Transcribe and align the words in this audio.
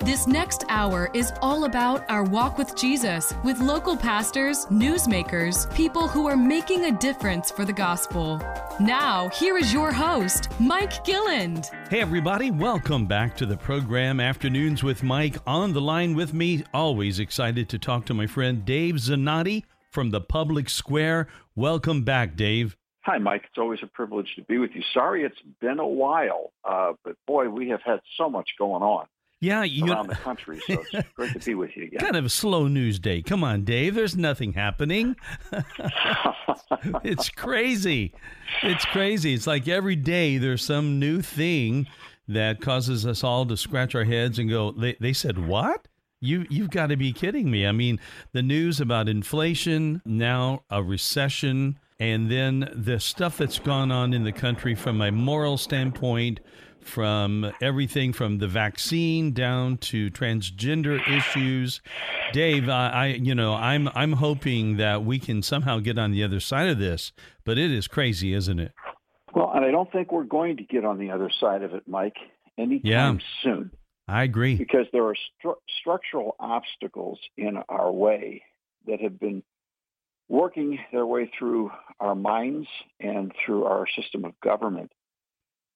This 0.00 0.26
next 0.26 0.64
hour 0.68 1.08
is 1.14 1.32
all 1.40 1.64
about 1.64 2.04
our 2.10 2.22
walk 2.22 2.58
with 2.58 2.76
Jesus 2.76 3.32
with 3.42 3.58
local 3.58 3.96
pastors, 3.96 4.66
newsmakers, 4.66 5.74
people 5.74 6.06
who 6.06 6.26
are 6.26 6.36
making 6.36 6.84
a 6.84 6.92
difference 6.92 7.50
for 7.50 7.64
the 7.64 7.72
gospel. 7.72 8.36
Now, 8.78 9.30
here 9.30 9.56
is 9.56 9.72
your 9.72 9.90
host, 9.90 10.48
Mike 10.60 11.02
Gilland. 11.04 11.70
Hey, 11.88 12.02
everybody, 12.02 12.50
welcome 12.50 13.06
back 13.06 13.34
to 13.38 13.46
the 13.46 13.56
program 13.56 14.20
Afternoons 14.20 14.82
with 14.82 15.02
Mike. 15.02 15.38
On 15.46 15.72
the 15.72 15.80
line 15.80 16.14
with 16.14 16.34
me, 16.34 16.62
always 16.74 17.18
excited 17.18 17.70
to 17.70 17.78
talk 17.78 18.04
to 18.04 18.14
my 18.14 18.26
friend 18.26 18.66
Dave 18.66 18.96
Zanotti 18.96 19.64
from 19.90 20.10
the 20.10 20.20
Public 20.20 20.68
Square. 20.68 21.26
Welcome 21.54 22.04
back, 22.04 22.36
Dave. 22.36 22.76
Hi, 23.00 23.16
Mike. 23.16 23.44
It's 23.48 23.58
always 23.58 23.80
a 23.82 23.86
privilege 23.86 24.28
to 24.36 24.42
be 24.42 24.58
with 24.58 24.72
you. 24.74 24.82
Sorry 24.92 25.24
it's 25.24 25.40
been 25.60 25.78
a 25.78 25.86
while, 25.86 26.52
uh, 26.64 26.92
but 27.02 27.16
boy, 27.26 27.48
we 27.48 27.70
have 27.70 27.80
had 27.82 28.00
so 28.18 28.28
much 28.28 28.50
going 28.58 28.82
on 28.82 29.06
yeah, 29.40 29.64
you 29.64 29.92
around 29.92 30.08
the 30.08 30.14
country. 30.14 30.60
So 30.66 30.82
it's 30.92 31.08
great 31.14 31.32
to 31.34 31.38
be 31.38 31.54
with 31.54 31.76
you 31.76 31.84
again. 31.84 32.00
Kind 32.00 32.16
of 32.16 32.24
a 32.24 32.30
slow 32.30 32.68
news 32.68 32.98
day. 32.98 33.22
Come 33.22 33.44
on, 33.44 33.64
Dave. 33.64 33.94
There's 33.94 34.16
nothing 34.16 34.54
happening. 34.54 35.16
it's 37.04 37.28
crazy. 37.28 38.14
It's 38.62 38.84
crazy. 38.86 39.34
It's 39.34 39.46
like 39.46 39.68
every 39.68 39.96
day 39.96 40.38
there's 40.38 40.64
some 40.64 40.98
new 40.98 41.20
thing 41.20 41.86
that 42.28 42.60
causes 42.60 43.06
us 43.06 43.22
all 43.22 43.46
to 43.46 43.56
scratch 43.56 43.94
our 43.94 44.04
heads 44.04 44.38
and 44.38 44.48
go, 44.48 44.72
they, 44.72 44.96
they 45.00 45.12
said 45.12 45.46
what? 45.46 45.86
You 46.20 46.46
you've 46.48 46.70
got 46.70 46.86
to 46.86 46.96
be 46.96 47.12
kidding 47.12 47.50
me. 47.50 47.66
I 47.66 47.72
mean, 47.72 48.00
the 48.32 48.42
news 48.42 48.80
about 48.80 49.06
inflation, 49.06 50.00
now 50.06 50.64
a 50.70 50.82
recession, 50.82 51.78
and 52.00 52.30
then 52.30 52.70
the 52.74 52.98
stuff 52.98 53.36
that's 53.36 53.58
gone 53.58 53.92
on 53.92 54.14
in 54.14 54.24
the 54.24 54.32
country 54.32 54.74
from 54.74 55.02
a 55.02 55.12
moral 55.12 55.58
standpoint, 55.58 56.40
from 56.86 57.52
everything 57.60 58.12
from 58.12 58.38
the 58.38 58.48
vaccine 58.48 59.32
down 59.32 59.76
to 59.78 60.10
transgender 60.10 61.00
issues. 61.08 61.80
Dave, 62.32 62.68
I, 62.68 62.88
I, 62.88 63.06
you 63.06 63.34
know 63.34 63.54
I'm 63.54 63.88
I'm 63.94 64.12
hoping 64.12 64.76
that 64.76 65.04
we 65.04 65.18
can 65.18 65.42
somehow 65.42 65.80
get 65.80 65.98
on 65.98 66.12
the 66.12 66.22
other 66.22 66.40
side 66.40 66.68
of 66.68 66.78
this, 66.78 67.12
but 67.44 67.58
it 67.58 67.70
is 67.70 67.88
crazy, 67.88 68.32
isn't 68.32 68.60
it? 68.60 68.72
Well, 69.34 69.52
and 69.54 69.64
I 69.64 69.70
don't 69.70 69.90
think 69.92 70.12
we're 70.12 70.24
going 70.24 70.56
to 70.58 70.64
get 70.64 70.84
on 70.84 70.98
the 70.98 71.10
other 71.10 71.30
side 71.40 71.62
of 71.62 71.74
it, 71.74 71.82
Mike, 71.86 72.16
anytime 72.56 72.82
yeah, 72.84 73.18
soon. 73.42 73.70
I 74.08 74.22
agree 74.22 74.54
because 74.54 74.86
there 74.92 75.04
are 75.04 75.14
stru- 75.14 75.56
structural 75.80 76.36
obstacles 76.38 77.18
in 77.36 77.58
our 77.68 77.90
way 77.90 78.42
that 78.86 79.00
have 79.00 79.18
been 79.18 79.42
working 80.28 80.78
their 80.92 81.06
way 81.06 81.30
through 81.38 81.70
our 82.00 82.14
minds 82.14 82.66
and 83.00 83.32
through 83.44 83.64
our 83.64 83.86
system 84.00 84.24
of 84.24 84.38
government 84.40 84.90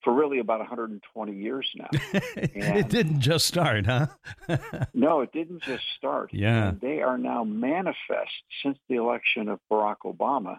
for 0.02 0.12
really 0.12 0.38
about 0.38 0.60
120 0.60 1.32
years 1.32 1.68
now. 1.76 1.88
it 1.92 2.88
didn't 2.88 3.20
just 3.20 3.46
start, 3.46 3.86
huh? 3.86 4.06
no, 4.94 5.20
it 5.20 5.32
didn't 5.32 5.62
just 5.62 5.84
start. 5.96 6.30
Yeah. 6.32 6.68
And 6.68 6.80
they 6.80 7.02
are 7.02 7.18
now 7.18 7.44
manifest 7.44 8.32
since 8.62 8.78
the 8.88 8.96
election 8.96 9.48
of 9.48 9.60
Barack 9.70 9.98
Obama, 10.04 10.58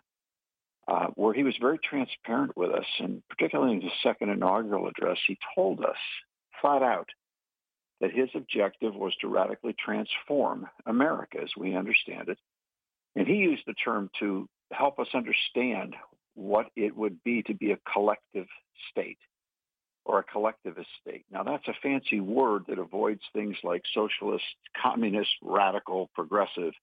uh, 0.88 1.08
where 1.16 1.34
he 1.34 1.44
was 1.44 1.56
very 1.59 1.80
transparent 1.80 2.56
with 2.56 2.72
us. 2.72 2.86
And 3.00 3.23
particularly 3.30 3.73
in 3.73 3.81
his 3.81 3.92
second 4.03 4.30
inaugural 4.30 4.88
address, 4.88 5.17
he 5.28 5.38
told 5.56 5.84
us 5.84 5.97
flat 6.62 6.84
out 6.84 7.09
that 8.00 8.12
his 8.12 8.30
objective 8.36 8.95
was 8.95 9.16
to 9.22 9.28
radically 9.28 9.75
transform 9.84 10.67
America 10.86 11.39
as 11.42 11.50
we 11.58 11.75
understand 11.75 12.30
it. 12.30 12.38
And 13.16 13.28
he 13.28 13.36
used 13.36 13.64
the 13.66 13.73
term 13.73 14.09
to 14.19 14.47
help 14.72 15.00
us 15.00 15.08
understand 15.14 15.95
what 16.34 16.67
it 16.75 16.95
would 16.95 17.23
be 17.23 17.44
to 17.44 17.53
be 17.53 17.72
a 17.72 17.78
collective 17.92 18.47
state 18.89 19.17
or 20.06 20.19
a 20.19 20.23
collectivist 20.23 20.89
state. 21.01 21.25
Now, 21.31 21.44
that's 21.44 21.67
a 21.67 21.73
fancy 21.81 22.19
word 22.19 22.66
that 22.67 22.79
avoids 22.79 23.22
things 23.34 23.57
like 23.63 23.84
socialist, 23.94 24.44
communist, 24.81 25.31
radical, 25.41 26.09
progressive. 26.16 26.73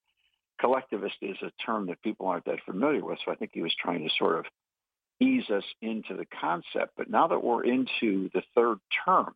Collectivist 0.60 1.16
is 1.22 1.36
a 1.42 1.52
term 1.64 1.86
that 1.86 2.02
people 2.02 2.26
aren't 2.26 2.44
that 2.46 2.64
familiar 2.64 3.04
with, 3.04 3.18
so 3.24 3.32
I 3.32 3.34
think 3.34 3.52
he 3.54 3.62
was 3.62 3.74
trying 3.80 4.06
to 4.06 4.14
sort 4.18 4.38
of 4.38 4.46
ease 5.20 5.50
us 5.50 5.64
into 5.82 6.14
the 6.14 6.26
concept. 6.26 6.92
But 6.96 7.10
now 7.10 7.28
that 7.28 7.42
we're 7.42 7.64
into 7.64 8.30
the 8.32 8.42
third 8.54 8.78
term 9.04 9.34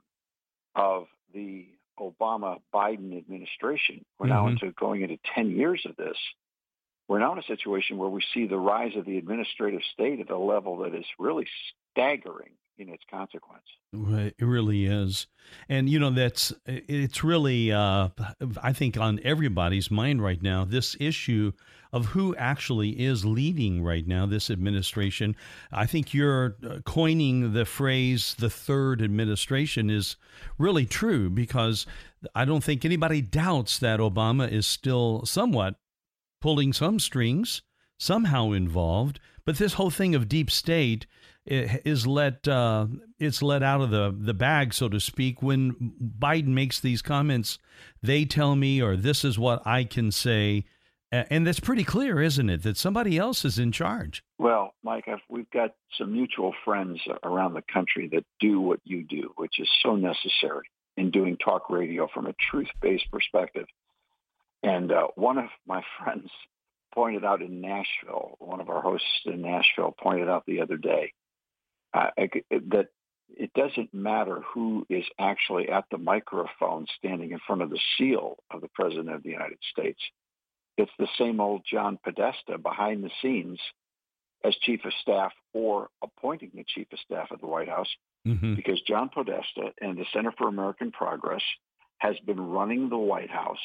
of 0.75 1.07
the 1.35 1.67
Obama 1.99 2.61
Biden 2.73 3.17
administration, 3.17 4.05
we're 4.19 4.27
mm-hmm. 4.27 4.35
now 4.35 4.47
into 4.49 4.73
going 4.73 5.03
into 5.03 5.19
10 5.35 5.51
years 5.51 5.83
of 5.87 5.97
this. 5.97 6.17
We're 7.09 7.19
now 7.19 7.33
in 7.33 7.39
a 7.41 7.43
situation 7.43 7.99
where 7.99 8.09
we 8.09 8.23
see 8.33 8.47
the 8.47 8.59
rise 8.59 8.97
of 8.97 9.05
the 9.05 9.19
administrative 9.19 9.83
state 9.93 10.21
at 10.21 10.31
a 10.31 10.39
level 10.39 10.79
that 10.79 10.95
is 10.95 11.05
really 11.19 11.47
staggering 11.91 12.53
in 12.79 12.89
its 12.89 13.03
consequence. 13.11 13.65
It 13.95 14.35
really 14.41 14.87
is, 14.87 15.27
and 15.69 15.89
you 15.89 15.99
know 15.99 16.11
that's 16.11 16.53
it's 16.67 17.23
really 17.23 17.71
uh, 17.71 18.09
I 18.63 18.73
think 18.73 18.97
on 18.97 19.21
everybody's 19.23 19.91
mind 19.91 20.23
right 20.23 20.41
now 20.41 20.65
this 20.65 20.97
issue 20.99 21.53
of 21.93 22.07
who 22.07 22.35
actually 22.37 22.91
is 22.91 23.27
leading 23.27 23.83
right 23.83 24.07
now 24.07 24.25
this 24.25 24.51
administration. 24.51 25.37
I 25.71 25.85
think 25.85 26.15
you're 26.15 26.57
uh, 26.67 26.79
coining 26.87 27.53
the 27.53 27.67
phrase 27.67 28.35
"the 28.39 28.49
third 28.49 29.03
administration" 29.03 29.91
is 29.91 30.17
really 30.57 30.87
true 30.87 31.29
because 31.29 31.85
I 32.35 32.47
don't 32.47 32.65
think 32.65 32.85
anybody 32.85 33.21
doubts 33.21 33.79
that 33.81 34.01
Obama 34.01 34.51
is 34.51 34.67
still 34.67 35.27
somewhat 35.27 35.75
pulling 36.41 36.73
some 36.73 36.99
strings, 36.99 37.63
somehow 37.99 38.53
involved. 38.53 39.21
But 39.45 39.59
this 39.59 39.75
whole 39.75 39.91
thing 39.91 40.15
of 40.15 40.29
deep 40.29 40.51
state 40.51 41.07
is 41.45 42.07
let 42.07 42.47
uh, 42.47 42.87
it's 43.19 43.43
let 43.43 43.63
out 43.63 43.81
of 43.81 43.91
the 43.91 44.15
the 44.17 44.35
bag, 44.35 44.73
so 44.73 44.89
to 44.89 45.01
speak. 45.01 45.43
When 45.43 45.93
Biden 46.19 46.49
makes 46.49 46.79
these 46.81 47.03
comments, 47.03 47.59
they 48.03 48.25
tell 48.25 48.55
me, 48.55 48.81
or 48.81 48.97
this 48.97 49.25
is 49.25 49.39
what 49.39 49.67
I 49.67 49.85
can 49.85 50.13
say, 50.13 50.65
and 51.11 51.47
that's 51.47 51.61
pretty 51.61 51.85
clear, 51.85 52.21
isn't 52.21 52.49
it? 52.49 52.63
That 52.63 52.77
somebody 52.77 53.19
else 53.19 53.45
is 53.45 53.59
in 53.59 53.73
charge. 53.73 54.23
Well, 54.39 54.75
Mike, 54.85 55.09
I've, 55.09 55.21
we've 55.29 55.51
got 55.51 55.75
some 55.99 56.13
mutual 56.13 56.55
friends 56.65 57.01
around 57.25 57.55
the 57.55 57.63
country 57.73 58.09
that 58.13 58.25
do 58.39 58.61
what 58.61 58.81
you 58.85 59.03
do, 59.03 59.33
which 59.37 59.59
is 59.59 59.69
so 59.83 59.97
necessary 59.97 60.69
in 60.97 61.11
doing 61.11 61.37
talk 61.39 61.71
radio 61.71 62.09
from 62.13 62.27
a 62.27 62.35
truth-based 62.51 63.11
perspective. 63.11 63.67
And 64.63 64.93
uh, 64.93 65.09
one 65.17 65.39
of 65.39 65.47
my 65.67 65.83
friends 65.99 66.31
pointed 66.95 67.25
out 67.25 67.43
in 67.43 67.61
Nashville, 67.61 68.37
one 68.39 68.61
of 68.61 68.69
our 68.69 68.83
hosts 68.83 69.07
in 69.25 69.43
Nashville 69.43 69.95
pointed 69.99 70.29
out 70.29 70.45
the 70.47 70.61
other 70.61 70.77
day 70.77 71.13
uh, 71.95 72.11
that 72.17 72.89
it 73.37 73.53
doesn't 73.55 73.95
matter 73.95 74.43
who 74.55 74.87
is 74.89 75.05
actually 75.19 75.69
at 75.69 75.85
the 75.91 75.99
microphone 75.99 76.87
standing 76.99 77.33
in 77.33 77.39
front 77.47 77.63
of 77.63 77.71
the 77.71 77.81
seal 77.97 78.37
of 78.51 78.61
the 78.61 78.69
President 78.69 79.11
of 79.11 79.23
the 79.23 79.31
United 79.31 79.59
States. 79.71 80.01
It's 80.77 80.93
the 80.99 81.09
same 81.19 81.41
old 81.41 81.63
John 81.71 81.99
Podesta 82.03 82.59
behind 82.59 83.05
the 83.05 83.11
scenes 83.21 83.59
as 84.45 84.55
Chief 84.63 84.85
of 84.85 84.93
Staff 85.01 85.33
or 85.53 85.89
appointing 86.03 86.51
the 86.55 86.65
Chief 86.67 86.87
of 86.93 86.99
Staff 87.01 87.31
of 87.31 87.41
the 87.41 87.47
White 87.47 87.69
House 87.69 87.89
mm-hmm. 88.27 88.55
because 88.55 88.81
John 88.83 89.09
Podesta 89.09 89.73
and 89.81 89.97
the 89.97 90.07
Center 90.13 90.33
for 90.37 90.49
American 90.49 90.91
Progress 90.91 91.43
has 91.99 92.17
been 92.27 92.41
running 92.41 92.89
the 92.89 92.99
White 92.99 93.31
House 93.31 93.59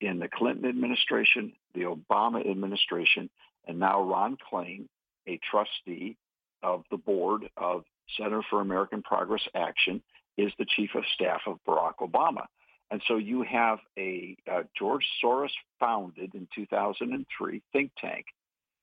in 0.00 0.18
the 0.18 0.28
Clinton 0.28 0.68
administration, 0.68 1.52
the 1.74 1.82
Obama 1.82 2.48
administration, 2.48 3.30
and 3.66 3.78
now 3.78 4.02
Ron 4.02 4.36
Klain, 4.36 4.86
a 5.26 5.38
trustee 5.50 6.16
of 6.62 6.84
the 6.90 6.96
board 6.96 7.48
of 7.56 7.84
Center 8.18 8.42
for 8.48 8.60
American 8.60 9.02
Progress 9.02 9.42
Action 9.54 10.02
is 10.36 10.52
the 10.58 10.66
chief 10.76 10.90
of 10.94 11.04
staff 11.14 11.42
of 11.46 11.58
Barack 11.66 11.96
Obama. 12.00 12.46
And 12.90 13.00
so 13.06 13.16
you 13.16 13.42
have 13.42 13.78
a 13.98 14.36
uh, 14.50 14.62
George 14.76 15.04
Soros 15.22 15.50
founded 15.78 16.34
in 16.34 16.48
2003 16.54 17.62
think 17.72 17.92
tank 17.98 18.26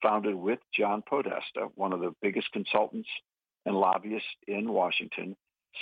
founded 0.02 0.36
with 0.36 0.60
John 0.78 1.04
Podesta, 1.08 1.70
one 1.76 1.92
of 1.92 2.00
the 2.00 2.14
biggest 2.22 2.52
consultants 2.52 3.10
and 3.66 3.76
lobbyists 3.76 4.28
in 4.48 4.72
Washington, 4.72 5.36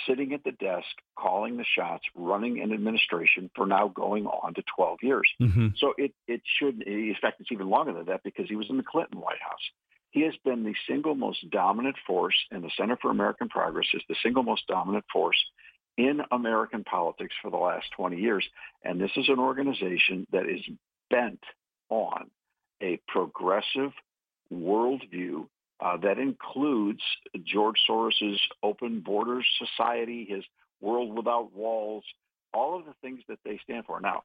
sitting 0.08 0.32
at 0.32 0.42
the 0.44 0.52
desk, 0.52 0.88
calling 1.18 1.56
the 1.56 1.64
shots, 1.64 2.04
running 2.14 2.60
an 2.60 2.72
administration 2.72 3.50
for 3.54 3.66
now 3.66 3.88
going 3.88 4.26
on 4.26 4.54
to 4.54 4.62
12 4.74 4.98
years. 5.02 5.28
Mm-hmm. 5.40 5.68
So 5.78 5.94
it, 5.96 6.12
it 6.26 6.42
should, 6.58 6.82
in 6.82 7.14
fact, 7.20 7.40
it's 7.40 7.52
even 7.52 7.68
longer 7.68 7.92
than 7.92 8.06
that 8.06 8.22
because 8.24 8.46
he 8.48 8.56
was 8.56 8.66
in 8.68 8.76
the 8.76 8.82
Clinton 8.82 9.20
White 9.20 9.40
House. 9.40 9.60
He 10.16 10.22
has 10.22 10.32
been 10.46 10.64
the 10.64 10.74
single 10.88 11.14
most 11.14 11.50
dominant 11.50 11.96
force, 12.06 12.34
and 12.50 12.64
the 12.64 12.70
Center 12.74 12.96
for 13.02 13.10
American 13.10 13.50
Progress 13.50 13.86
is 13.92 14.00
the 14.08 14.16
single 14.22 14.42
most 14.42 14.66
dominant 14.66 15.04
force 15.12 15.36
in 15.98 16.22
American 16.32 16.84
politics 16.84 17.34
for 17.42 17.50
the 17.50 17.58
last 17.58 17.84
20 17.98 18.16
years. 18.16 18.42
And 18.82 18.98
this 18.98 19.10
is 19.14 19.28
an 19.28 19.38
organization 19.38 20.26
that 20.32 20.48
is 20.48 20.62
bent 21.10 21.40
on 21.90 22.30
a 22.82 22.98
progressive 23.08 23.92
worldview 24.50 25.48
uh, 25.80 25.98
that 25.98 26.18
includes 26.18 27.02
George 27.44 27.76
Soros's 27.86 28.40
open 28.62 29.00
borders 29.00 29.44
society, 29.58 30.24
his 30.26 30.44
world 30.80 31.14
without 31.14 31.52
walls, 31.52 32.04
all 32.54 32.78
of 32.78 32.86
the 32.86 32.94
things 33.02 33.20
that 33.28 33.40
they 33.44 33.60
stand 33.64 33.84
for. 33.84 34.00
Now, 34.00 34.22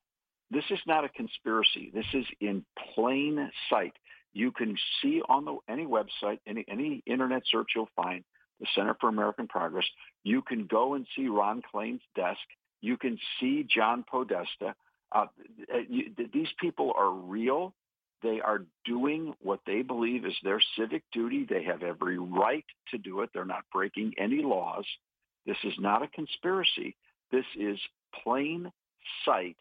this 0.51 0.63
is 0.69 0.79
not 0.87 1.03
a 1.03 1.09
conspiracy. 1.09 1.91
This 1.93 2.05
is 2.13 2.25
in 2.39 2.63
plain 2.95 3.51
sight. 3.69 3.93
You 4.33 4.51
can 4.51 4.77
see 5.01 5.21
on 5.27 5.45
the, 5.45 5.57
any 5.67 5.85
website, 5.85 6.39
any, 6.47 6.65
any 6.67 7.03
internet 7.05 7.43
search 7.45 7.71
you'll 7.75 7.89
find, 7.95 8.23
the 8.59 8.67
Center 8.75 8.95
for 8.99 9.09
American 9.09 9.47
Progress. 9.47 9.85
You 10.23 10.41
can 10.41 10.67
go 10.67 10.93
and 10.93 11.05
see 11.15 11.27
Ron 11.27 11.61
Klain's 11.71 12.01
desk. 12.15 12.39
You 12.81 12.97
can 12.97 13.17
see 13.39 13.63
John 13.63 14.05
Podesta. 14.09 14.75
Uh, 15.11 15.25
you, 15.89 16.11
these 16.33 16.47
people 16.59 16.93
are 16.97 17.11
real. 17.11 17.73
They 18.23 18.39
are 18.39 18.63
doing 18.85 19.33
what 19.41 19.61
they 19.65 19.81
believe 19.81 20.25
is 20.25 20.35
their 20.43 20.61
civic 20.77 21.03
duty. 21.11 21.45
They 21.49 21.63
have 21.63 21.83
every 21.83 22.19
right 22.19 22.65
to 22.91 22.97
do 22.97 23.21
it. 23.21 23.31
They're 23.33 23.45
not 23.45 23.63
breaking 23.73 24.13
any 24.17 24.43
laws. 24.43 24.85
This 25.45 25.57
is 25.63 25.73
not 25.79 26.03
a 26.03 26.07
conspiracy. 26.07 26.95
This 27.31 27.45
is 27.57 27.79
plain 28.23 28.71
sight 29.25 29.57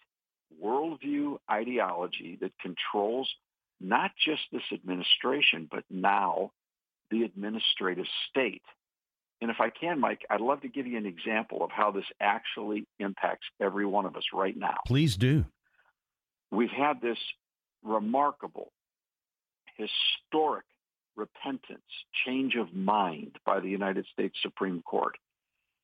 worldview 0.62 1.38
ideology 1.50 2.36
that 2.40 2.52
controls 2.60 3.32
not 3.80 4.12
just 4.24 4.42
this 4.52 4.62
administration, 4.72 5.68
but 5.70 5.84
now 5.90 6.52
the 7.10 7.22
administrative 7.22 8.06
state. 8.28 8.62
And 9.40 9.50
if 9.50 9.56
I 9.60 9.70
can, 9.70 10.00
Mike, 10.00 10.20
I'd 10.28 10.40
love 10.40 10.60
to 10.62 10.68
give 10.68 10.86
you 10.86 10.98
an 10.98 11.06
example 11.06 11.64
of 11.64 11.70
how 11.70 11.90
this 11.90 12.04
actually 12.20 12.86
impacts 12.98 13.46
every 13.60 13.86
one 13.86 14.04
of 14.04 14.16
us 14.16 14.24
right 14.34 14.56
now. 14.56 14.76
Please 14.86 15.16
do. 15.16 15.46
We've 16.50 16.70
had 16.70 17.00
this 17.00 17.18
remarkable, 17.82 18.72
historic 19.76 20.64
repentance, 21.16 21.80
change 22.26 22.54
of 22.56 22.74
mind 22.74 23.36
by 23.46 23.60
the 23.60 23.68
United 23.68 24.06
States 24.12 24.36
Supreme 24.42 24.82
Court, 24.82 25.16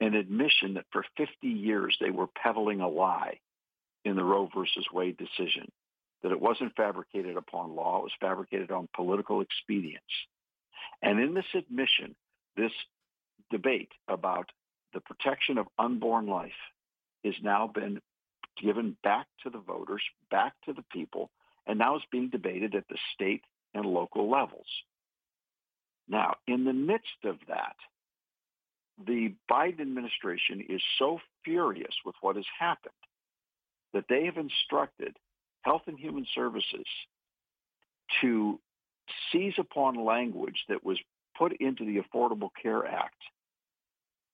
an 0.01 0.15
admission 0.15 0.75
that 0.75 0.85
for 0.93 1.05
50 1.17 1.47
years 1.47 1.97
they 2.01 2.11
were 2.11 2.27
peddling 2.27 2.81
a 2.81 2.89
lie 2.89 3.39
in 4.05 4.17
the 4.17 4.25
Roe 4.25 4.49
versus 4.55 4.87
Wade 4.93 5.17
decision, 5.17 5.71
that 6.27 6.33
it 6.33 6.41
wasn't 6.41 6.75
fabricated 6.75 7.37
upon 7.37 7.77
law, 7.77 7.99
it 8.01 8.03
was 8.03 8.13
fabricated 8.21 8.73
on 8.73 8.89
political 8.97 9.41
expedience. 9.41 10.03
And 11.01 11.21
in 11.21 11.35
this 11.35 11.47
admission, 11.55 12.17
this 12.57 12.73
debate 13.49 13.93
about 14.09 14.51
the 14.93 14.99
protection 14.99 15.57
of 15.57 15.69
unborn 15.79 16.27
life 16.27 16.51
has 17.25 17.35
now 17.45 17.71
been 17.73 18.01
given 18.61 18.97
back 19.05 19.29
to 19.45 19.51
the 19.51 19.61
voters, 19.61 20.03
back 20.29 20.55
to 20.65 20.73
the 20.73 20.83
people, 20.91 21.31
and 21.65 21.79
now 21.79 21.95
is 21.95 22.03
being 22.11 22.29
debated 22.29 22.75
at 22.75 22.89
the 22.89 22.99
state 23.15 23.45
and 23.73 23.87
local 23.87 24.29
levels. 24.29 24.67
Now, 26.09 26.35
in 26.49 26.65
the 26.65 26.73
midst 26.73 27.23
of 27.23 27.37
that, 27.47 27.77
the 29.07 29.33
Biden 29.49 29.81
administration 29.81 30.67
is 30.69 30.83
so 30.99 31.21
furious 31.45 31.95
with 32.05 32.17
what 32.21 32.35
has 32.35 32.47
happened 32.59 32.95
that 33.93 34.07
they 34.09 34.25
have 34.25 34.39
instructed 34.39 35.17
Health 35.67 35.83
and 35.89 35.99
Human 35.99 36.25
Services 36.33 36.87
to 38.21 38.61
seize 39.33 39.55
upon 39.59 39.97
language 40.05 40.65
that 40.69 40.85
was 40.85 40.97
put 41.37 41.53
into 41.61 41.85
the 41.85 42.01
Affordable 42.01 42.51
Care 42.63 42.87
Act 42.87 43.21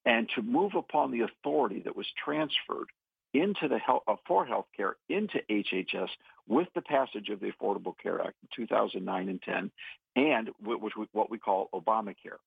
and 0.05 0.29
to 0.35 0.43
move 0.43 0.75
upon 0.75 1.09
the 1.09 1.21
authority 1.21 1.81
that 1.85 1.95
was 1.95 2.05
transferred 2.23 2.87
into 3.33 3.67
the 3.67 3.79
health, 3.79 4.03
uh, 4.07 4.15
for 4.27 4.45
healthcare 4.45 4.93
into 5.09 5.41
HHS 5.49 6.09
with 6.47 6.67
the 6.75 6.83
passage 6.83 7.29
of 7.29 7.39
the 7.39 7.51
Affordable 7.51 7.95
Care 7.97 8.21
Act 8.21 8.35
in 8.43 8.49
2009 8.55 9.29
and 9.29 9.41
10, 9.41 9.71
and 10.15 10.51
which 10.63 10.93
what 11.13 11.31
we 11.31 11.39
call 11.39 11.67
Obamacare. 11.73 12.37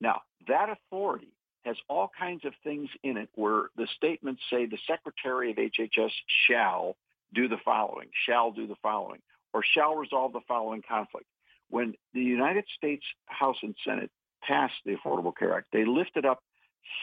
Now, 0.00 0.22
that 0.46 0.68
authority 0.70 1.32
has 1.64 1.76
all 1.88 2.12
kinds 2.16 2.44
of 2.44 2.52
things 2.62 2.88
in 3.02 3.16
it 3.16 3.28
where 3.34 3.70
the 3.76 3.88
statements 3.96 4.40
say 4.48 4.66
the 4.66 4.78
Secretary 4.86 5.50
of 5.50 5.56
HHS 5.56 6.12
shall 6.46 6.94
do 7.34 7.48
the 7.48 7.58
following, 7.64 8.08
shall 8.26 8.50
do 8.50 8.66
the 8.66 8.76
following, 8.82 9.20
or 9.52 9.62
shall 9.74 9.94
resolve 9.94 10.32
the 10.32 10.40
following 10.46 10.82
conflict. 10.86 11.26
When 11.68 11.94
the 12.14 12.20
United 12.20 12.64
States 12.76 13.04
House 13.26 13.56
and 13.62 13.74
Senate 13.84 14.10
passed 14.42 14.74
the 14.84 14.96
Affordable 14.96 15.36
Care 15.36 15.56
Act, 15.56 15.66
they 15.72 15.84
lifted 15.84 16.24
up 16.24 16.42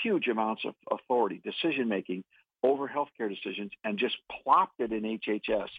huge 0.04 0.28
amounts 0.28 0.64
of 0.66 0.74
authority, 0.92 1.42
decision 1.44 1.88
making 1.88 2.24
over 2.64 2.88
healthcare 2.88 3.30
decisions 3.30 3.72
and 3.84 3.98
just 3.98 4.16
plopped 4.44 4.80
it 4.80 4.92
in 4.92 5.04
HHS 5.04 5.70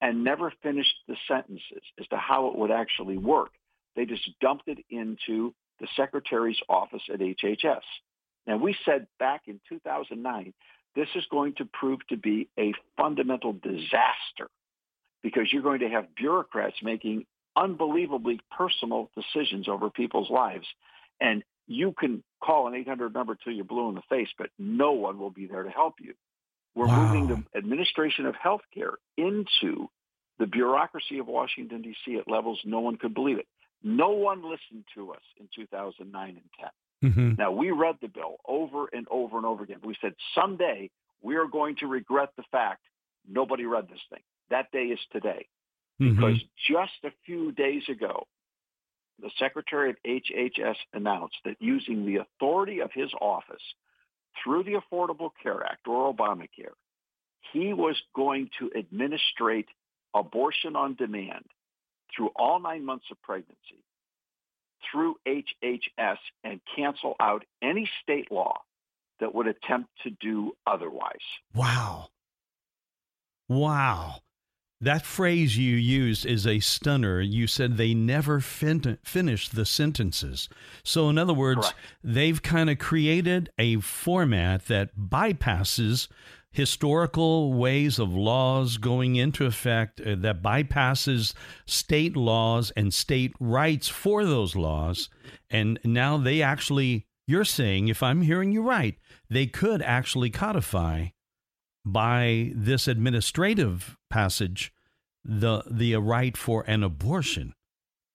and 0.00 0.24
never 0.24 0.52
finished 0.62 0.94
the 1.08 1.16
sentences 1.26 1.82
as 1.98 2.06
to 2.08 2.16
how 2.16 2.48
it 2.48 2.56
would 2.56 2.70
actually 2.70 3.16
work. 3.16 3.50
They 3.94 4.04
just 4.04 4.28
dumped 4.40 4.68
it 4.68 4.78
into 4.90 5.54
the 5.80 5.88
secretary's 5.96 6.58
office 6.68 7.02
at 7.12 7.20
HHS. 7.20 7.80
Now, 8.46 8.58
we 8.58 8.76
said 8.84 9.06
back 9.18 9.42
in 9.46 9.60
2009, 9.68 10.52
this 10.96 11.08
is 11.14 11.24
going 11.30 11.54
to 11.58 11.66
prove 11.66 12.00
to 12.08 12.16
be 12.16 12.48
a 12.58 12.72
fundamental 12.96 13.52
disaster 13.52 14.48
because 15.22 15.52
you're 15.52 15.62
going 15.62 15.80
to 15.80 15.88
have 15.88 16.14
bureaucrats 16.16 16.76
making 16.82 17.26
unbelievably 17.54 18.40
personal 18.56 19.10
decisions 19.14 19.68
over 19.68 19.90
people's 19.90 20.30
lives. 20.30 20.66
And 21.20 21.44
you 21.66 21.94
can 21.98 22.24
call 22.42 22.66
an 22.66 22.74
800 22.74 23.12
number 23.12 23.36
till 23.36 23.52
you're 23.52 23.64
blue 23.64 23.88
in 23.90 23.94
the 23.94 24.02
face, 24.08 24.28
but 24.38 24.48
no 24.58 24.92
one 24.92 25.18
will 25.18 25.30
be 25.30 25.46
there 25.46 25.62
to 25.62 25.70
help 25.70 25.94
you. 26.00 26.14
We're 26.74 26.86
wow. 26.86 27.06
moving 27.06 27.28
the 27.28 27.58
administration 27.58 28.26
of 28.26 28.34
healthcare 28.34 28.94
into 29.16 29.88
the 30.38 30.46
bureaucracy 30.46 31.18
of 31.18 31.26
Washington, 31.26 31.82
D.C. 31.82 32.16
at 32.16 32.30
levels 32.30 32.60
no 32.64 32.80
one 32.80 32.96
could 32.96 33.14
believe 33.14 33.38
it. 33.38 33.46
No 33.82 34.10
one 34.10 34.42
listened 34.42 34.84
to 34.94 35.12
us 35.12 35.22
in 35.38 35.48
2009 35.54 36.28
and 36.28 36.40
10. 36.60 36.68
Mm-hmm. 37.04 37.34
Now, 37.38 37.52
we 37.52 37.70
read 37.70 37.96
the 38.00 38.08
bill 38.08 38.36
over 38.46 38.86
and 38.92 39.06
over 39.10 39.36
and 39.36 39.46
over 39.46 39.64
again. 39.64 39.78
We 39.84 39.96
said 40.00 40.14
someday 40.34 40.90
we 41.22 41.36
are 41.36 41.46
going 41.46 41.76
to 41.76 41.86
regret 41.86 42.30
the 42.36 42.44
fact 42.50 42.82
nobody 43.28 43.64
read 43.64 43.88
this 43.88 44.00
thing. 44.10 44.22
That 44.50 44.70
day 44.72 44.84
is 44.84 45.00
today. 45.12 45.46
Mm-hmm. 46.00 46.14
Because 46.14 46.40
just 46.68 46.92
a 47.04 47.10
few 47.24 47.52
days 47.52 47.82
ago, 47.88 48.26
the 49.20 49.30
Secretary 49.38 49.90
of 49.90 49.96
HHS 50.06 50.76
announced 50.92 51.36
that 51.44 51.56
using 51.58 52.04
the 52.04 52.16
authority 52.16 52.80
of 52.80 52.90
his 52.92 53.10
office 53.20 53.62
through 54.42 54.64
the 54.64 54.74
Affordable 54.74 55.30
Care 55.42 55.64
Act 55.64 55.88
or 55.88 56.12
Obamacare, 56.12 56.76
he 57.52 57.72
was 57.72 57.96
going 58.14 58.50
to 58.58 58.70
administrate 58.76 59.68
abortion 60.14 60.76
on 60.76 60.94
demand 60.94 61.44
through 62.14 62.30
all 62.36 62.60
nine 62.60 62.84
months 62.84 63.06
of 63.10 63.20
pregnancy 63.22 63.82
through 64.90 65.16
HHS 65.26 66.18
and 66.44 66.60
cancel 66.76 67.14
out 67.20 67.44
any 67.62 67.88
state 68.02 68.30
law 68.30 68.60
that 69.20 69.34
would 69.34 69.46
attempt 69.46 69.90
to 70.04 70.10
do 70.20 70.52
otherwise. 70.66 71.14
Wow. 71.54 72.08
Wow. 73.48 74.16
That 74.80 75.06
phrase 75.06 75.56
you 75.56 75.74
used 75.74 76.26
is 76.26 76.46
a 76.46 76.60
stunner. 76.60 77.20
You 77.20 77.46
said 77.46 77.76
they 77.76 77.94
never 77.94 78.40
fin- 78.40 78.98
finished 79.02 79.54
the 79.54 79.64
sentences. 79.64 80.50
So, 80.82 81.08
in 81.08 81.16
other 81.16 81.32
words, 81.32 81.60
Correct. 81.60 81.78
they've 82.04 82.42
kind 82.42 82.68
of 82.68 82.78
created 82.78 83.48
a 83.58 83.76
format 83.80 84.66
that 84.66 84.94
bypasses 84.98 86.08
historical 86.56 87.52
ways 87.52 87.98
of 87.98 88.14
laws 88.14 88.78
going 88.78 89.16
into 89.16 89.46
effect, 89.46 90.00
uh, 90.00 90.14
that 90.18 90.42
bypasses 90.42 91.34
state 91.66 92.16
laws 92.16 92.72
and 92.76 92.92
state 92.92 93.32
rights 93.38 93.88
for 93.88 94.24
those 94.24 94.56
laws. 94.56 95.08
And 95.50 95.78
now 95.84 96.16
they 96.16 96.42
actually, 96.42 97.06
you're 97.26 97.44
saying, 97.44 97.88
if 97.88 98.02
I'm 98.02 98.22
hearing 98.22 98.52
you 98.52 98.62
right, 98.62 98.96
they 99.28 99.46
could 99.46 99.82
actually 99.82 100.30
codify 100.30 101.08
by 101.84 102.50
this 102.54 102.88
administrative 102.88 103.96
passage 104.10 104.72
the 105.24 105.62
the 105.70 105.94
right 105.96 106.36
for 106.36 106.64
an 106.66 106.82
abortion 106.82 107.54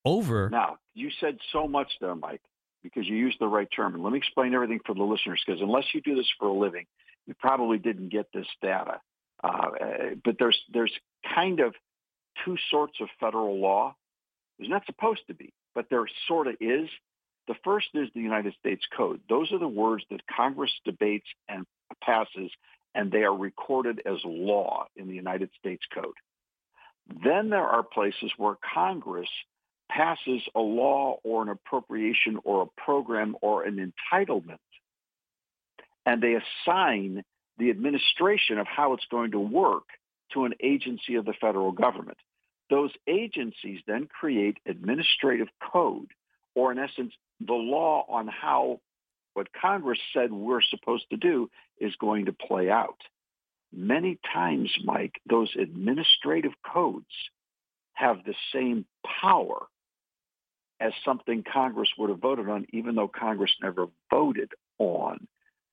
over 0.05 0.49
now 0.49 0.77
you 0.93 1.09
said 1.19 1.37
so 1.53 1.67
much 1.67 1.87
there 1.99 2.15
mike 2.15 2.41
because 2.83 3.07
you 3.07 3.15
used 3.15 3.37
the 3.39 3.47
right 3.47 3.67
term 3.73 3.93
and 3.93 4.03
let 4.03 4.11
me 4.11 4.17
explain 4.17 4.53
everything 4.53 4.79
for 4.85 4.93
the 4.93 5.03
listeners 5.03 5.41
because 5.45 5.61
unless 5.61 5.85
you 5.93 6.01
do 6.01 6.15
this 6.15 6.29
for 6.37 6.47
a 6.47 6.53
living 6.53 6.85
you 7.27 7.33
probably 7.39 7.77
didn't 7.77 8.09
get 8.09 8.27
this 8.33 8.47
data 8.61 8.99
uh, 9.43 9.69
but 10.23 10.35
there's 10.39 10.59
there's 10.71 10.93
kind 11.35 11.59
of 11.59 11.73
two 12.45 12.57
sorts 12.69 12.93
of 13.01 13.09
federal 13.19 13.59
law. 13.59 13.95
There's 14.57 14.69
not 14.69 14.85
supposed 14.85 15.21
to 15.27 15.33
be 15.33 15.53
but 15.73 15.85
there 15.89 16.05
sort 16.27 16.47
of 16.47 16.55
is. 16.59 16.89
The 17.47 17.55
first 17.63 17.87
is 17.93 18.09
the 18.13 18.21
united 18.21 18.53
states 18.59 18.85
code. 18.95 19.21
Those 19.29 19.51
are 19.51 19.59
the 19.59 19.67
words 19.67 20.03
that 20.11 20.21
congress 20.27 20.71
debates 20.85 21.27
and 21.47 21.65
passes 22.03 22.51
and 22.93 23.11
they 23.11 23.23
are 23.23 23.35
recorded 23.35 24.01
as 24.05 24.17
law 24.25 24.87
in 24.95 25.07
the 25.07 25.15
United 25.15 25.49
States 25.59 25.83
Code. 25.93 26.13
Then 27.23 27.49
there 27.49 27.65
are 27.65 27.83
places 27.83 28.31
where 28.37 28.57
Congress 28.73 29.29
passes 29.89 30.41
a 30.55 30.59
law 30.59 31.17
or 31.23 31.41
an 31.41 31.49
appropriation 31.49 32.39
or 32.43 32.63
a 32.63 32.81
program 32.81 33.35
or 33.41 33.63
an 33.63 33.93
entitlement, 34.13 34.59
and 36.05 36.21
they 36.21 36.35
assign 36.35 37.23
the 37.57 37.69
administration 37.69 38.57
of 38.57 38.67
how 38.67 38.93
it's 38.93 39.05
going 39.11 39.31
to 39.31 39.39
work 39.39 39.83
to 40.33 40.45
an 40.45 40.53
agency 40.61 41.15
of 41.15 41.25
the 41.25 41.33
federal 41.39 41.71
government. 41.71 42.17
Those 42.69 42.91
agencies 43.07 43.81
then 43.85 44.07
create 44.07 44.57
administrative 44.65 45.49
code, 45.71 46.07
or 46.55 46.71
in 46.71 46.79
essence, 46.79 47.13
the 47.39 47.53
law 47.53 48.05
on 48.07 48.27
how 48.27 48.79
what 49.33 49.47
Congress 49.53 49.99
said 50.13 50.31
we're 50.31 50.61
supposed 50.61 51.09
to 51.09 51.17
do 51.17 51.49
is 51.79 51.95
going 51.97 52.25
to 52.25 52.33
play 52.33 52.69
out. 52.69 52.97
many 53.73 54.19
times, 54.33 54.71
Mike, 54.83 55.21
those 55.29 55.49
administrative 55.59 56.51
codes 56.73 57.05
have 57.93 58.23
the 58.25 58.35
same 58.53 58.85
power 59.21 59.67
as 60.79 60.93
something 61.05 61.43
Congress 61.43 61.89
would 61.97 62.09
have 62.09 62.19
voted 62.19 62.49
on, 62.49 62.65
even 62.73 62.95
though 62.95 63.07
Congress 63.07 63.51
never 63.61 63.87
voted 64.09 64.51
on 64.79 65.27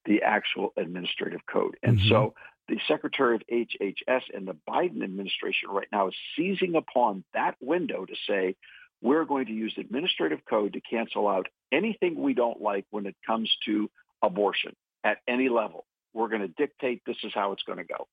the 0.09 0.23
actual 0.23 0.73
administrative 0.77 1.43
code. 1.47 1.77
And 1.83 1.99
mm-hmm. 1.99 2.09
so 2.09 2.35
the 2.67 2.79
Secretary 2.89 3.37
of 3.37 3.43
HHS 3.53 4.23
and 4.35 4.49
the 4.49 4.57
Biden 4.69 5.05
administration 5.05 5.69
right 5.71 5.87
now 5.93 6.09
is 6.09 6.15
seizing 6.35 6.75
upon 6.75 7.25
that 7.35 7.57
window 7.61 8.07
to 8.07 8.15
say, 8.27 8.57
we're 9.03 9.27
going 9.27 9.47
to 9.47 9.53
use 9.53 9.75
administrative 9.79 10.41
code 10.49 10.73
to 10.73 10.81
cancel 10.81 11.29
out 11.29 11.47
anything 11.71 12.21
we 12.21 12.35
don't 12.35 12.61
like 12.61 12.87
when 12.91 13.07
it 13.07 13.15
comes 13.25 13.53
to 13.67 13.89
abortion 14.23 14.75
at 15.05 15.19
any 15.29 15.49
level. 15.49 15.85
We're 16.15 16.29
going 16.29 16.43
to 16.43 16.49
dictate 16.49 17.03
this 17.07 17.19
is 17.23 17.33
how 17.35 17.53
it's 17.53 17.63
going 17.63 17.79
to 17.79 17.85
go. 17.85 18.09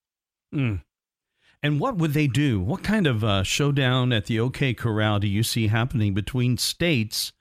Mm. 0.54 0.82
And 1.64 1.80
what 1.80 1.96
would 1.96 2.14
they 2.14 2.28
do? 2.28 2.60
What 2.60 2.84
kind 2.84 3.08
of 3.08 3.24
uh, 3.24 3.44
showdown 3.44 4.12
at 4.12 4.26
the 4.26 4.40
OK 4.40 4.74
Corral 4.74 5.20
do 5.20 5.28
you 5.28 5.42
see 5.44 5.68
happening 5.68 6.14
between 6.14 6.58
states 6.58 7.32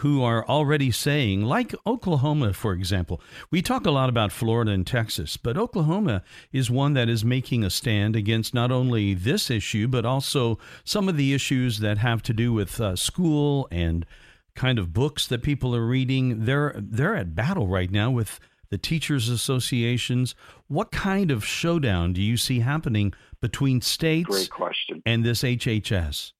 who 0.00 0.22
are 0.22 0.46
already 0.46 0.90
saying, 0.90 1.42
like 1.42 1.74
Oklahoma, 1.86 2.52
for 2.52 2.72
example? 2.72 3.20
We 3.50 3.62
talk 3.62 3.86
a 3.86 3.90
lot 3.90 4.08
about 4.08 4.32
Florida 4.32 4.70
and 4.72 4.86
Texas, 4.86 5.36
but 5.36 5.56
Oklahoma 5.56 6.22
is 6.52 6.70
one 6.70 6.94
that 6.94 7.08
is 7.08 7.24
making 7.24 7.64
a 7.64 7.70
stand 7.70 8.16
against 8.16 8.54
not 8.54 8.70
only 8.70 9.14
this 9.14 9.50
issue, 9.50 9.88
but 9.88 10.06
also 10.06 10.58
some 10.84 11.08
of 11.08 11.16
the 11.16 11.34
issues 11.34 11.80
that 11.80 11.98
have 11.98 12.22
to 12.24 12.32
do 12.32 12.52
with 12.52 12.80
uh, 12.80 12.96
school 12.96 13.68
and 13.70 14.06
kind 14.54 14.78
of 14.78 14.92
books 14.92 15.26
that 15.26 15.42
people 15.42 15.74
are 15.76 15.86
reading. 15.86 16.44
They're 16.44 16.74
they're 16.76 17.16
at 17.16 17.34
battle 17.34 17.68
right 17.68 17.90
now 17.90 18.10
with 18.10 18.40
the 18.70 18.78
teachers 18.78 19.28
associations. 19.28 20.34
What 20.68 20.90
kind 20.90 21.30
of 21.30 21.44
showdown 21.44 22.12
do 22.14 22.22
you 22.22 22.36
see 22.36 22.60
happening 22.60 23.12
between 23.40 23.80
states 23.80 24.28
Great 24.28 24.50
question. 24.50 25.02
and 25.04 25.24
this 25.24 25.42
HHS? 25.42 26.32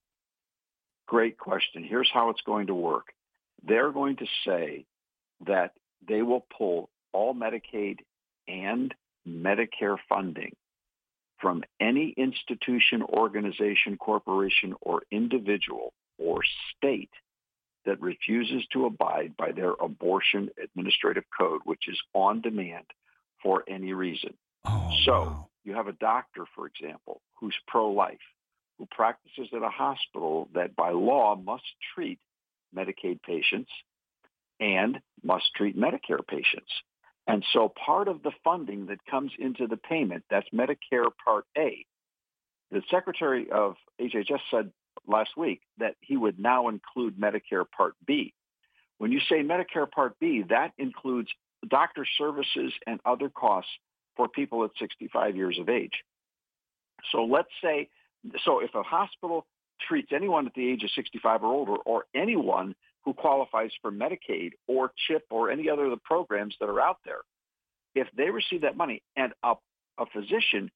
Great 1.07 1.39
question. 1.39 1.85
Here's 1.85 2.11
how 2.13 2.31
it's 2.31 2.43
going 2.43 2.69
to 2.69 2.75
work. 2.75 3.09
They're 3.67 3.93
going 3.93 4.17
to 4.17 4.27
say 4.47 4.85
that 5.47 5.73
they 6.07 6.23
will 6.23 6.47
pull 6.57 6.91
all 7.13 7.35
Medicaid 7.35 7.99
and 8.49 8.95
Medicare 9.29 9.99
funding 10.09 10.55
from 11.41 11.63
any 11.81 12.15
institution, 12.17 13.03
organization, 13.03 13.97
corporation, 13.97 14.75
or 14.81 15.03
individual 15.11 15.93
or 16.19 16.43
state 16.77 17.11
that 17.87 18.01
refuses 18.01 18.63
to 18.73 18.85
abide 18.85 19.35
by 19.37 19.53
their 19.53 19.73
abortion 19.73 20.51
administrative 20.63 21.25
code, 21.37 21.63
which 21.65 21.89
is 21.89 21.99
on 22.15 22.41
demand 22.43 22.85
for 23.43 23.65
any 23.67 23.93
reason. 23.95 24.35
Oh, 24.67 24.91
so 25.05 25.13
wow. 25.13 25.49
you 25.65 25.75
have 25.75 25.89
a 25.89 25.93
doctor, 25.93 26.45
for 26.55 26.67
example, 26.67 27.23
who's 27.39 27.57
pro-life, 27.67 28.19
who 28.79 28.87
practices 28.91 29.49
at 29.55 29.63
a 29.63 29.71
hospital 29.71 30.49
that 30.55 30.77
by 30.77 30.91
law 30.91 31.37
must 31.37 31.65
treat 31.95 32.19
Medicaid 32.77 33.23
patients 33.23 33.71
and 34.59 35.01
must 35.23 35.55
treat 35.55 35.77
Medicare 35.77 36.27
patients. 36.27 36.71
And 37.27 37.45
so 37.53 37.69
part 37.69 38.09
of 38.09 38.23
the 38.23 38.33
funding 38.43 38.87
that 38.87 39.05
comes 39.07 39.33
into 39.39 39.67
the 39.67 39.77
payment, 39.77 40.25
that's 40.31 40.49
Medicare 40.51 41.11
Part 41.25 41.45
A. 41.57 41.85
The 42.71 42.83
Secretary 42.91 43.51
of 43.51 43.77
HHS 44.01 44.41
said 44.51 44.73
last 45.07 45.31
week 45.37 45.61
that 45.79 45.97
he 46.01 46.17
would 46.17 46.39
now 46.39 46.69
include 46.69 47.19
Medicare 47.19 47.65
Part 47.77 47.95
B. 48.07 48.35
When 48.99 49.13
you 49.13 49.21
say 49.29 49.43
Medicare 49.43 49.91
Part 49.91 50.19
B, 50.21 50.45
that 50.49 50.73
includes 50.79 51.29
doctor 51.69 52.07
services 52.19 52.73
and 52.87 53.01
other 53.05 53.29
costs 53.29 53.71
for 54.17 54.29
people 54.29 54.65
at 54.65 54.71
65 54.79 55.37
years 55.37 55.59
of 55.59 55.69
age. 55.69 56.03
So 57.13 57.25
let's 57.25 57.49
say, 57.63 57.89
so 58.45 58.61
if 58.61 58.75
a 58.75 58.83
hospital 58.83 59.47
treats 59.89 60.13
anyone 60.15 60.47
at 60.47 60.55
the 60.55 60.69
age 60.69 60.83
of 60.83 60.91
65 60.95 61.43
or 61.43 61.53
older 61.53 61.77
or 61.77 62.05
anyone 62.15 62.75
who 63.05 63.15
qualifies 63.15 63.71
for 63.81 63.91
Medicaid 63.91 64.53
or 64.67 64.93
CHIP 65.07 65.25
or 65.31 65.51
any 65.51 65.69
other 65.69 65.87
of 65.87 65.91
the 65.91 65.97
programs 66.05 66.55
that 66.61 66.69
are 66.69 66.81
out 66.81 66.99
there, 67.05 67.21
if 67.95 68.09
they 68.17 68.31
receive 68.31 68.63
that 68.63 68.77
money 68.77 69.03
and 69.17 69.33
a, 69.43 69.55
a 69.99 70.07
physician 70.07 70.71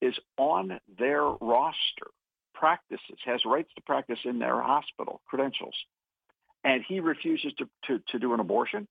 is 0.00 0.14
on 0.36 0.78
their 0.98 1.22
roster 1.24 2.08
practices, 2.54 3.18
has 3.24 3.40
rights 3.44 3.70
to 3.76 3.82
practice 3.82 4.18
in 4.24 4.38
their 4.38 4.60
hospital 4.60 5.20
credentials, 5.26 5.74
and 6.64 6.84
he 6.86 7.00
refuses 7.00 7.52
to, 7.58 7.68
to, 7.86 8.02
to 8.08 8.18
do 8.18 8.34
an 8.34 8.40
abortion, 8.40 8.86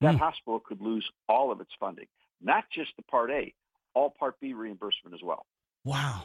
that 0.00 0.14
mm. 0.14 0.18
hospital 0.18 0.60
could 0.60 0.80
lose 0.80 1.08
all 1.28 1.50
of 1.52 1.60
its 1.60 1.70
funding, 1.78 2.06
not 2.40 2.64
just 2.72 2.90
the 2.96 3.02
Part 3.04 3.30
A, 3.30 3.52
all 3.94 4.10
Part 4.10 4.38
B 4.40 4.52
reimbursement 4.52 5.14
as 5.14 5.20
well. 5.22 5.46
Wow. 5.84 6.24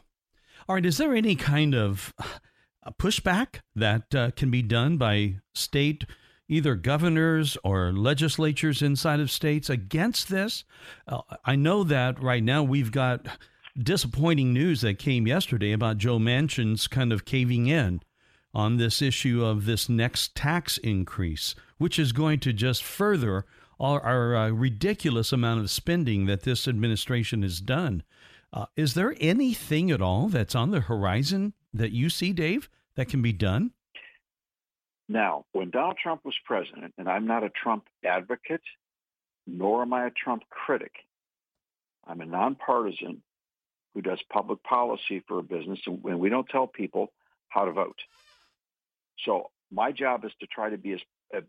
All 0.67 0.75
right. 0.75 0.86
Is 0.86 0.98
there 0.98 1.13
any 1.13 1.36
kind 1.36 1.75
of 1.75 2.13
uh, 2.20 2.91
pushback 2.98 3.60
that 3.75 4.15
uh, 4.15 4.32
can 4.32 4.50
be 4.50 4.62
done 4.62 4.98
by 4.98 5.38
state, 5.53 6.05
either 6.48 6.75
governors 6.75 7.58
or 7.63 7.91
legislatures 7.91 8.82
inside 8.82 9.20
of 9.20 9.29
states 9.29 9.70
against 9.70 10.29
this? 10.29 10.63
Uh, 11.08 11.22
I 11.43 11.55
know 11.55 11.84
that 11.84 12.22
right 12.22 12.43
now 12.43 12.63
we've 12.63 12.91
got 12.91 13.27
disappointing 13.77 14.53
news 14.53 14.82
that 14.82 15.00
came 15.00 15.27
yesterday 15.27 15.74
about 15.74 15.98
Joe 15.98 16.20
Manchin's 16.20 16.88
kind 16.88 17.12
of 17.12 17.25
caving 17.25 17.67
in 17.67 18.01
on 18.53 18.77
this 18.77 19.01
issue 19.01 19.43
of 19.43 19.65
this 19.65 19.89
next 19.89 20.36
tax 20.36 20.77
increase, 20.77 21.55
which 21.77 21.98
is 21.98 22.12
going 22.12 22.39
to 22.39 22.53
just 22.53 22.84
further 22.84 23.46
our, 23.79 24.00
our 24.01 24.36
uh, 24.36 24.50
ridiculous 24.50 25.34
amount 25.34 25.60
of 25.60 25.72
spending 25.72 26.27
that 26.27 26.43
this 26.43 26.67
administration 26.67 27.41
has 27.41 27.60
done. 27.60 28.03
Uh, 28.54 28.68
is 28.76 28.94
there 28.94 29.16
anything 29.20 29.90
at 29.90 30.02
all 30.02 30.28
that's 30.28 30.54
on 30.54 30.70
the 30.70 30.82
horizon 30.82 31.54
that 31.74 31.92
you 31.92 32.08
see, 32.08 32.32
Dave, 32.32 32.70
that 32.96 33.10
can 33.10 33.22
be 33.22 33.34
done? 33.34 33.72
Now, 35.10 35.46
when 35.54 35.72
Donald 35.72 35.98
Trump 36.02 36.22
was 36.24 36.36
president, 36.46 36.94
and 37.00 37.10
I'm 37.10 37.26
not 37.26 37.44
a 37.44 37.50
Trump 37.50 37.86
advocate, 38.06 38.62
nor 39.48 39.82
am 39.82 39.92
I 39.92 40.06
a 40.06 40.12
Trump 40.12 40.44
critic, 40.50 40.92
I'm 42.06 42.22
a 42.22 42.26
nonpartisan 42.26 43.24
who 43.94 44.02
does 44.02 44.20
public 44.32 44.64
policy 44.64 45.24
for 45.28 45.40
a 45.40 45.44
business, 45.44 45.80
and 45.88 46.20
we 46.20 46.30
don't 46.30 46.48
tell 46.48 46.68
people 46.68 47.12
how 47.50 47.66
to 47.66 47.72
vote. 47.72 48.00
So 49.26 49.50
my 49.72 49.92
job 49.92 50.26
is 50.26 50.32
to 50.42 50.48
try 50.48 50.70
to 50.70 50.78
be 50.78 50.94
as 50.94 51.00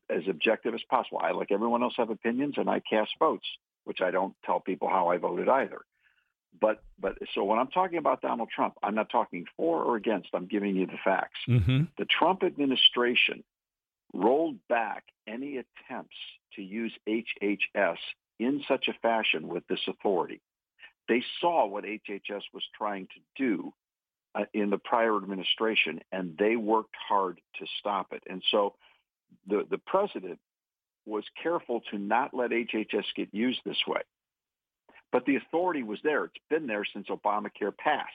as 0.08 0.22
objective 0.28 0.72
as 0.72 0.82
possible. 0.88 1.18
I, 1.22 1.32
like 1.32 1.52
everyone 1.52 1.82
else, 1.82 1.94
have 1.98 2.08
opinions, 2.08 2.54
and 2.56 2.70
I 2.70 2.80
cast 2.80 3.10
votes, 3.18 3.46
which 3.84 4.00
I 4.00 4.10
don't 4.10 4.34
tell 4.44 4.58
people 4.58 4.88
how 4.88 5.08
I 5.08 5.18
voted 5.18 5.46
either. 5.46 5.82
But 6.60 6.82
but 7.00 7.18
so 7.34 7.44
when 7.44 7.58
I'm 7.58 7.68
talking 7.68 7.98
about 7.98 8.22
Donald 8.22 8.48
Trump, 8.54 8.74
I'm 8.82 8.94
not 8.94 9.10
talking 9.10 9.46
for 9.56 9.82
or 9.82 9.96
against. 9.96 10.28
I'm 10.34 10.46
giving 10.46 10.76
you 10.76 10.86
the 10.86 10.98
facts. 11.04 11.38
Mm-hmm. 11.48 11.84
The 11.98 12.04
Trump 12.04 12.42
administration 12.44 13.42
rolled 14.12 14.56
back 14.68 15.04
any 15.26 15.58
attempts 15.58 16.16
to 16.54 16.62
use 16.62 16.92
HHS 17.08 17.98
in 18.38 18.62
such 18.68 18.88
a 18.88 18.92
fashion 19.02 19.48
with 19.48 19.66
this 19.68 19.80
authority. 19.88 20.40
They 21.08 21.22
saw 21.40 21.66
what 21.66 21.84
HHS 21.84 22.42
was 22.52 22.62
trying 22.76 23.06
to 23.08 23.20
do 23.36 23.72
uh, 24.34 24.44
in 24.52 24.70
the 24.70 24.78
prior 24.78 25.16
administration, 25.16 26.00
and 26.12 26.36
they 26.38 26.56
worked 26.56 26.94
hard 27.08 27.40
to 27.58 27.66
stop 27.78 28.12
it. 28.12 28.22
And 28.28 28.42
so 28.50 28.74
the, 29.46 29.66
the 29.68 29.78
president 29.78 30.38
was 31.06 31.24
careful 31.42 31.82
to 31.90 31.98
not 31.98 32.32
let 32.32 32.50
HHS 32.50 33.04
get 33.14 33.28
used 33.32 33.60
this 33.64 33.82
way. 33.86 34.00
But 35.14 35.26
the 35.26 35.36
authority 35.36 35.84
was 35.84 36.00
there. 36.02 36.24
It's 36.24 36.34
been 36.50 36.66
there 36.66 36.84
since 36.84 37.06
Obamacare 37.06 37.76
passed. 37.78 38.10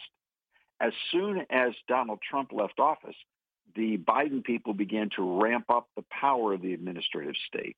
As 0.81 0.91
soon 1.13 1.45
as 1.49 1.71
Donald 1.87 2.19
Trump 2.29 2.51
left 2.51 2.77
office, 2.77 3.15
the 3.73 3.97
Biden 3.97 4.43
people 4.43 4.73
began 4.73 5.09
to 5.15 5.41
ramp 5.41 5.69
up 5.69 5.87
the 5.95 6.03
power 6.11 6.51
of 6.51 6.61
the 6.61 6.73
administrative 6.73 7.35
state. 7.47 7.77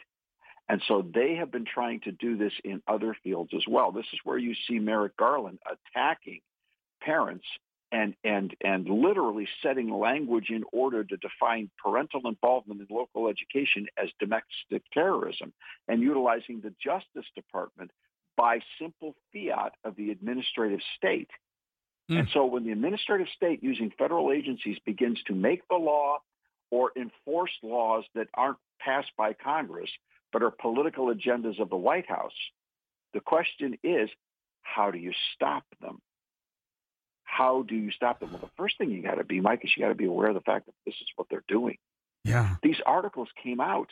And 0.67 0.81
so 0.87 1.03
they 1.03 1.35
have 1.35 1.51
been 1.51 1.65
trying 1.65 1.99
to 1.99 2.11
do 2.11 2.35
this 2.35 2.53
in 2.63 2.81
other 2.87 3.15
fields 3.23 3.51
as 3.55 3.61
well. 3.67 3.91
This 3.91 4.07
is 4.11 4.17
where 4.23 4.39
you 4.39 4.55
see 4.67 4.79
Merrick 4.79 5.15
Garland 5.17 5.59
attacking 5.69 6.39
parents 6.99 7.45
and 7.91 8.15
and 8.23 8.55
and 8.63 8.89
literally 8.89 9.47
setting 9.61 9.93
language 9.93 10.49
in 10.49 10.63
order 10.71 11.03
to 11.03 11.17
define 11.17 11.69
parental 11.83 12.21
involvement 12.25 12.81
in 12.81 12.87
local 12.89 13.27
education 13.27 13.85
as 14.01 14.09
domestic 14.19 14.81
terrorism 14.91 15.53
and 15.87 16.01
utilizing 16.01 16.59
the 16.61 16.73
Justice 16.83 17.29
Department 17.35 17.91
by 18.37 18.59
simple 18.79 19.15
fiat 19.33 19.73
of 19.83 19.95
the 19.95 20.11
administrative 20.11 20.79
state. 20.97 21.29
Mm. 22.09 22.19
And 22.19 22.27
so 22.33 22.45
when 22.45 22.63
the 22.63 22.71
administrative 22.71 23.27
state 23.35 23.63
using 23.63 23.91
federal 23.97 24.31
agencies 24.31 24.77
begins 24.85 25.19
to 25.27 25.33
make 25.33 25.67
the 25.69 25.75
law 25.75 26.17
or 26.69 26.91
enforce 26.95 27.51
laws 27.61 28.03
that 28.15 28.27
aren't 28.33 28.57
passed 28.79 29.11
by 29.17 29.33
Congress, 29.33 29.89
but 30.31 30.41
are 30.41 30.51
political 30.51 31.07
agendas 31.07 31.59
of 31.59 31.69
the 31.69 31.75
White 31.75 32.07
House. 32.07 32.31
The 33.13 33.19
question 33.19 33.77
is, 33.83 34.09
how 34.61 34.91
do 34.91 34.97
you 34.97 35.11
stop 35.35 35.63
them? 35.81 35.99
How 37.23 37.63
do 37.63 37.75
you 37.75 37.91
stop 37.91 38.19
them? 38.19 38.31
Well, 38.31 38.41
the 38.41 38.49
first 38.57 38.77
thing 38.77 38.91
you 38.91 39.01
got 39.01 39.15
to 39.15 39.23
be, 39.23 39.41
Mike, 39.41 39.61
is 39.63 39.71
you 39.75 39.83
got 39.83 39.89
to 39.89 39.95
be 39.95 40.05
aware 40.05 40.29
of 40.29 40.35
the 40.35 40.41
fact 40.41 40.65
that 40.67 40.75
this 40.85 40.95
is 40.95 41.07
what 41.15 41.27
they're 41.29 41.43
doing. 41.47 41.77
Yeah. 42.23 42.55
These 42.61 42.81
articles 42.85 43.29
came 43.41 43.59
out. 43.59 43.89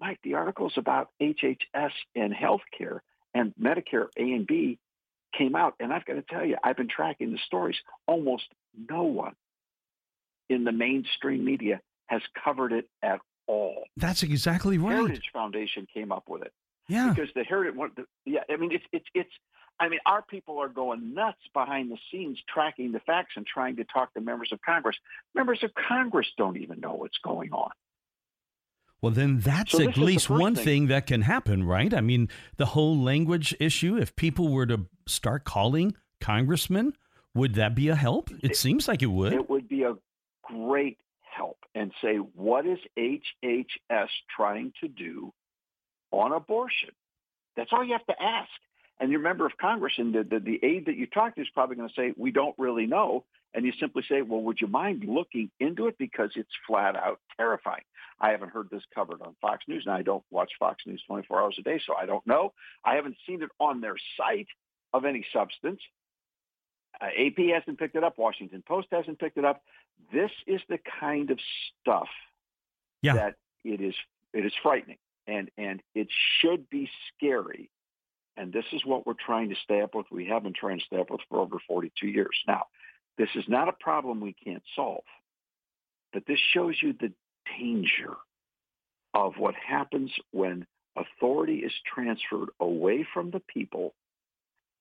Mike, 0.00 0.18
the 0.22 0.34
articles 0.34 0.74
about 0.76 1.10
HHS 1.20 1.92
and 2.14 2.34
healthcare 2.34 3.00
and 3.34 3.52
Medicare 3.60 4.06
A 4.16 4.22
and 4.22 4.46
B 4.46 4.78
came 5.36 5.54
out. 5.56 5.74
And 5.80 5.92
I've 5.92 6.04
got 6.04 6.14
to 6.14 6.22
tell 6.22 6.44
you, 6.44 6.56
I've 6.62 6.76
been 6.76 6.88
tracking 6.88 7.32
the 7.32 7.38
stories. 7.46 7.76
Almost 8.06 8.44
no 8.88 9.04
one 9.04 9.34
in 10.48 10.64
the 10.64 10.72
mainstream 10.72 11.44
media 11.44 11.80
has 12.06 12.22
covered 12.44 12.72
it 12.72 12.88
at 13.02 13.20
all. 13.46 13.84
That's 13.96 14.22
exactly 14.22 14.78
right. 14.78 14.90
The 14.90 14.96
Heritage 14.96 15.30
Foundation 15.32 15.86
came 15.92 16.12
up 16.12 16.24
with 16.28 16.42
it. 16.42 16.52
Yeah. 16.88 17.12
Because 17.14 17.30
the 17.34 17.44
Heritage, 17.44 17.74
yeah, 18.26 18.40
I 18.50 18.56
mean, 18.56 18.72
it's 18.72 18.84
it's 18.92 19.06
it's. 19.14 19.30
I 19.80 19.88
mean, 19.88 20.00
our 20.04 20.22
people 20.22 20.58
are 20.58 20.68
going 20.68 21.14
nuts 21.14 21.40
behind 21.54 21.90
the 21.90 21.96
scenes, 22.10 22.38
tracking 22.52 22.92
the 22.92 23.00
facts 23.00 23.32
and 23.36 23.46
trying 23.46 23.76
to 23.76 23.84
talk 23.84 24.12
to 24.14 24.20
members 24.20 24.50
of 24.52 24.60
Congress. 24.60 24.96
Members 25.34 25.60
of 25.62 25.70
Congress 25.74 26.26
don't 26.36 26.58
even 26.58 26.78
know 26.78 26.94
what's 26.94 27.18
going 27.24 27.52
on. 27.52 27.70
Well, 29.02 29.12
then 29.12 29.40
that's 29.40 29.72
So 29.72 29.82
at 29.82 29.96
least 29.96 30.30
one 30.30 30.54
thing. 30.54 30.64
thing 30.64 30.86
that 30.86 31.08
can 31.08 31.22
happen, 31.22 31.64
right? 31.64 31.92
I 31.92 32.00
mean, 32.00 32.28
the 32.56 32.66
whole 32.66 32.96
language 32.96 33.54
issue, 33.58 33.96
if 33.96 34.14
people 34.14 34.48
were 34.48 34.66
to 34.66 34.86
start 35.06 35.44
calling 35.44 35.96
congressmen, 36.20 36.94
would 37.34 37.56
that 37.56 37.74
be 37.74 37.88
a 37.88 37.96
help? 37.96 38.30
It 38.42 38.56
seems 38.56 38.86
like 38.86 39.02
it 39.02 39.06
would. 39.06 39.32
It 39.32 39.50
would 39.50 39.68
be 39.68 39.82
a 39.82 39.96
great 40.44 40.98
help 41.20 41.58
and 41.74 41.92
say, 42.00 42.16
what 42.16 42.64
is 42.64 42.78
HHS 42.96 44.08
trying 44.34 44.72
to 44.80 44.88
do 44.88 45.32
on 46.12 46.32
abortion? 46.32 46.90
That's 47.56 47.70
all 47.72 47.84
you 47.84 47.92
have 47.92 48.06
to 48.06 48.22
ask. 48.22 48.50
And 49.00 49.10
your 49.10 49.20
member 49.20 49.44
of 49.46 49.52
Congress 49.60 49.94
and 49.98 50.14
the, 50.14 50.22
the, 50.22 50.38
the 50.38 50.60
aide 50.62 50.86
that 50.86 50.96
you 50.96 51.06
talk 51.06 51.34
to 51.34 51.40
is 51.40 51.48
probably 51.52 51.74
going 51.74 51.88
to 51.88 51.94
say, 51.94 52.14
we 52.16 52.30
don't 52.30 52.54
really 52.56 52.86
know. 52.86 53.24
And 53.54 53.66
you 53.66 53.72
simply 53.78 54.02
say, 54.08 54.22
well, 54.22 54.40
would 54.42 54.60
you 54.60 54.66
mind 54.66 55.04
looking 55.06 55.50
into 55.60 55.86
it? 55.86 55.98
Because 55.98 56.30
it's 56.36 56.50
flat 56.66 56.96
out 56.96 57.20
terrifying. 57.36 57.82
I 58.20 58.30
haven't 58.30 58.50
heard 58.50 58.70
this 58.70 58.82
covered 58.94 59.20
on 59.20 59.34
Fox 59.40 59.64
News, 59.68 59.84
and 59.84 59.94
I 59.94 60.02
don't 60.02 60.24
watch 60.30 60.52
Fox 60.58 60.82
News 60.86 61.02
24 61.06 61.40
hours 61.40 61.56
a 61.58 61.62
day, 61.62 61.80
so 61.86 61.94
I 61.94 62.06
don't 62.06 62.26
know. 62.26 62.52
I 62.84 62.94
haven't 62.94 63.16
seen 63.26 63.42
it 63.42 63.50
on 63.60 63.80
their 63.80 63.96
site 64.16 64.46
of 64.94 65.04
any 65.04 65.24
substance. 65.32 65.80
Uh, 67.00 67.06
AP 67.06 67.38
hasn't 67.54 67.78
picked 67.78 67.96
it 67.96 68.04
up. 68.04 68.16
Washington 68.18 68.62
Post 68.66 68.88
hasn't 68.92 69.18
picked 69.18 69.38
it 69.38 69.44
up. 69.44 69.62
This 70.12 70.30
is 70.46 70.60
the 70.68 70.78
kind 71.00 71.30
of 71.30 71.38
stuff 71.80 72.08
Yeah. 73.02 73.14
that 73.14 73.34
it 73.64 73.80
is 73.80 73.94
it 74.32 74.44
is 74.44 74.52
frightening 74.62 74.98
and 75.26 75.50
and 75.56 75.82
it 75.94 76.08
should 76.40 76.68
be 76.70 76.90
scary. 77.14 77.70
And 78.36 78.52
this 78.52 78.64
is 78.72 78.84
what 78.84 79.06
we're 79.06 79.14
trying 79.14 79.50
to 79.50 79.56
stay 79.56 79.80
up 79.82 79.94
with. 79.94 80.06
We 80.10 80.26
have 80.26 80.42
been 80.42 80.54
trying 80.54 80.78
to 80.78 80.84
stay 80.84 80.98
up 80.98 81.10
with 81.10 81.20
for 81.28 81.38
over 81.38 81.58
42 81.66 82.06
years. 82.08 82.42
Now, 82.46 82.66
this 83.18 83.28
is 83.34 83.44
not 83.48 83.68
a 83.68 83.72
problem 83.72 84.20
we 84.20 84.34
can't 84.44 84.62
solve, 84.74 85.04
but 86.12 86.24
this 86.26 86.40
shows 86.52 86.76
you 86.82 86.92
the 86.92 87.12
danger 87.58 88.14
of 89.14 89.34
what 89.36 89.54
happens 89.54 90.10
when 90.30 90.66
authority 90.96 91.58
is 91.58 91.72
transferred 91.94 92.48
away 92.60 93.06
from 93.12 93.30
the 93.30 93.40
people 93.40 93.94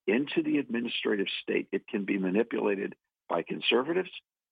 into 0.08 0.42
the 0.44 0.58
administrative 0.58 1.28
state. 1.42 1.68
It 1.72 1.88
can 1.88 2.06
be 2.06 2.18
manipulated 2.18 2.96
by 3.30 3.44
conservatives 3.44 4.10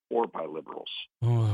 or 0.09 0.27
by 0.27 0.45
liberals. 0.45 0.89
Oh. 1.21 1.48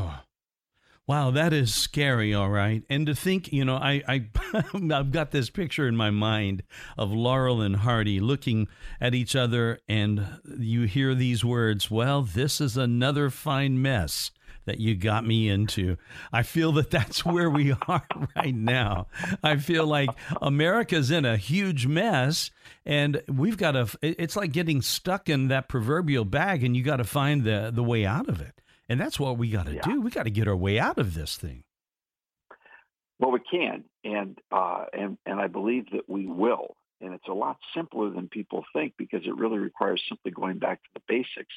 Wow, 1.07 1.29
that 1.31 1.53
is 1.53 1.73
scary, 1.73 2.33
all 2.33 2.49
right. 2.49 2.83
And 2.89 3.05
to 3.05 3.13
think, 3.13 3.53
you 3.53 3.63
know, 3.63 3.75
I, 3.75 4.01
I 4.07 4.25
I've 4.91 5.11
got 5.11 5.29
this 5.29 5.51
picture 5.51 5.87
in 5.87 5.95
my 5.95 6.09
mind 6.09 6.63
of 6.97 7.11
Laurel 7.11 7.61
and 7.61 7.75
Hardy 7.75 8.19
looking 8.19 8.67
at 8.99 9.13
each 9.13 9.35
other 9.35 9.79
and 9.87 10.25
you 10.57 10.83
hear 10.83 11.13
these 11.13 11.45
words, 11.45 11.91
well, 11.91 12.23
this 12.23 12.59
is 12.59 12.75
another 12.75 13.29
fine 13.29 13.79
mess 13.81 14.31
that 14.65 14.79
you 14.79 14.95
got 14.95 15.23
me 15.23 15.47
into. 15.47 15.95
I 16.33 16.41
feel 16.41 16.71
that 16.71 16.89
that's 16.89 17.23
where 17.23 17.51
we 17.51 17.71
are 17.87 18.07
right 18.35 18.55
now. 18.55 19.05
I 19.43 19.57
feel 19.57 19.85
like 19.85 20.09
America's 20.41 21.11
in 21.11 21.23
a 21.23 21.37
huge 21.37 21.85
mess 21.85 22.49
and 22.83 23.21
we've 23.27 23.57
got 23.57 23.71
to 23.73 23.87
it's 24.01 24.35
like 24.35 24.51
getting 24.51 24.81
stuck 24.81 25.29
in 25.29 25.49
that 25.49 25.69
proverbial 25.69 26.25
bag 26.25 26.63
and 26.63 26.75
you 26.75 26.81
got 26.81 26.97
to 26.97 27.03
find 27.03 27.43
the 27.43 27.71
the 27.71 27.83
way 27.83 28.07
out 28.07 28.27
of 28.27 28.41
it. 28.41 28.59
And 28.87 28.99
that's 28.99 29.19
what 29.19 29.37
we 29.37 29.49
got 29.49 29.65
to 29.65 29.75
Yeah. 29.75 29.81
do. 29.81 30.01
We 30.01 30.11
got 30.11 30.23
to 30.23 30.31
get 30.31 30.47
our 30.47 30.55
way 30.55 30.79
out 30.79 30.97
of 30.97 31.13
this 31.13 31.37
thing. 31.37 31.63
Well, 33.19 33.31
we 33.31 33.39
can, 33.39 33.85
and 34.03 34.37
uh, 34.51 34.85
and 34.93 35.17
and 35.25 35.39
I 35.39 35.47
believe 35.47 35.89
that 35.91 36.09
we 36.09 36.25
will. 36.27 36.75
And 37.01 37.13
it's 37.13 37.27
a 37.27 37.33
lot 37.33 37.57
simpler 37.73 38.09
than 38.09 38.27
people 38.29 38.65
think 38.73 38.93
because 38.97 39.21
it 39.25 39.35
really 39.35 39.57
requires 39.57 40.01
simply 40.07 40.31
going 40.31 40.59
back 40.59 40.81
to 40.83 40.89
the 40.95 41.01
basics. 41.07 41.53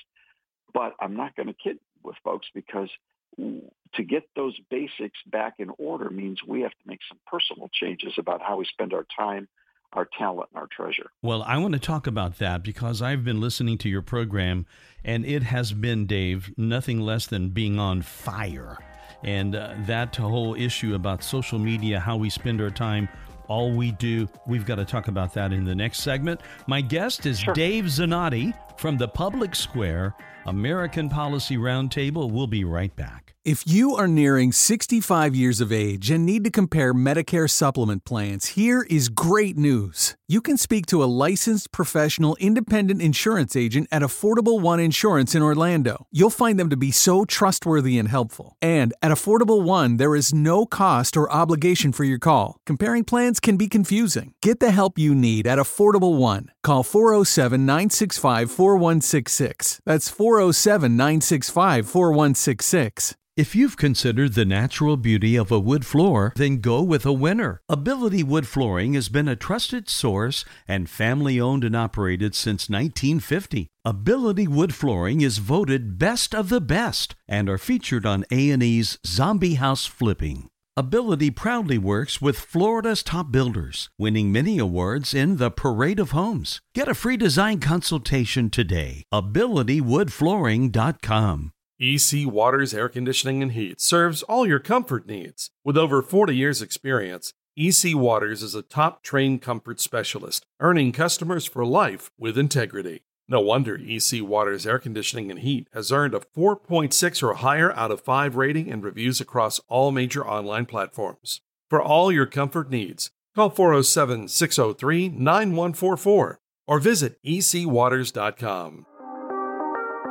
But 0.72 0.94
I'm 1.00 1.16
not 1.16 1.34
going 1.36 1.46
to 1.48 1.54
kid 1.54 1.78
with 2.02 2.16
folks 2.22 2.46
because 2.54 2.90
to 3.36 4.04
get 4.04 4.24
those 4.36 4.58
basics 4.70 5.18
back 5.26 5.54
in 5.58 5.70
order 5.78 6.10
means 6.10 6.42
we 6.46 6.62
have 6.62 6.72
to 6.72 6.86
make 6.86 7.00
some 7.08 7.18
personal 7.26 7.68
changes 7.72 8.14
about 8.18 8.42
how 8.42 8.56
we 8.56 8.64
spend 8.64 8.92
our 8.92 9.06
time, 9.16 9.48
our 9.92 10.08
talent, 10.18 10.50
and 10.52 10.60
our 10.60 10.68
treasure. 10.68 11.10
Well, 11.22 11.42
I 11.42 11.58
want 11.58 11.74
to 11.74 11.80
talk 11.80 12.06
about 12.06 12.38
that 12.38 12.62
because 12.62 13.00
I've 13.02 13.24
been 13.24 13.40
listening 13.40 13.78
to 13.78 13.88
your 13.88 14.02
program, 14.02 14.66
and 15.04 15.24
it 15.24 15.42
has 15.44 15.72
been, 15.72 16.06
Dave, 16.06 16.52
nothing 16.56 17.00
less 17.00 17.26
than 17.26 17.50
being 17.50 17.78
on 17.78 18.02
fire. 18.02 18.78
And 19.24 19.56
uh, 19.56 19.74
that 19.86 20.14
whole 20.14 20.54
issue 20.54 20.94
about 20.94 21.22
social 21.24 21.58
media, 21.58 21.98
how 21.98 22.16
we 22.16 22.30
spend 22.30 22.60
our 22.60 22.70
time, 22.70 23.08
all 23.48 23.72
we 23.72 23.92
do, 23.92 24.28
we've 24.46 24.66
got 24.66 24.76
to 24.76 24.84
talk 24.84 25.08
about 25.08 25.32
that 25.34 25.52
in 25.52 25.64
the 25.64 25.74
next 25.74 26.00
segment. 26.00 26.42
My 26.66 26.80
guest 26.80 27.24
is 27.26 27.40
Sure. 27.40 27.54
Dave 27.54 27.84
Zanotti 27.84 28.52
from 28.78 28.98
the 28.98 29.08
Public 29.08 29.54
Square 29.54 30.14
American 30.46 31.08
Policy 31.08 31.56
Roundtable. 31.56 32.30
We'll 32.30 32.46
be 32.46 32.64
right 32.64 32.94
back. 32.94 33.34
If 33.44 33.66
you 33.66 33.94
are 33.94 34.08
nearing 34.08 34.52
65 34.52 35.34
years 35.34 35.62
of 35.62 35.72
age 35.72 36.10
and 36.10 36.26
need 36.26 36.44
to 36.44 36.50
compare 36.50 36.92
Medicare 36.92 37.48
supplement 37.48 38.04
plans, 38.04 38.48
here 38.48 38.82
is 38.90 39.08
great 39.08 39.56
news. 39.56 40.16
You 40.26 40.42
can 40.42 40.58
speak 40.58 40.84
to 40.86 41.02
a 41.02 41.06
licensed 41.06 41.72
professional 41.72 42.36
independent 42.36 43.00
insurance 43.00 43.56
agent 43.56 43.88
at 43.90 44.02
Affordable 44.02 44.60
One 44.60 44.80
Insurance 44.80 45.34
in 45.34 45.40
Orlando. 45.40 46.06
You'll 46.12 46.28
find 46.28 46.60
them 46.60 46.68
to 46.68 46.76
be 46.76 46.90
so 46.90 47.24
trustworthy 47.24 47.98
and 47.98 48.08
helpful. 48.08 48.58
And 48.60 48.92
at 49.00 49.10
Affordable 49.10 49.62
One, 49.62 49.96
there 49.96 50.14
is 50.14 50.34
no 50.34 50.66
cost 50.66 51.16
or 51.16 51.32
obligation 51.32 51.92
for 51.92 52.04
your 52.04 52.18
call. 52.18 52.58
Comparing 52.66 53.04
plans 53.04 53.40
can 53.40 53.56
be 53.56 53.68
confusing. 53.68 54.34
Get 54.42 54.60
the 54.60 54.72
help 54.72 54.98
you 54.98 55.14
need 55.14 55.46
at 55.46 55.58
Affordable 55.58 56.18
One. 56.18 56.50
Call 56.62 56.82
407 56.82 57.64
965 57.64 58.50
4166. 58.50 59.80
That's 59.86 60.10
407 60.10 60.37
965 60.38 61.88
4166. 61.88 63.16
If 63.36 63.54
you've 63.54 63.76
considered 63.76 64.34
the 64.34 64.44
natural 64.44 64.96
beauty 64.96 65.36
of 65.36 65.52
a 65.52 65.60
wood 65.60 65.86
floor, 65.86 66.32
then 66.34 66.58
go 66.58 66.82
with 66.82 67.06
a 67.06 67.12
winner. 67.12 67.60
Ability 67.68 68.24
Wood 68.24 68.48
Flooring 68.48 68.94
has 68.94 69.08
been 69.08 69.28
a 69.28 69.36
trusted 69.36 69.88
source 69.88 70.44
and 70.66 70.90
family 70.90 71.40
owned 71.40 71.62
and 71.62 71.76
operated 71.76 72.34
since 72.34 72.68
1950. 72.68 73.68
Ability 73.84 74.48
Wood 74.48 74.74
Flooring 74.74 75.20
is 75.20 75.38
voted 75.38 75.98
best 75.98 76.34
of 76.34 76.48
the 76.48 76.60
best 76.60 77.14
and 77.28 77.48
are 77.48 77.58
featured 77.58 78.04
on 78.04 78.24
A&E's 78.32 78.98
Zombie 79.06 79.54
House 79.54 79.86
Flipping. 79.86 80.48
Ability 80.78 81.30
proudly 81.32 81.76
works 81.76 82.22
with 82.22 82.38
Florida's 82.38 83.02
top 83.02 83.32
builders, 83.32 83.90
winning 83.98 84.30
many 84.30 84.60
awards 84.60 85.12
in 85.12 85.38
the 85.38 85.50
Parade 85.50 85.98
of 85.98 86.12
Homes. 86.12 86.60
Get 86.72 86.86
a 86.86 86.94
free 86.94 87.16
design 87.16 87.58
consultation 87.58 88.48
today. 88.48 89.02
AbilityWoodFlooring.com. 89.12 91.50
EC 91.80 92.32
Waters 92.32 92.72
Air 92.72 92.88
Conditioning 92.88 93.42
and 93.42 93.50
Heat 93.50 93.80
serves 93.80 94.22
all 94.22 94.46
your 94.46 94.60
comfort 94.60 95.08
needs. 95.08 95.50
With 95.64 95.76
over 95.76 96.00
40 96.00 96.36
years' 96.36 96.62
experience, 96.62 97.34
EC 97.56 97.96
Waters 97.96 98.44
is 98.44 98.54
a 98.54 98.62
top 98.62 99.02
trained 99.02 99.42
comfort 99.42 99.80
specialist, 99.80 100.46
earning 100.60 100.92
customers 100.92 101.44
for 101.44 101.66
life 101.66 102.12
with 102.16 102.38
integrity. 102.38 103.02
No 103.30 103.40
wonder 103.40 103.78
EC 103.78 104.22
Waters 104.22 104.66
Air 104.66 104.78
Conditioning 104.78 105.30
and 105.30 105.40
Heat 105.40 105.68
has 105.74 105.92
earned 105.92 106.14
a 106.14 106.20
4.6 106.20 107.22
or 107.22 107.34
higher 107.34 107.70
out 107.72 107.90
of 107.90 108.00
5 108.00 108.36
rating 108.36 108.72
and 108.72 108.82
reviews 108.82 109.20
across 109.20 109.60
all 109.68 109.90
major 109.90 110.26
online 110.26 110.64
platforms. 110.64 111.42
For 111.68 111.82
all 111.82 112.10
your 112.10 112.24
comfort 112.24 112.70
needs, 112.70 113.10
call 113.34 113.50
407 113.50 114.28
603 114.28 115.10
9144 115.10 116.40
or 116.66 116.78
visit 116.78 117.22
ecwaters.com. 117.22 118.86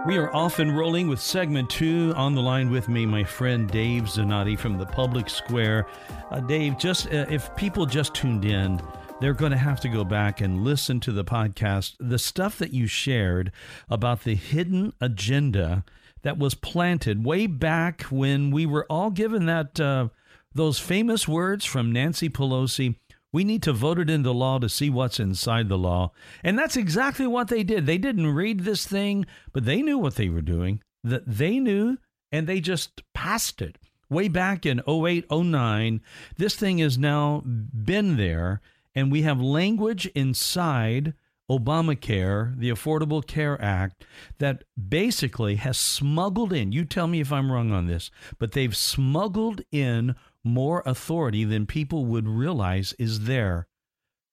We 0.06 0.18
are 0.18 0.34
off 0.34 0.60
and 0.60 0.78
rolling 0.78 1.10
with 1.10 1.20
segment 1.20 1.72
two. 1.72 2.14
On 2.16 2.36
the 2.36 2.42
line 2.42 2.70
with 2.70 2.88
me, 2.88 3.06
my 3.06 3.24
friend 3.24 3.70
Dave 3.70 4.04
Zanotti 4.04 4.58
from 4.58 4.78
the 4.78 4.86
Public 4.86 5.28
Square. 5.28 5.88
Uh, 6.30 6.40
Dave, 6.40 6.78
just 6.78 7.08
uh, 7.08 7.26
if 7.30 7.54
people 7.56 7.86
just 7.86 8.14
tuned 8.14 8.46
in, 8.46 8.80
they're 9.20 9.34
going 9.34 9.52
to 9.52 9.58
have 9.58 9.80
to 9.82 9.90
go 9.90 10.04
back 10.04 10.42
and 10.42 10.64
listen 10.64 11.00
to 11.00 11.12
the 11.12 11.26
podcast. 11.26 11.96
The 12.00 12.20
stuff 12.20 12.58
that 12.60 12.74
you 12.74 12.86
shared 12.86 13.52
about 13.90 14.24
the 14.24 14.36
hidden 14.36 14.94
agenda 15.02 15.84
that 16.22 16.38
was 16.38 16.54
planted 16.54 17.26
way 17.26 17.48
back 17.48 18.04
when 18.04 18.52
we 18.52 18.66
were 18.66 18.86
all 18.90 19.10
given 19.10 19.48
that 19.48 19.80
uh, 19.80 20.10
those 20.54 20.80
famous 20.80 21.28
words 21.28 21.66
from 21.66 21.92
Nancy 21.92 22.30
Pelosi. 22.30 22.96
We 23.34 23.44
need 23.44 23.64
to 23.64 23.74
vote 23.74 24.00
it 24.00 24.10
into 24.10 24.32
law 24.32 24.60
to 24.60 24.70
see 24.70 24.90
what's 24.90 25.20
inside 25.20 25.68
the 25.68 25.78
law. 25.78 26.12
And 26.44 26.58
that's 26.58 26.78
exactly 26.78 27.28
what 27.28 27.50
they 27.50 27.64
did. 27.64 27.86
They 27.86 27.98
didn't 27.98 28.34
read 28.34 28.62
this 28.62 28.86
thing, 28.86 29.26
but 29.52 29.66
they 29.66 29.82
knew 29.82 29.98
what 29.98 30.16
they 30.16 30.30
were 30.30 30.42
doing. 30.42 30.82
That 31.04 31.24
they 31.26 31.60
knew 31.60 31.98
and 32.32 32.48
they 32.48 32.60
just 32.60 33.02
passed 33.14 33.62
it. 33.62 33.78
Way 34.10 34.28
back 34.30 34.66
in 34.66 34.82
08, 34.88 35.30
09, 35.30 36.02
this 36.38 36.56
thing 36.56 36.78
has 36.78 36.98
now 36.98 37.42
been 37.46 38.16
there 38.16 38.62
and 38.98 39.12
we 39.12 39.22
have 39.22 39.40
language 39.40 40.08
inside 40.16 41.14
Obamacare, 41.52 42.58
the 42.58 42.72
Affordable 42.72 43.24
Care 43.26 43.62
Act, 43.62 44.04
that 44.40 44.64
basically 44.90 45.58
has 45.58 45.78
smuggled 45.78 46.52
in, 46.52 46.72
you 46.72 46.84
tell 46.84 47.06
me 47.06 47.20
if 47.20 47.32
I'm 47.32 47.52
wrong 47.52 47.72
on 47.72 47.86
this, 47.86 48.10
but 48.40 48.54
they've 48.54 48.76
smuggled 48.76 49.62
in 49.72 50.16
more 50.44 50.82
authority 50.84 51.44
than 51.44 51.68
people 51.68 52.06
would 52.08 52.28
realize 52.28 52.94
is 52.98 53.26
there 53.26 53.68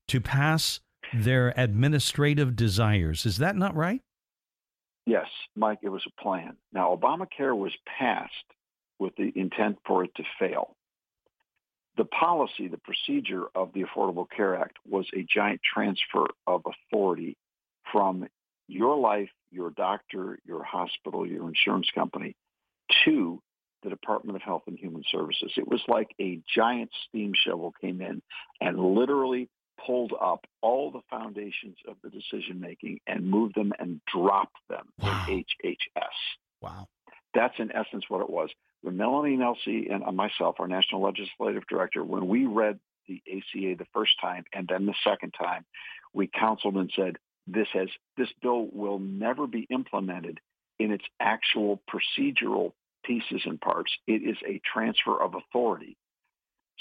to 0.09 0.19
pass 0.19 0.81
their 1.13 1.53
administrative 1.59 2.57
desires. 2.57 3.27
Is 3.27 3.37
that 3.37 3.57
not 3.57 3.77
right? 3.77 4.01
Yes, 5.05 5.27
Mike, 5.55 5.81
it 5.83 5.91
was 5.91 6.07
a 6.07 6.23
plan. 6.23 6.57
Now, 6.73 6.97
Obamacare 6.97 7.55
was 7.55 7.73
passed 7.99 8.33
with 8.99 9.15
the 9.17 9.31
intent 9.37 9.77
for 9.87 10.05
it 10.05 10.15
to 10.15 10.23
fail. 10.39 10.75
The 11.97 12.05
policy, 12.05 12.69
the 12.69 12.79
procedure 12.79 13.45
of 13.55 13.73
the 13.73 13.85
Affordable 13.85 14.27
Care 14.29 14.57
Act 14.57 14.77
was 14.89 15.07
a 15.15 15.23
giant 15.23 15.61
transfer 15.63 16.27
of 16.47 16.63
authority 16.67 17.37
from 17.93 18.27
your 18.67 18.97
life, 18.97 19.31
your 19.51 19.71
doctor, 19.71 20.39
your 20.45 20.65
hospital, 20.65 21.27
your 21.27 21.49
insurance 21.49 21.89
company 21.95 22.35
to 23.05 23.41
the 23.83 23.91
Department 23.91 24.35
of 24.37 24.43
Health 24.43 24.63
and 24.67 24.79
Human 24.79 25.05
Services. 25.11 25.53
It 25.57 25.69
was 25.69 25.83
like 25.87 26.09
a 26.21 26.41
giant 26.53 26.91
steam 27.07 27.33
shovel 27.35 27.73
came 27.81 28.01
in 28.01 28.23
and 28.61 28.79
literally 28.79 29.49
pulled 29.87 30.13
up 30.21 30.47
all 30.63 30.91
the 30.91 31.03
foundations 31.11 31.77
of 31.87 31.97
the 32.03 32.11
decision 32.11 32.61
making 32.61 33.01
and 33.07 33.29
moved 33.29 33.55
them 33.55 33.73
and 33.79 34.01
dropped 34.13 34.57
them 34.69 34.87
wow. 34.99 35.27
in 35.29 35.45
HHS. 35.63 36.15
Wow. 36.61 36.89
That's 37.35 37.55
in 37.59 37.71
essence 37.73 38.05
what 38.09 38.23
it 38.23 38.31
was. 38.31 38.51
When 38.85 38.99
Melanie 38.99 39.39
Nelsy 39.39 39.89
and 39.91 40.05
uh, 40.05 40.13
myself, 40.13 40.57
our 40.59 40.69
national 40.69 41.01
legislative 41.01 41.67
director, 41.71 42.05
when 42.05 42.29
we 42.29 42.45
read 42.45 42.79
the 43.09 43.23
ACA 43.27 43.77
the 43.79 43.87
first 43.95 44.13
time 44.21 44.45
and 44.53 44.69
then 44.69 44.85
the 44.85 44.95
second 45.03 45.31
time, 45.31 45.65
we 46.13 46.27
counseled 46.27 46.77
and 46.77 46.93
said, 46.95 47.17
this 47.47 47.69
has 47.73 47.89
this 48.19 48.29
bill 48.43 48.69
will 48.71 48.99
never 48.99 49.47
be 49.47 49.67
implemented 49.71 50.39
in 50.79 50.91
its 50.91 51.05
actual 51.19 51.81
procedural 51.89 52.73
pieces 53.07 53.41
and 53.47 53.59
parts. 53.59 53.91
It 54.07 54.21
is 54.21 54.37
a 54.47 54.61
transfer 54.71 55.19
of 55.19 55.35
authority 55.35 55.97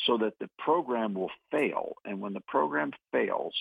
so 0.06 0.18
that 0.18 0.38
the 0.42 0.50
program 0.60 1.14
will 1.14 1.32
fail. 1.52 1.94
And 2.04 2.20
when 2.20 2.34
the 2.34 2.42
program 2.42 2.92
fails, 3.14 3.56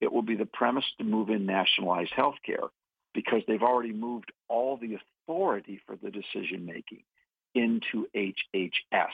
it 0.00 0.12
will 0.12 0.22
be 0.22 0.36
the 0.36 0.46
premise 0.46 0.86
to 0.98 1.04
move 1.04 1.28
in 1.28 1.44
nationalized 1.44 2.12
health 2.14 2.36
care 2.46 2.68
because 3.14 3.42
they've 3.48 3.64
already 3.64 3.92
moved 3.92 4.30
all 4.48 4.76
the 4.76 4.96
authority 5.26 5.80
for 5.86 5.96
the 5.96 6.12
decision 6.12 6.64
making 6.64 7.02
into 7.54 8.06
HHS. 8.14 9.12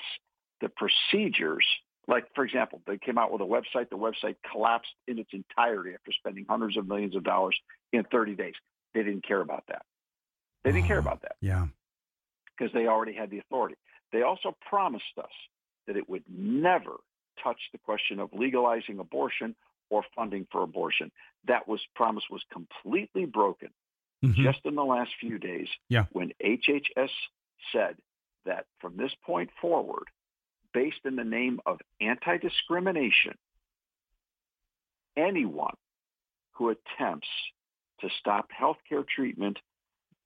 The 0.60 0.68
procedures, 0.68 1.66
like 2.08 2.26
for 2.34 2.44
example, 2.44 2.80
they 2.86 2.98
came 2.98 3.18
out 3.18 3.32
with 3.32 3.42
a 3.42 3.44
website. 3.44 3.90
The 3.90 3.96
website 3.96 4.36
collapsed 4.50 4.94
in 5.06 5.18
its 5.18 5.30
entirety 5.32 5.90
after 5.94 6.12
spending 6.12 6.46
hundreds 6.48 6.76
of 6.76 6.86
millions 6.86 7.16
of 7.16 7.24
dollars 7.24 7.56
in 7.92 8.04
30 8.04 8.34
days. 8.34 8.54
They 8.94 9.02
didn't 9.02 9.26
care 9.26 9.40
about 9.40 9.64
that. 9.68 9.82
They 10.64 10.72
didn't 10.72 10.86
care 10.86 10.98
about 10.98 11.22
that. 11.22 11.36
Yeah. 11.40 11.66
Because 12.56 12.72
they 12.72 12.86
already 12.86 13.12
had 13.12 13.30
the 13.30 13.38
authority. 13.38 13.76
They 14.12 14.22
also 14.22 14.56
promised 14.68 15.04
us 15.18 15.30
that 15.86 15.96
it 15.96 16.08
would 16.08 16.24
never 16.28 16.96
touch 17.42 17.60
the 17.72 17.78
question 17.78 18.18
of 18.18 18.30
legalizing 18.32 18.98
abortion 18.98 19.54
or 19.90 20.02
funding 20.14 20.46
for 20.50 20.62
abortion. 20.62 21.12
That 21.46 21.68
was 21.68 21.80
promise 21.94 22.24
was 22.30 22.42
completely 22.50 23.26
broken 23.26 23.68
mm-hmm. 24.24 24.42
just 24.42 24.60
in 24.64 24.74
the 24.74 24.84
last 24.84 25.10
few 25.20 25.38
days 25.38 25.68
yeah. 25.88 26.06
when 26.12 26.32
HHS 26.44 27.10
said 27.72 27.96
that 28.46 28.66
from 28.80 28.96
this 28.96 29.12
point 29.24 29.50
forward, 29.60 30.04
based 30.72 31.00
in 31.04 31.16
the 31.16 31.24
name 31.24 31.60
of 31.66 31.78
anti-discrimination, 32.00 33.34
anyone 35.16 35.74
who 36.52 36.70
attempts 36.70 37.28
to 38.00 38.08
stop 38.20 38.48
healthcare 38.50 39.06
treatment 39.06 39.58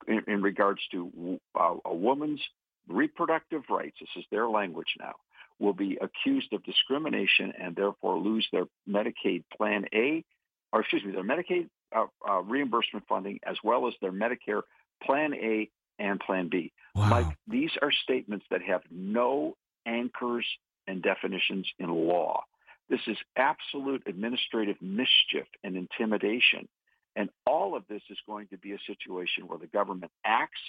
in, 0.06 0.22
in 0.26 0.42
regards 0.42 0.80
to 0.90 1.38
uh, 1.58 1.74
a 1.84 1.94
woman's 1.94 2.40
reproductive 2.88 3.62
rights, 3.68 3.96
this 4.00 4.08
is 4.16 4.24
their 4.30 4.48
language 4.48 4.94
now, 4.98 5.14
will 5.58 5.74
be 5.74 5.98
accused 6.00 6.52
of 6.52 6.64
discrimination 6.64 7.52
and 7.60 7.76
therefore 7.76 8.18
lose 8.18 8.46
their 8.50 8.64
Medicaid 8.88 9.44
Plan 9.56 9.84
A, 9.94 10.24
or 10.72 10.80
excuse 10.80 11.04
me, 11.04 11.12
their 11.12 11.22
Medicaid 11.22 11.68
uh, 11.94 12.06
uh, 12.28 12.40
reimbursement 12.40 13.06
funding 13.08 13.38
as 13.44 13.56
well 13.62 13.86
as 13.86 13.94
their 14.00 14.12
Medicare 14.12 14.62
Plan 15.02 15.34
A 15.34 15.68
and 15.98 16.18
Plan 16.20 16.48
B. 16.48 16.72
Wow. 16.94 17.08
Mike, 17.08 17.36
these 17.46 17.70
are 17.80 17.92
statements 17.92 18.46
that 18.50 18.62
have 18.62 18.82
no 18.90 19.56
anchors 19.86 20.46
and 20.86 21.02
definitions 21.02 21.66
in 21.78 21.88
law. 21.88 22.44
This 22.88 23.00
is 23.06 23.16
absolute 23.36 24.02
administrative 24.06 24.76
mischief 24.80 25.46
and 25.62 25.76
intimidation. 25.76 26.68
And 27.14 27.30
all 27.46 27.76
of 27.76 27.84
this 27.88 28.02
is 28.10 28.18
going 28.26 28.48
to 28.48 28.58
be 28.58 28.72
a 28.72 28.78
situation 28.86 29.46
where 29.46 29.58
the 29.58 29.66
government 29.66 30.10
acts, 30.24 30.60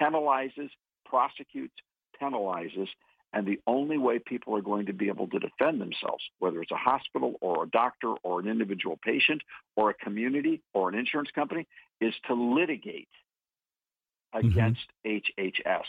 penalizes, 0.00 0.70
prosecutes, 1.04 1.74
penalizes, 2.20 2.88
and 3.32 3.46
the 3.46 3.60
only 3.66 3.96
way 3.96 4.18
people 4.18 4.56
are 4.56 4.62
going 4.62 4.86
to 4.86 4.92
be 4.92 5.08
able 5.08 5.28
to 5.28 5.38
defend 5.38 5.80
themselves, 5.80 6.24
whether 6.38 6.60
it's 6.62 6.72
a 6.72 6.76
hospital 6.76 7.34
or 7.40 7.64
a 7.64 7.68
doctor 7.68 8.14
or 8.22 8.40
an 8.40 8.48
individual 8.48 8.98
patient 9.02 9.42
or 9.76 9.90
a 9.90 9.94
community 9.94 10.62
or 10.74 10.88
an 10.88 10.98
insurance 10.98 11.30
company, 11.34 11.66
is 12.00 12.14
to 12.26 12.34
litigate. 12.34 13.08
Against 14.32 14.86
mm-hmm. 15.06 15.42
HHS. 15.42 15.84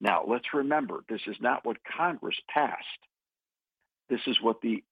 Now, 0.00 0.24
let's 0.26 0.52
remember, 0.52 1.04
this 1.08 1.20
is 1.26 1.36
not 1.40 1.64
what 1.64 1.76
Congress 1.96 2.36
passed. 2.48 2.78
This 4.08 4.20
is 4.26 4.36
what 4.40 4.60
the 4.60 4.82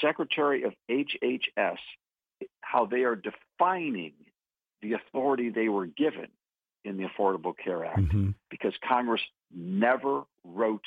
Secretary 0.00 0.64
of 0.64 0.74
HHS, 0.90 1.78
how 2.60 2.86
they 2.86 3.02
are 3.02 3.16
defining 3.16 4.12
the 4.82 4.94
authority 4.94 5.50
they 5.50 5.68
were 5.68 5.86
given 5.86 6.28
in 6.84 6.96
the 6.96 7.04
Affordable 7.04 7.54
Care 7.56 7.84
Act 7.84 8.00
mm-hmm. 8.00 8.30
because 8.50 8.72
Congress 8.86 9.20
never 9.54 10.22
wrote 10.44 10.84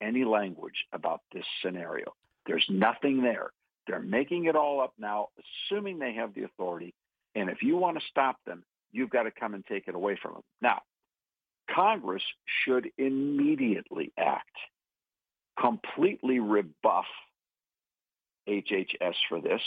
any 0.00 0.24
language 0.24 0.84
about 0.92 1.20
this 1.32 1.44
scenario. 1.62 2.14
There's 2.46 2.66
nothing 2.68 3.22
there. 3.22 3.50
They're 3.86 4.00
making 4.00 4.46
it 4.46 4.56
all 4.56 4.80
up 4.80 4.94
now, 4.98 5.28
assuming 5.70 5.98
they 5.98 6.14
have 6.14 6.34
the 6.34 6.44
authority. 6.44 6.94
And 7.34 7.50
if 7.50 7.62
you 7.62 7.76
want 7.76 7.98
to 7.98 8.04
stop 8.08 8.36
them, 8.46 8.64
you've 8.94 9.10
got 9.10 9.24
to 9.24 9.30
come 9.30 9.54
and 9.54 9.66
take 9.66 9.88
it 9.88 9.94
away 9.94 10.16
from 10.20 10.34
them. 10.34 10.42
Now, 10.62 10.80
Congress 11.74 12.22
should 12.64 12.88
immediately 12.96 14.12
act, 14.16 14.56
completely 15.60 16.38
rebuff 16.38 17.06
HHS 18.48 19.14
for 19.28 19.40
this, 19.40 19.60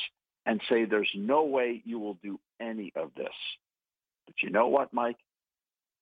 and 0.46 0.62
say 0.70 0.86
there's 0.86 1.12
no 1.14 1.44
way 1.44 1.82
you 1.86 2.00
will 2.00 2.18
do 2.24 2.40
any 2.60 2.94
of 2.96 3.12
this. 3.16 3.28
But 4.26 4.36
you 4.42 4.50
know 4.50 4.68
what, 4.68 4.94
Mike? 4.94 5.18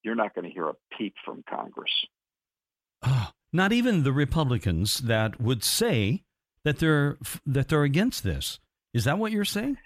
You're 0.03 0.15
not 0.15 0.35
going 0.35 0.45
to 0.45 0.53
hear 0.53 0.69
a 0.69 0.75
peep 0.97 1.15
from 1.25 1.43
Congress. 1.49 1.91
Oh, 3.01 3.29
not 3.51 3.73
even 3.73 4.03
the 4.03 4.13
Republicans 4.13 4.99
that 4.99 5.41
would 5.41 5.63
say 5.63 6.23
that 6.63 6.77
they're 6.77 7.17
that 7.45 7.69
they're 7.69 7.83
against 7.83 8.23
this. 8.23 8.59
Is 8.93 9.05
that 9.05 9.17
what 9.17 9.31
you're 9.31 9.45
saying? 9.45 9.77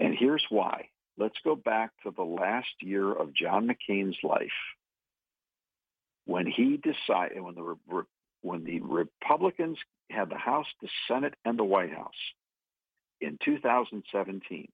And 0.00 0.16
here's 0.18 0.44
why. 0.48 0.88
Let's 1.20 1.38
go 1.44 1.54
back 1.54 1.90
to 2.02 2.10
the 2.10 2.22
last 2.22 2.72
year 2.80 3.12
of 3.12 3.34
John 3.34 3.68
McCain's 3.68 4.16
life. 4.22 4.48
When 6.24 6.46
he 6.46 6.78
decided 6.78 7.42
when 7.42 7.54
the 7.54 7.76
when 8.40 8.64
the 8.64 8.80
Republicans 8.80 9.76
had 10.08 10.30
the 10.30 10.38
House, 10.38 10.66
the 10.80 10.88
Senate, 11.06 11.34
and 11.44 11.58
the 11.58 11.64
White 11.64 11.92
House 11.92 12.14
in 13.20 13.38
2017, 13.44 14.68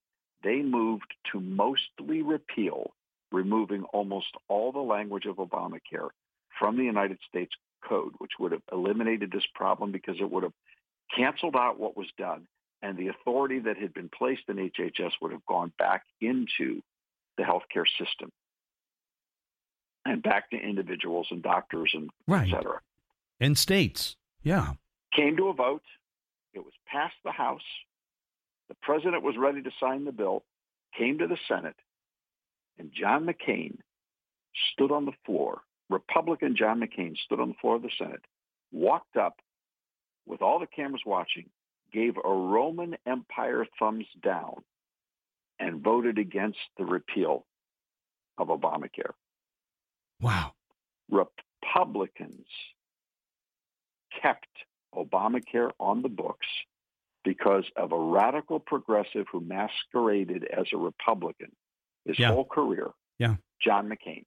they 0.44 0.62
moved 0.62 1.12
to 1.32 1.40
mostly 1.40 2.22
repeal, 2.22 2.92
removing 3.32 3.82
almost 3.92 4.28
all 4.46 4.70
the 4.70 4.78
language 4.78 5.26
of 5.26 5.38
Obamacare 5.38 6.10
from 6.60 6.76
the 6.76 6.84
United 6.84 7.18
States 7.28 7.56
Code, 7.88 8.12
which 8.18 8.38
would 8.38 8.52
have 8.52 8.62
eliminated 8.70 9.32
this 9.32 9.46
problem 9.52 9.90
because 9.90 10.20
it 10.20 10.30
would 10.30 10.44
have 10.44 10.54
canceled 11.12 11.56
out 11.56 11.80
what 11.80 11.96
was 11.96 12.06
done 12.16 12.46
and 12.82 12.96
the 12.96 13.08
authority 13.08 13.60
that 13.60 13.76
had 13.76 13.94
been 13.94 14.08
placed 14.08 14.42
in 14.48 14.56
HHS 14.56 15.12
would 15.20 15.32
have 15.32 15.44
gone 15.46 15.72
back 15.78 16.04
into 16.20 16.82
the 17.36 17.42
healthcare 17.42 17.86
system 17.98 18.30
and 20.04 20.22
back 20.22 20.50
to 20.50 20.56
individuals 20.56 21.28
and 21.30 21.42
doctors 21.42 21.90
and 21.94 22.10
right. 22.26 22.48
et 22.48 22.56
cetera. 22.56 22.80
And 23.40 23.58
states, 23.58 24.16
yeah. 24.42 24.72
Came 25.14 25.36
to 25.36 25.48
a 25.48 25.54
vote. 25.54 25.82
It 26.54 26.60
was 26.60 26.72
passed 26.86 27.16
the 27.24 27.32
House. 27.32 27.60
The 28.68 28.76
president 28.82 29.22
was 29.22 29.36
ready 29.38 29.62
to 29.62 29.70
sign 29.80 30.04
the 30.04 30.12
bill, 30.12 30.44
came 30.96 31.18
to 31.18 31.26
the 31.26 31.38
Senate, 31.48 31.76
and 32.78 32.90
John 32.92 33.26
McCain 33.26 33.78
stood 34.72 34.90
on 34.90 35.04
the 35.04 35.12
floor 35.24 35.62
Republican 35.88 36.56
John 36.56 36.80
McCain 36.80 37.16
stood 37.16 37.40
on 37.40 37.48
the 37.48 37.54
floor 37.60 37.76
of 37.76 37.82
the 37.82 37.90
Senate, 37.96 38.24
walked 38.72 39.16
up 39.16 39.40
with 40.26 40.42
all 40.42 40.58
the 40.58 40.66
cameras 40.66 41.02
watching, 41.06 41.48
gave 41.96 42.16
a 42.22 42.28
Roman 42.28 42.94
Empire 43.06 43.64
thumbs 43.78 44.04
down, 44.22 44.56
and 45.58 45.82
voted 45.82 46.18
against 46.18 46.58
the 46.76 46.84
repeal 46.84 47.46
of 48.36 48.48
Obamacare. 48.48 49.14
Wow. 50.20 50.52
Republicans 51.08 52.46
kept 54.20 54.46
Obamacare 54.94 55.70
on 55.80 56.02
the 56.02 56.10
books 56.10 56.46
because 57.24 57.64
of 57.76 57.92
a 57.92 57.98
radical 57.98 58.60
progressive 58.60 59.26
who 59.32 59.40
masqueraded 59.40 60.44
as 60.44 60.66
a 60.74 60.76
Republican 60.76 61.50
his 62.04 62.18
Yeah. 62.18 62.32
whole 62.32 62.44
career, 62.44 62.92
Yeah. 63.18 63.36
John 63.60 63.88
McCain. 63.88 64.26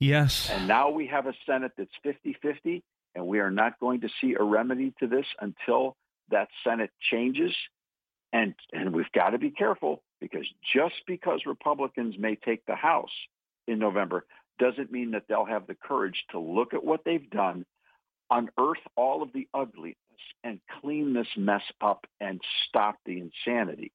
Yes. 0.00 0.50
And 0.50 0.66
now 0.66 0.88
we 0.90 1.06
have 1.08 1.26
a 1.26 1.34
Senate 1.44 1.72
that's 1.76 1.94
50-50, 2.02 2.82
and 3.14 3.26
we 3.26 3.38
are 3.40 3.50
not 3.50 3.78
going 3.78 4.00
to 4.00 4.08
see 4.20 4.34
a 4.34 4.42
remedy 4.42 4.92
to 5.00 5.06
this 5.06 5.26
until 5.40 5.96
that 6.30 6.48
Senate 6.64 6.90
changes. 7.10 7.54
And, 8.32 8.54
and 8.72 8.94
we've 8.94 9.10
got 9.12 9.30
to 9.30 9.38
be 9.38 9.50
careful 9.50 10.02
because 10.20 10.46
just 10.74 10.94
because 11.06 11.40
Republicans 11.46 12.16
may 12.18 12.36
take 12.36 12.66
the 12.66 12.74
House 12.74 13.10
in 13.66 13.78
November 13.78 14.26
doesn't 14.58 14.90
mean 14.90 15.12
that 15.12 15.24
they'll 15.28 15.44
have 15.44 15.66
the 15.66 15.74
courage 15.74 16.24
to 16.30 16.38
look 16.38 16.74
at 16.74 16.84
what 16.84 17.04
they've 17.04 17.30
done, 17.30 17.64
unearth 18.30 18.80
all 18.96 19.22
of 19.22 19.32
the 19.32 19.48
ugliness, 19.54 19.96
and 20.42 20.60
clean 20.80 21.12
this 21.12 21.28
mess 21.36 21.62
up 21.80 22.06
and 22.20 22.40
stop 22.68 22.96
the 23.04 23.18
insanity. 23.18 23.92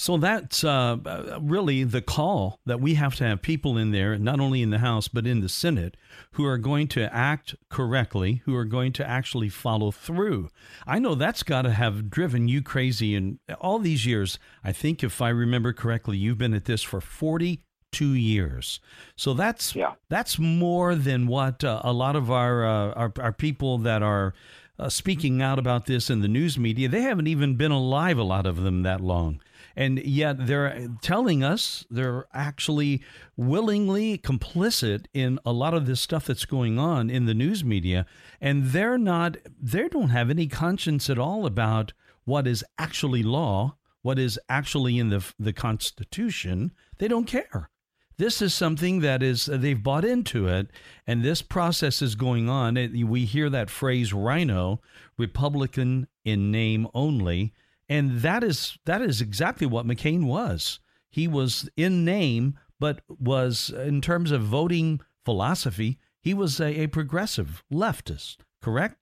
So 0.00 0.16
that's 0.16 0.64
uh, 0.64 0.96
really 1.42 1.84
the 1.84 2.00
call 2.00 2.58
that 2.64 2.80
we 2.80 2.94
have 2.94 3.16
to 3.16 3.24
have 3.24 3.42
people 3.42 3.76
in 3.76 3.90
there, 3.90 4.16
not 4.16 4.40
only 4.40 4.62
in 4.62 4.70
the 4.70 4.78
House, 4.78 5.08
but 5.08 5.26
in 5.26 5.40
the 5.40 5.48
Senate, 5.48 5.94
who 6.32 6.46
are 6.46 6.56
going 6.56 6.88
to 6.88 7.14
act 7.14 7.54
correctly, 7.68 8.40
who 8.46 8.56
are 8.56 8.64
going 8.64 8.94
to 8.94 9.06
actually 9.06 9.50
follow 9.50 9.90
through. 9.90 10.48
I 10.86 11.00
know 11.00 11.14
that's 11.14 11.42
got 11.42 11.62
to 11.62 11.72
have 11.72 12.08
driven 12.08 12.48
you 12.48 12.62
crazy 12.62 13.14
in 13.14 13.40
all 13.60 13.78
these 13.78 14.06
years. 14.06 14.38
I 14.64 14.72
think, 14.72 15.04
if 15.04 15.20
I 15.20 15.28
remember 15.28 15.74
correctly, 15.74 16.16
you've 16.16 16.38
been 16.38 16.54
at 16.54 16.64
this 16.64 16.82
for 16.82 17.02
42 17.02 18.14
years. 18.14 18.80
So 19.16 19.34
that's 19.34 19.76
Yeah. 19.76 19.92
that's 20.08 20.38
more 20.38 20.94
than 20.94 21.26
what 21.26 21.62
uh, 21.62 21.82
a 21.84 21.92
lot 21.92 22.16
of 22.16 22.30
our, 22.30 22.64
uh, 22.64 22.92
our, 22.94 23.12
our 23.20 23.32
people 23.34 23.76
that 23.76 24.02
are 24.02 24.32
uh, 24.78 24.88
speaking 24.88 25.42
out 25.42 25.58
about 25.58 25.84
this 25.84 26.08
in 26.08 26.22
the 26.22 26.28
news 26.28 26.58
media, 26.58 26.88
they 26.88 27.02
haven't 27.02 27.26
even 27.26 27.56
been 27.56 27.70
alive, 27.70 28.16
a 28.16 28.22
lot 28.22 28.46
of 28.46 28.62
them, 28.62 28.82
that 28.82 29.02
long. 29.02 29.42
And 29.76 29.98
yet 30.00 30.46
they're 30.46 30.88
telling 31.00 31.44
us 31.44 31.84
they're 31.90 32.26
actually 32.34 33.02
willingly 33.36 34.18
complicit 34.18 35.06
in 35.14 35.38
a 35.44 35.52
lot 35.52 35.74
of 35.74 35.86
this 35.86 36.00
stuff 36.00 36.26
that's 36.26 36.44
going 36.44 36.78
on 36.78 37.10
in 37.10 37.26
the 37.26 37.34
news 37.34 37.64
media. 37.64 38.06
And 38.40 38.66
they're 38.66 38.98
not, 38.98 39.36
they 39.60 39.88
don't 39.88 40.10
have 40.10 40.30
any 40.30 40.46
conscience 40.46 41.08
at 41.08 41.18
all 41.18 41.46
about 41.46 41.92
what 42.24 42.46
is 42.46 42.64
actually 42.78 43.22
law, 43.22 43.76
what 44.02 44.18
is 44.18 44.38
actually 44.48 44.98
in 44.98 45.10
the, 45.10 45.24
the 45.38 45.52
Constitution. 45.52 46.72
They 46.98 47.08
don't 47.08 47.26
care. 47.26 47.70
This 48.16 48.42
is 48.42 48.52
something 48.52 49.00
that 49.00 49.22
is 49.22 49.46
they've 49.46 49.82
bought 49.82 50.04
into 50.04 50.46
it, 50.46 50.68
and 51.06 51.22
this 51.22 51.40
process 51.40 52.02
is 52.02 52.14
going 52.14 52.50
on. 52.50 52.74
We 52.74 53.24
hear 53.24 53.48
that 53.48 53.70
phrase 53.70 54.12
"rhino," 54.12 54.82
Republican 55.16 56.06
in 56.22 56.50
name 56.50 56.86
only, 56.92 57.54
and 57.90 58.20
that 58.20 58.44
is 58.44 58.78
that 58.86 59.02
is 59.02 59.20
exactly 59.20 59.66
what 59.66 59.86
McCain 59.86 60.24
was. 60.24 60.78
He 61.10 61.26
was 61.26 61.68
in 61.76 62.04
name, 62.04 62.56
but 62.78 63.02
was 63.08 63.70
in 63.70 64.00
terms 64.00 64.30
of 64.30 64.42
voting 64.42 65.00
philosophy, 65.24 65.98
he 66.20 66.32
was 66.32 66.60
a, 66.60 66.82
a 66.82 66.86
progressive 66.86 67.64
leftist. 67.70 68.38
Correct? 68.62 68.96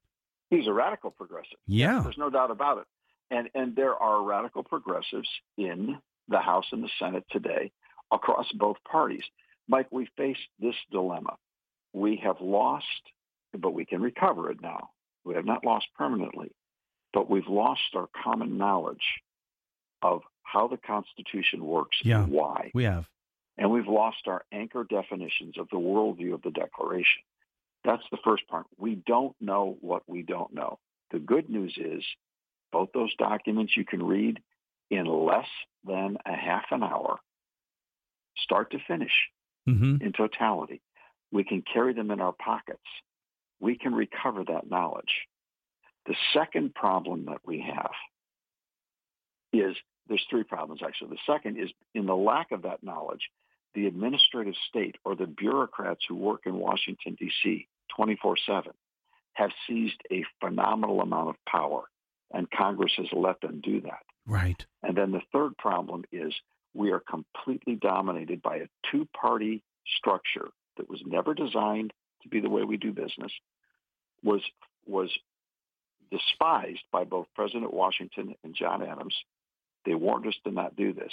He's 0.50 0.66
a 0.66 0.72
radical 0.72 1.10
progressive. 1.10 1.58
Yeah. 1.66 2.00
There's 2.02 2.16
no 2.16 2.30
doubt 2.30 2.50
about 2.50 2.78
it. 2.78 2.86
And 3.30 3.50
and 3.54 3.76
there 3.76 3.94
are 3.94 4.22
radical 4.22 4.64
progressives 4.64 5.28
in 5.58 5.98
the 6.28 6.38
House 6.38 6.66
and 6.72 6.82
the 6.82 6.90
Senate 6.98 7.24
today 7.30 7.70
across 8.10 8.46
both 8.54 8.78
parties. 8.90 9.24
Mike, 9.68 9.88
we 9.90 10.08
face 10.16 10.38
this 10.58 10.74
dilemma. 10.90 11.36
We 11.92 12.16
have 12.24 12.40
lost, 12.40 12.84
but 13.58 13.74
we 13.74 13.84
can 13.84 14.00
recover 14.00 14.50
it 14.50 14.62
now. 14.62 14.90
We 15.24 15.34
have 15.34 15.44
not 15.44 15.64
lost 15.64 15.88
permanently, 15.94 16.52
but 17.12 17.30
we've 17.30 17.48
lost 17.48 17.94
our 17.94 18.08
common 18.22 18.58
knowledge 18.58 19.22
of 20.02 20.22
how 20.42 20.68
the 20.68 20.76
Constitution 20.76 21.64
works 21.64 21.96
Yeah. 22.02 22.22
and 22.24 22.32
why. 22.32 22.70
We 22.74 22.84
have. 22.84 23.06
And 23.56 23.70
we've 23.70 23.88
lost 23.88 24.28
our 24.28 24.44
anchor 24.52 24.84
definitions 24.84 25.58
of 25.58 25.68
the 25.70 25.78
worldview 25.78 26.32
of 26.34 26.42
the 26.42 26.50
Declaration. 26.50 27.22
That's 27.84 28.04
the 28.10 28.18
first 28.24 28.46
part. 28.48 28.66
We 28.76 28.94
don't 28.94 29.34
know 29.40 29.76
what 29.80 30.08
we 30.08 30.22
don't 30.22 30.52
know. 30.52 30.78
The 31.10 31.18
good 31.18 31.48
news 31.48 31.76
is 31.76 32.04
both 32.70 32.90
those 32.92 33.14
documents 33.16 33.76
you 33.76 33.84
can 33.84 34.02
read 34.02 34.40
in 34.90 35.06
less 35.06 35.48
than 35.84 36.18
a 36.24 36.34
half 36.34 36.66
an 36.70 36.82
hour, 36.82 37.18
start 38.36 38.70
to 38.72 38.78
finish 38.86 39.12
hmm 39.66 39.96
in 40.00 40.12
totality. 40.12 40.80
We 41.30 41.44
can 41.44 41.62
carry 41.62 41.92
them 41.92 42.10
in 42.10 42.20
our 42.20 42.32
pockets. 42.32 42.80
We 43.60 43.76
can 43.76 43.94
recover 43.94 44.44
that 44.44 44.70
knowledge. 44.70 45.26
The 46.08 46.16
second 46.32 46.74
problem 46.74 47.26
that 47.26 47.42
we 47.46 47.60
have 47.60 47.90
is 49.52 49.76
there's 50.08 50.24
three 50.30 50.42
problems 50.42 50.80
actually. 50.84 51.10
The 51.10 51.32
second 51.32 51.58
is 51.58 51.70
in 51.94 52.06
the 52.06 52.16
lack 52.16 52.50
of 52.50 52.62
that 52.62 52.82
knowledge, 52.82 53.28
the 53.74 53.86
administrative 53.86 54.54
state 54.70 54.96
or 55.04 55.14
the 55.14 55.26
bureaucrats 55.26 56.00
who 56.08 56.16
work 56.16 56.42
in 56.46 56.54
Washington, 56.54 57.14
D.C. 57.20 57.68
24 57.94 58.36
7 58.46 58.72
have 59.34 59.50
seized 59.68 60.00
a 60.10 60.24
phenomenal 60.40 61.02
amount 61.02 61.28
of 61.28 61.36
power, 61.46 61.84
and 62.32 62.50
Congress 62.50 62.92
has 62.96 63.06
let 63.12 63.40
them 63.42 63.60
do 63.62 63.82
that. 63.82 64.02
Right. 64.26 64.64
And 64.82 64.96
then 64.96 65.12
the 65.12 65.22
third 65.30 65.58
problem 65.58 66.04
is 66.10 66.34
we 66.74 66.90
are 66.90 67.00
completely 67.00 67.76
dominated 67.76 68.40
by 68.40 68.56
a 68.56 68.68
two-party 68.90 69.62
structure 69.98 70.48
that 70.78 70.88
was 70.88 71.02
never 71.04 71.34
designed 71.34 71.92
to 72.22 72.28
be 72.28 72.40
the 72.40 72.50
way 72.50 72.64
we 72.64 72.78
do 72.78 72.92
business, 72.92 73.32
was 74.22 74.40
was 74.86 75.10
despised 76.10 76.82
by 76.92 77.04
both 77.04 77.26
President 77.34 77.72
Washington 77.72 78.34
and 78.44 78.54
John 78.54 78.82
Adams. 78.82 79.14
They 79.84 79.94
warned 79.94 80.26
us 80.26 80.34
to 80.44 80.50
not 80.50 80.76
do 80.76 80.92
this. 80.92 81.12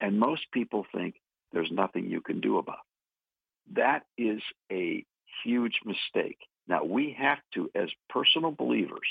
And 0.00 0.18
most 0.18 0.42
people 0.52 0.86
think 0.94 1.16
there's 1.52 1.70
nothing 1.70 2.10
you 2.10 2.20
can 2.20 2.40
do 2.40 2.58
about 2.58 2.78
it. 2.78 3.76
That 3.76 4.04
is 4.18 4.42
a 4.70 5.04
huge 5.44 5.80
mistake. 5.84 6.38
Now 6.68 6.84
we 6.84 7.16
have 7.18 7.38
to, 7.54 7.70
as 7.74 7.88
personal 8.08 8.50
believers 8.50 9.08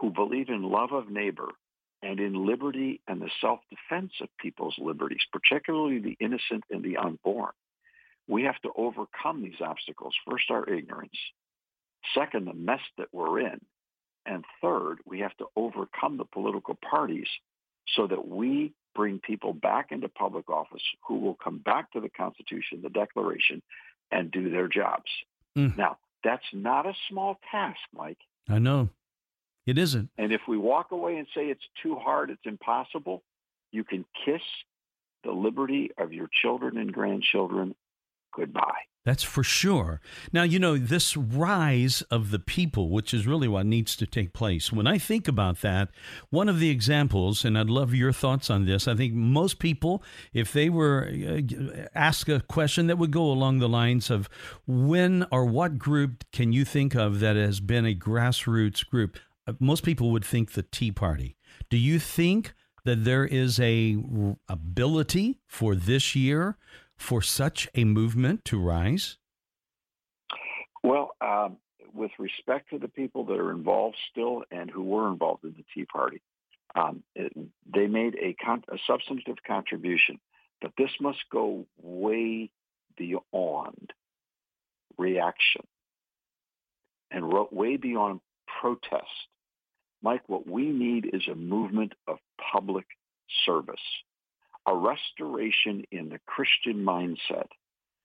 who 0.00 0.10
believe 0.10 0.48
in 0.48 0.62
love 0.62 0.92
of 0.92 1.10
neighbor 1.10 1.48
and 2.02 2.20
in 2.20 2.46
liberty 2.46 3.00
and 3.08 3.20
the 3.20 3.30
self-defense 3.40 4.12
of 4.20 4.28
people's 4.38 4.76
liberties, 4.78 5.22
particularly 5.32 5.98
the 5.98 6.16
innocent 6.20 6.64
and 6.70 6.84
the 6.84 6.98
unborn. 6.98 7.52
We 8.28 8.42
have 8.42 8.60
to 8.62 8.70
overcome 8.76 9.42
these 9.42 9.60
obstacles. 9.60 10.14
First, 10.28 10.50
our 10.50 10.68
ignorance. 10.68 11.16
Second, 12.14 12.46
the 12.46 12.54
mess 12.54 12.80
that 12.98 13.08
we're 13.12 13.40
in. 13.40 13.60
And 14.26 14.44
third, 14.60 14.98
we 15.04 15.20
have 15.20 15.36
to 15.36 15.46
overcome 15.54 16.16
the 16.16 16.24
political 16.24 16.76
parties 16.90 17.28
so 17.94 18.06
that 18.08 18.26
we 18.26 18.72
bring 18.94 19.20
people 19.20 19.52
back 19.52 19.92
into 19.92 20.08
public 20.08 20.50
office 20.50 20.82
who 21.06 21.18
will 21.18 21.34
come 21.34 21.58
back 21.58 21.92
to 21.92 22.00
the 22.00 22.08
Constitution, 22.08 22.80
the 22.82 22.88
Declaration, 22.88 23.62
and 24.10 24.30
do 24.30 24.50
their 24.50 24.68
jobs. 24.68 25.10
Mm. 25.56 25.76
Now, 25.76 25.98
that's 26.24 26.44
not 26.52 26.86
a 26.86 26.94
small 27.08 27.38
task, 27.50 27.78
Mike. 27.94 28.18
I 28.48 28.58
know. 28.58 28.88
It 29.66 29.78
isn't. 29.78 30.10
And 30.16 30.32
if 30.32 30.42
we 30.48 30.56
walk 30.56 30.92
away 30.92 31.16
and 31.16 31.26
say 31.34 31.46
it's 31.46 31.66
too 31.82 31.96
hard, 31.96 32.30
it's 32.30 32.44
impossible, 32.44 33.22
you 33.72 33.84
can 33.84 34.04
kiss 34.24 34.42
the 35.24 35.32
liberty 35.32 35.90
of 35.98 36.12
your 36.12 36.28
children 36.42 36.78
and 36.78 36.92
grandchildren 36.92 37.74
goodbye. 38.36 38.86
That's 39.06 39.22
for 39.22 39.44
sure. 39.44 40.00
Now, 40.32 40.42
you 40.42 40.58
know, 40.58 40.76
this 40.76 41.16
rise 41.16 42.02
of 42.10 42.32
the 42.32 42.40
people, 42.40 42.90
which 42.90 43.14
is 43.14 43.24
really 43.24 43.46
what 43.46 43.64
needs 43.64 43.94
to 43.96 44.06
take 44.06 44.32
place. 44.32 44.72
When 44.72 44.88
I 44.88 44.98
think 44.98 45.28
about 45.28 45.60
that, 45.60 45.90
one 46.30 46.48
of 46.48 46.58
the 46.58 46.70
examples, 46.70 47.44
and 47.44 47.56
I'd 47.56 47.70
love 47.70 47.94
your 47.94 48.12
thoughts 48.12 48.50
on 48.50 48.66
this, 48.66 48.88
I 48.88 48.96
think 48.96 49.14
most 49.14 49.60
people, 49.60 50.02
if 50.32 50.52
they 50.52 50.68
were 50.68 51.08
uh, 51.08 51.86
asked 51.94 52.28
a 52.28 52.40
question 52.40 52.88
that 52.88 52.98
would 52.98 53.12
go 53.12 53.30
along 53.30 53.60
the 53.60 53.68
lines 53.68 54.10
of 54.10 54.28
when 54.66 55.24
or 55.30 55.44
what 55.44 55.78
group 55.78 56.24
can 56.32 56.52
you 56.52 56.64
think 56.64 56.96
of 56.96 57.20
that 57.20 57.36
has 57.36 57.60
been 57.60 57.86
a 57.86 57.94
grassroots 57.94 58.84
group, 58.84 59.18
uh, 59.46 59.52
most 59.60 59.84
people 59.84 60.10
would 60.10 60.24
think 60.24 60.52
the 60.52 60.64
Tea 60.64 60.90
Party. 60.90 61.36
Do 61.70 61.76
you 61.76 62.00
think 62.00 62.54
that 62.84 63.04
there 63.04 63.24
is 63.24 63.60
a 63.60 63.96
ability 64.48 65.38
for 65.46 65.76
this 65.76 66.16
year 66.16 66.58
for 66.96 67.22
such 67.22 67.68
a 67.74 67.84
movement 67.84 68.44
to 68.46 68.58
rise? 68.58 69.18
Well, 70.82 71.10
um, 71.20 71.56
with 71.94 72.12
respect 72.18 72.70
to 72.70 72.78
the 72.78 72.88
people 72.88 73.24
that 73.26 73.38
are 73.38 73.50
involved 73.50 73.96
still 74.10 74.44
and 74.50 74.70
who 74.70 74.82
were 74.82 75.08
involved 75.08 75.44
in 75.44 75.54
the 75.56 75.64
Tea 75.74 75.84
Party, 75.86 76.22
um, 76.74 77.02
it, 77.14 77.32
they 77.72 77.86
made 77.86 78.14
a, 78.16 78.34
con- 78.34 78.64
a 78.68 78.76
substantive 78.86 79.36
contribution, 79.46 80.18
but 80.60 80.72
this 80.76 80.90
must 81.00 81.18
go 81.32 81.66
way 81.82 82.50
beyond 82.96 83.92
reaction 84.98 85.62
and 87.10 87.32
way 87.50 87.76
beyond 87.76 88.20
protest. 88.60 89.06
Mike, 90.02 90.22
what 90.28 90.48
we 90.48 90.66
need 90.66 91.10
is 91.12 91.22
a 91.30 91.34
movement 91.34 91.92
of 92.06 92.18
public 92.52 92.86
service, 93.44 93.80
a 94.66 94.74
restoration 94.74 95.84
in 95.90 96.08
the 96.08 96.20
Christian 96.26 96.84
mindset 96.84 97.48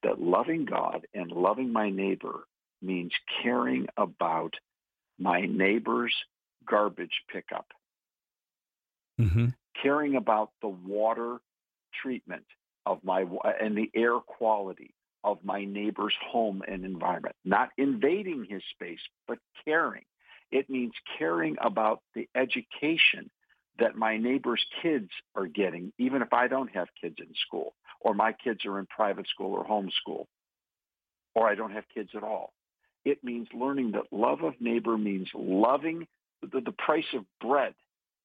that 0.03 0.21
loving 0.21 0.65
God 0.65 1.07
and 1.13 1.31
loving 1.31 1.71
my 1.71 1.89
neighbor 1.89 2.41
means 2.81 3.11
caring 3.43 3.87
about 3.97 4.53
my 5.19 5.41
neighbor's 5.41 6.13
garbage 6.67 7.21
pickup 7.31 7.67
mm-hmm. 9.21 9.47
caring 9.81 10.15
about 10.15 10.51
the 10.61 10.67
water 10.67 11.37
treatment 12.01 12.45
of 12.85 13.03
my 13.03 13.25
and 13.59 13.77
the 13.77 13.91
air 13.95 14.19
quality 14.19 14.93
of 15.23 15.37
my 15.43 15.65
neighbor's 15.65 16.15
home 16.31 16.63
and 16.67 16.83
environment, 16.83 17.35
not 17.45 17.69
invading 17.77 18.45
his 18.49 18.63
space, 18.71 18.99
but 19.27 19.37
caring. 19.65 20.03
It 20.51 20.69
means 20.69 20.93
caring 21.19 21.57
about 21.61 22.01
the 22.15 22.27
education 22.35 23.29
that 23.79 23.95
my 23.95 24.17
neighbor's 24.17 24.63
kids 24.81 25.09
are 25.35 25.47
getting, 25.47 25.91
even 25.97 26.21
if 26.21 26.33
I 26.33 26.47
don't 26.47 26.69
have 26.71 26.87
kids 26.99 27.15
in 27.19 27.33
school, 27.47 27.73
or 27.99 28.13
my 28.13 28.33
kids 28.33 28.65
are 28.65 28.79
in 28.79 28.85
private 28.85 29.27
school 29.27 29.53
or 29.53 29.65
homeschool, 29.65 30.25
or 31.35 31.49
I 31.49 31.55
don't 31.55 31.71
have 31.71 31.85
kids 31.93 32.09
at 32.15 32.23
all. 32.23 32.53
It 33.05 33.23
means 33.23 33.47
learning 33.53 33.91
that 33.93 34.11
love 34.11 34.43
of 34.43 34.53
neighbor 34.59 34.97
means 34.97 35.29
loving 35.33 36.07
the, 36.41 36.61
the 36.61 36.71
price 36.71 37.05
of 37.13 37.25
bread 37.39 37.73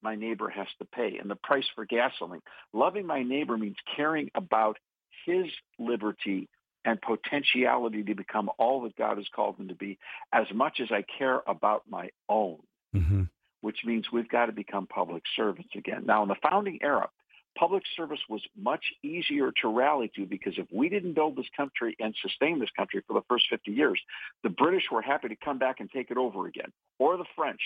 my 0.02 0.14
neighbor 0.14 0.48
has 0.48 0.66
to 0.78 0.84
pay 0.84 1.18
and 1.20 1.30
the 1.30 1.36
price 1.36 1.64
for 1.74 1.84
gasoline. 1.84 2.42
Loving 2.72 3.06
my 3.06 3.22
neighbor 3.22 3.56
means 3.56 3.76
caring 3.96 4.30
about 4.34 4.78
his 5.24 5.46
liberty 5.78 6.48
and 6.84 7.00
potentiality 7.00 8.04
to 8.04 8.14
become 8.14 8.48
all 8.58 8.82
that 8.82 8.96
God 8.96 9.16
has 9.16 9.26
called 9.34 9.56
him 9.58 9.68
to 9.68 9.74
be 9.74 9.98
as 10.32 10.46
much 10.54 10.80
as 10.80 10.88
I 10.92 11.04
care 11.18 11.42
about 11.46 11.82
my 11.88 12.10
own, 12.28 12.58
mm-hmm. 12.94 13.22
Which 13.60 13.78
means 13.84 14.06
we've 14.12 14.28
got 14.28 14.46
to 14.46 14.52
become 14.52 14.86
public 14.86 15.22
servants 15.36 15.70
again. 15.76 16.04
Now, 16.06 16.22
in 16.22 16.28
the 16.28 16.36
founding 16.42 16.78
era, 16.82 17.08
public 17.56 17.82
service 17.96 18.20
was 18.28 18.42
much 18.56 18.84
easier 19.02 19.52
to 19.62 19.68
rally 19.68 20.10
to 20.14 20.26
because 20.26 20.54
if 20.58 20.66
we 20.70 20.88
didn't 20.88 21.14
build 21.14 21.36
this 21.36 21.46
country 21.56 21.96
and 21.98 22.14
sustain 22.22 22.60
this 22.60 22.70
country 22.76 23.02
for 23.06 23.14
the 23.14 23.24
first 23.28 23.46
50 23.50 23.72
years, 23.72 24.00
the 24.42 24.50
British 24.50 24.84
were 24.92 25.02
happy 25.02 25.28
to 25.28 25.36
come 25.36 25.58
back 25.58 25.80
and 25.80 25.90
take 25.90 26.10
it 26.10 26.16
over 26.16 26.46
again, 26.46 26.72
or 26.98 27.16
the 27.16 27.24
French, 27.34 27.60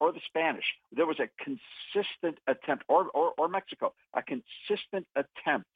or 0.00 0.12
the 0.12 0.20
Spanish. 0.26 0.64
There 0.94 1.06
was 1.06 1.18
a 1.18 1.28
consistent 1.42 2.38
attempt, 2.46 2.84
or, 2.88 3.06
or, 3.14 3.32
or 3.38 3.48
Mexico, 3.48 3.94
a 4.14 4.22
consistent 4.22 5.06
attempt 5.16 5.68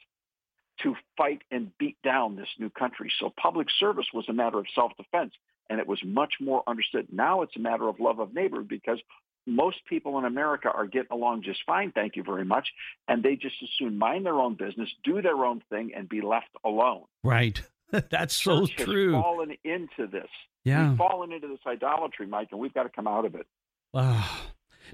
to 0.82 0.94
fight 1.16 1.42
and 1.50 1.70
beat 1.78 1.96
down 2.04 2.36
this 2.36 2.48
new 2.58 2.68
country. 2.68 3.10
So 3.18 3.32
public 3.40 3.68
service 3.78 4.06
was 4.12 4.26
a 4.28 4.32
matter 4.32 4.58
of 4.58 4.66
self-defense, 4.74 5.32
and 5.70 5.80
it 5.80 5.86
was 5.86 5.98
much 6.04 6.34
more 6.40 6.62
understood. 6.66 7.06
Now 7.10 7.42
it's 7.42 7.56
a 7.56 7.60
matter 7.60 7.88
of 7.88 7.98
love 7.98 8.18
of 8.18 8.34
neighbor 8.34 8.60
because 8.60 9.00
most 9.46 9.78
people 9.88 10.18
in 10.18 10.24
America 10.24 10.68
are 10.68 10.86
getting 10.86 11.12
along 11.12 11.42
just 11.42 11.60
fine, 11.66 11.92
thank 11.92 12.16
you 12.16 12.22
very 12.22 12.44
much, 12.44 12.68
and 13.08 13.22
they 13.22 13.36
just 13.36 13.54
as 13.62 13.68
soon 13.78 13.96
mind 13.96 14.26
their 14.26 14.40
own 14.40 14.54
business, 14.54 14.88
do 15.04 15.22
their 15.22 15.44
own 15.44 15.62
thing, 15.70 15.92
and 15.96 16.08
be 16.08 16.20
left 16.20 16.48
alone. 16.64 17.02
Right. 17.22 17.60
That's 18.10 18.34
so 18.34 18.66
Church 18.66 18.84
true. 18.84 19.12
Has 19.14 19.22
fallen 19.22 19.56
into 19.64 20.10
this. 20.10 20.28
Yeah. 20.64 20.88
We've 20.88 20.98
fallen 20.98 21.32
into 21.32 21.48
this 21.48 21.60
idolatry, 21.66 22.26
Mike, 22.26 22.48
and 22.50 22.60
we've 22.60 22.74
got 22.74 22.82
to 22.82 22.88
come 22.88 23.06
out 23.06 23.24
of 23.24 23.34
it. 23.36 23.46
Uh, 23.94 24.26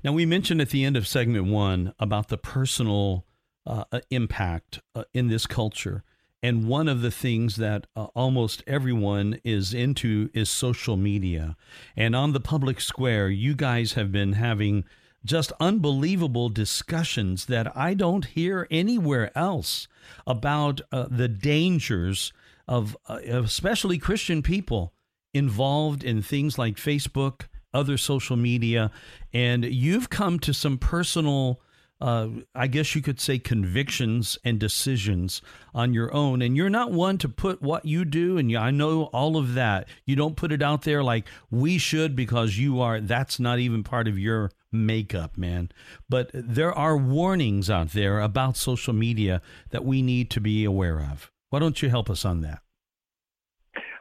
now, 0.04 0.12
we 0.12 0.26
mentioned 0.26 0.60
at 0.60 0.70
the 0.70 0.84
end 0.84 0.96
of 0.96 1.06
segment 1.06 1.46
one 1.46 1.94
about 1.98 2.28
the 2.28 2.38
personal 2.38 3.24
uh, 3.66 3.84
uh, 3.90 4.00
impact 4.10 4.80
uh, 4.94 5.04
in 5.14 5.28
this 5.28 5.46
culture. 5.46 6.04
And 6.42 6.66
one 6.66 6.88
of 6.88 7.02
the 7.02 7.10
things 7.10 7.56
that 7.56 7.86
uh, 7.94 8.06
almost 8.16 8.64
everyone 8.66 9.38
is 9.44 9.72
into 9.72 10.28
is 10.34 10.50
social 10.50 10.96
media. 10.96 11.56
And 11.96 12.16
on 12.16 12.32
the 12.32 12.40
public 12.40 12.80
square, 12.80 13.28
you 13.28 13.54
guys 13.54 13.92
have 13.92 14.10
been 14.10 14.32
having 14.32 14.84
just 15.24 15.52
unbelievable 15.60 16.48
discussions 16.48 17.46
that 17.46 17.76
I 17.76 17.94
don't 17.94 18.24
hear 18.24 18.66
anywhere 18.70 19.30
else 19.38 19.86
about 20.26 20.80
uh, 20.90 21.06
the 21.08 21.28
dangers 21.28 22.32
of 22.66 22.96
uh, 23.06 23.20
especially 23.24 23.98
Christian 23.98 24.42
people 24.42 24.92
involved 25.32 26.02
in 26.02 26.22
things 26.22 26.58
like 26.58 26.76
Facebook, 26.76 27.42
other 27.72 27.96
social 27.96 28.36
media. 28.36 28.90
And 29.32 29.64
you've 29.64 30.10
come 30.10 30.38
to 30.40 30.52
some 30.52 30.78
personal 30.78 31.60
uh, 32.02 32.28
I 32.52 32.66
guess 32.66 32.96
you 32.96 33.00
could 33.00 33.20
say, 33.20 33.38
convictions 33.38 34.36
and 34.44 34.58
decisions 34.58 35.40
on 35.72 35.94
your 35.94 36.12
own. 36.12 36.42
And 36.42 36.56
you're 36.56 36.68
not 36.68 36.90
one 36.90 37.16
to 37.18 37.28
put 37.28 37.62
what 37.62 37.84
you 37.84 38.04
do, 38.04 38.38
and 38.38 38.54
I 38.56 38.72
know 38.72 39.04
all 39.04 39.36
of 39.36 39.54
that. 39.54 39.88
You 40.04 40.16
don't 40.16 40.34
put 40.34 40.50
it 40.50 40.62
out 40.62 40.82
there 40.82 41.04
like 41.04 41.28
we 41.48 41.78
should 41.78 42.16
because 42.16 42.58
you 42.58 42.80
are, 42.80 43.00
that's 43.00 43.38
not 43.38 43.60
even 43.60 43.84
part 43.84 44.08
of 44.08 44.18
your 44.18 44.50
makeup, 44.72 45.38
man. 45.38 45.70
But 46.08 46.32
there 46.34 46.72
are 46.72 46.96
warnings 46.96 47.70
out 47.70 47.90
there 47.90 48.20
about 48.20 48.56
social 48.56 48.92
media 48.92 49.40
that 49.70 49.84
we 49.84 50.02
need 50.02 50.28
to 50.30 50.40
be 50.40 50.64
aware 50.64 51.00
of. 51.00 51.30
Why 51.50 51.60
don't 51.60 51.80
you 51.82 51.88
help 51.88 52.10
us 52.10 52.24
on 52.24 52.40
that? 52.40 52.62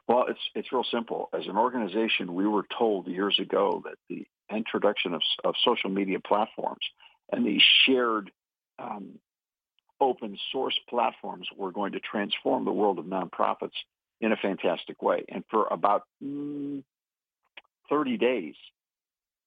Well, 0.08 0.26
it's 0.28 0.40
it's 0.56 0.74
real 0.74 0.86
simple. 0.92 1.30
As 1.34 1.46
an 1.48 1.56
organization, 1.56 2.34
we 2.34 2.48
were 2.48 2.66
told 2.78 3.08
years 3.08 3.38
ago 3.40 3.84
that 3.86 3.96
the 4.10 4.26
introduction 4.54 5.14
of, 5.14 5.22
of 5.44 5.54
social 5.64 5.92
media 5.92 6.20
platforms 6.20 6.82
and 7.32 7.46
these 7.46 7.62
shared 7.86 8.32
um, 8.80 9.20
open 10.00 10.38
source 10.52 10.78
platforms 10.90 11.48
were 11.56 11.72
going 11.72 11.94
to 11.94 12.00
transform 12.00 12.66
the 12.66 12.72
world 12.72 13.00
of 13.00 13.06
nonprofits 13.06 13.72
in 14.20 14.32
a 14.32 14.36
fantastic 14.36 15.02
way. 15.02 15.24
And 15.30 15.44
for 15.50 15.68
about 15.68 16.04
mm, 16.24 16.84
30 17.90 18.18
days, 18.18 18.56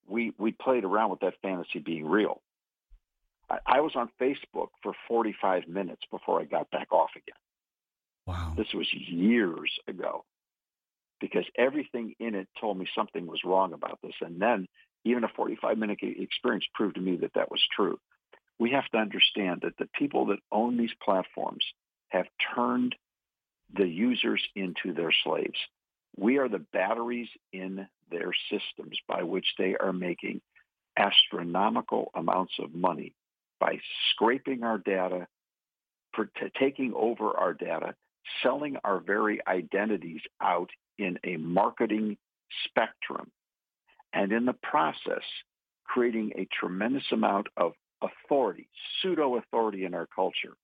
we, 0.07 0.33
we 0.38 0.53
played 0.53 0.85
around 0.85 1.11
with 1.11 1.20
that 1.20 1.35
fantasy 1.42 1.79
being 1.79 2.07
real. 2.07 2.40
I, 3.51 3.59
I 3.66 3.81
was 3.81 3.92
on 3.97 4.11
Facebook 4.20 4.68
for 4.83 4.94
45 5.09 5.68
minutes 5.68 6.03
before 6.11 6.40
I 6.40 6.44
got 6.44 6.70
back 6.70 6.92
off 6.92 7.11
again. 7.16 7.35
Wow. 8.27 8.55
This 8.57 8.73
was 8.73 8.87
years 8.92 9.70
ago 9.87 10.25
because 11.20 11.44
everything 11.57 12.14
in 12.18 12.35
it 12.35 12.49
told 12.61 12.79
me 12.79 12.87
something 12.94 13.27
was 13.27 13.40
wrong 13.44 13.73
about 13.73 13.99
this. 14.03 14.14
And 14.20 14.40
then 14.40 14.66
even 15.05 15.25
a 15.25 15.29
45 15.29 15.79
minute 15.79 15.99
experience 16.03 16.64
proved 16.75 16.97
to 16.97 17.01
me 17.01 17.17
that 17.17 17.35
that 17.35 17.51
was 17.51 17.62
true. 17.75 17.99
We 18.59 18.71
have 18.71 18.88
to 18.90 18.99
understand 18.99 19.62
that 19.62 19.77
the 19.79 19.88
people 19.99 20.27
that 20.27 20.38
own 20.53 20.77
these 20.77 20.95
platforms 21.03 21.64
have 22.09 22.27
turned 22.55 22.95
the 23.75 23.87
users 23.87 24.43
into 24.55 24.93
their 24.95 25.12
slaves. 25.25 25.59
We 26.17 26.38
are 26.38 26.49
the 26.49 26.64
batteries 26.73 27.29
in 27.53 27.87
their 28.11 28.31
systems 28.51 28.99
by 29.09 29.25
which 29.25 29.47
they 29.59 29.75
are 29.77 29.93
making 29.93 30.40
astronomical 30.97 32.11
amounts 32.14 32.53
of 32.61 32.73
money 32.75 33.14
by 33.59 33.81
scraping 34.11 34.62
our 34.62 34.79
data, 34.79 35.27
taking 36.59 36.93
over 36.95 37.37
our 37.37 37.53
data, 37.53 37.95
selling 38.43 38.77
our 38.85 39.01
very 39.01 39.40
identities 39.47 40.21
out 40.40 40.71
in 40.99 41.19
a 41.25 41.37
marketing 41.37 42.17
spectrum 42.67 43.31
and 44.14 44.33
in 44.33 44.46
the 44.46 44.55
process 44.55 45.22
creating 45.85 46.33
a 46.37 46.48
tremendous 46.59 47.05
amount 47.12 47.48
of 47.57 47.72
authority, 48.00 48.68
pseudo 49.03 49.37
authority 49.37 49.85
in 49.85 49.92
our 49.92 50.07
culture, 50.07 50.55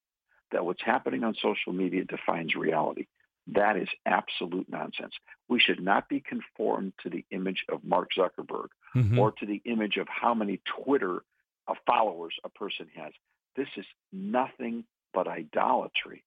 that 0.53 0.65
what's 0.65 0.83
happening 0.83 1.25
on 1.25 1.35
social 1.43 1.73
media 1.73 2.05
defines 2.05 2.55
reality. 2.55 3.07
That 3.49 3.77
is 3.77 3.89
absolute 4.07 4.69
nonsense. 4.69 5.15
We 5.49 5.61
should 5.61 5.81
not 5.81 6.09
be 6.09 6.21
conformed 6.21 6.93
to 7.03 7.11
the 7.11 7.25
image 7.31 7.65
of 7.69 7.85
Mark 7.85 8.11
Zuckerberg 8.17 8.69
mm-hmm. 8.95 9.19
or 9.19 9.33
to 9.33 9.47
the 9.47 9.61
image 9.65 9.97
of 9.97 10.07
how 10.09 10.35
many 10.35 10.61
Twitter 10.85 11.23
uh, 11.67 11.75
followers 11.87 12.35
a 12.45 12.49
person 12.49 12.87
has. 12.95 13.13
This 13.57 13.69
is 13.77 13.87
nothing 14.13 14.85
but 15.13 15.27
idolatry. 15.27 16.23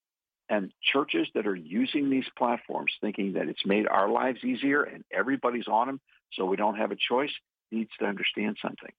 And 0.49 0.73
churches 0.81 1.27
that 1.35 1.47
are 1.47 1.55
using 1.55 2.09
these 2.09 2.25
platforms 2.37 2.91
thinking 2.99 3.33
that 3.33 3.47
it's 3.47 3.65
made 3.65 3.87
our 3.87 4.09
lives 4.09 4.43
easier 4.43 4.83
and 4.83 5.05
everybody's 5.11 5.67
on 5.67 5.87
them 5.87 6.01
so 6.35 6.45
we 6.45 6.57
don't 6.57 6.77
have 6.77 6.91
a 6.91 6.95
choice 6.95 7.31
needs 7.71 7.91
to 7.99 8.05
understand 8.05 8.57
something. 8.61 8.91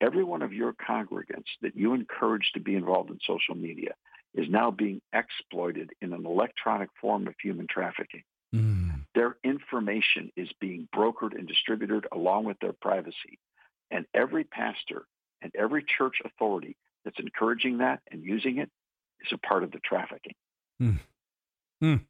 Every 0.00 0.24
one 0.24 0.42
of 0.42 0.52
your 0.52 0.74
congregants 0.74 1.48
that 1.62 1.76
you 1.76 1.94
encourage 1.94 2.50
to 2.54 2.60
be 2.60 2.74
involved 2.74 3.10
in 3.10 3.18
social 3.26 3.54
media 3.54 3.94
is 4.34 4.46
now 4.48 4.70
being 4.70 5.00
exploited 5.12 5.90
in 6.00 6.12
an 6.12 6.26
electronic 6.26 6.88
form 7.00 7.28
of 7.28 7.34
human 7.40 7.66
trafficking. 7.70 8.22
Mm. 8.54 9.04
Their 9.14 9.36
information 9.44 10.30
is 10.36 10.48
being 10.60 10.88
brokered 10.94 11.38
and 11.38 11.46
distributed 11.46 12.06
along 12.12 12.44
with 12.44 12.58
their 12.60 12.72
privacy. 12.72 13.38
And 13.90 14.06
every 14.14 14.44
pastor 14.44 15.04
and 15.42 15.52
every 15.54 15.84
church 15.84 16.16
authority 16.24 16.76
that's 17.04 17.18
encouraging 17.18 17.78
that 17.78 18.00
and 18.10 18.22
using 18.22 18.58
it 18.58 18.70
is 19.20 19.32
a 19.32 19.38
part 19.38 19.62
of 19.62 19.70
the 19.70 19.80
trafficking. 19.84 20.34
Mm. 20.80 21.00
Mm. 21.82 22.00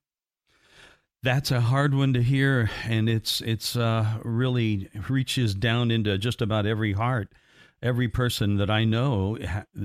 That's 1.24 1.52
a 1.52 1.60
hard 1.60 1.94
one 1.94 2.14
to 2.14 2.22
hear, 2.22 2.68
and 2.84 3.08
it's 3.08 3.40
it's 3.42 3.76
uh, 3.76 4.18
really 4.24 4.88
reaches 5.08 5.54
down 5.54 5.92
into 5.92 6.18
just 6.18 6.42
about 6.42 6.66
every 6.66 6.94
heart. 6.94 7.32
Every 7.80 8.08
person 8.08 8.56
that 8.56 8.70
I 8.70 8.84
know, 8.84 9.38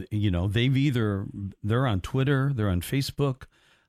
you 0.10 0.32
know, 0.32 0.48
they've 0.48 0.76
either 0.76 1.26
they're 1.64 1.86
on 1.88 2.02
Twitter, 2.02 2.52
they're 2.56 2.70
on 2.70 2.82
Facebook, 2.82 3.44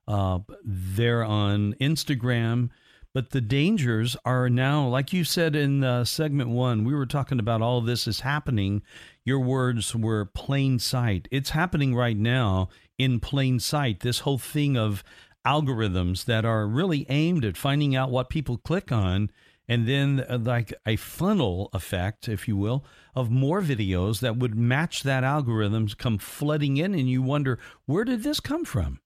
uh, 0.07 0.39
they're 0.63 1.23
on 1.23 1.73
Instagram, 1.81 2.69
but 3.13 3.31
the 3.31 3.41
dangers 3.41 4.15
are 4.25 4.49
now, 4.49 4.87
like 4.87 5.11
you 5.13 5.23
said 5.23 5.55
in 5.55 5.83
uh, 5.83 6.05
segment 6.05 6.49
one, 6.49 6.83
we 6.83 6.93
were 6.93 7.05
talking 7.07 7.39
about 7.39 7.61
all 7.61 7.81
this 7.81 8.07
is 8.07 8.19
happening. 8.21 8.83
Your 9.25 9.39
words 9.39 9.95
were 9.95 10.25
plain 10.25 10.77
sight. 10.79 11.27
It's 11.31 11.51
happening 11.51 11.95
right 11.95 12.17
now 12.17 12.69
in 12.99 13.19
plain 13.19 13.59
sight. 13.59 14.01
This 14.01 14.19
whole 14.19 14.37
thing 14.37 14.77
of 14.77 15.03
algorithms 15.45 16.25
that 16.25 16.45
are 16.45 16.67
really 16.67 17.05
aimed 17.09 17.45
at 17.45 17.57
finding 17.57 17.95
out 17.95 18.11
what 18.11 18.29
people 18.29 18.57
click 18.57 18.91
on 18.91 19.29
and 19.69 19.87
then 19.87 20.25
uh, 20.27 20.39
like 20.39 20.73
a 20.85 20.95
funnel 20.95 21.69
effect, 21.73 22.27
if 22.27 22.47
you 22.47 22.57
will, 22.57 22.83
of 23.15 23.29
more 23.29 23.61
videos 23.61 24.19
that 24.19 24.35
would 24.35 24.55
match 24.55 25.03
that 25.03 25.23
algorithms 25.23 25.95
come 25.95 26.17
flooding 26.17 26.77
in, 26.77 26.95
and 26.95 27.07
you 27.07 27.21
wonder 27.21 27.59
where 27.85 28.03
did 28.03 28.23
this 28.23 28.39
come 28.39 28.65
from? 28.65 28.99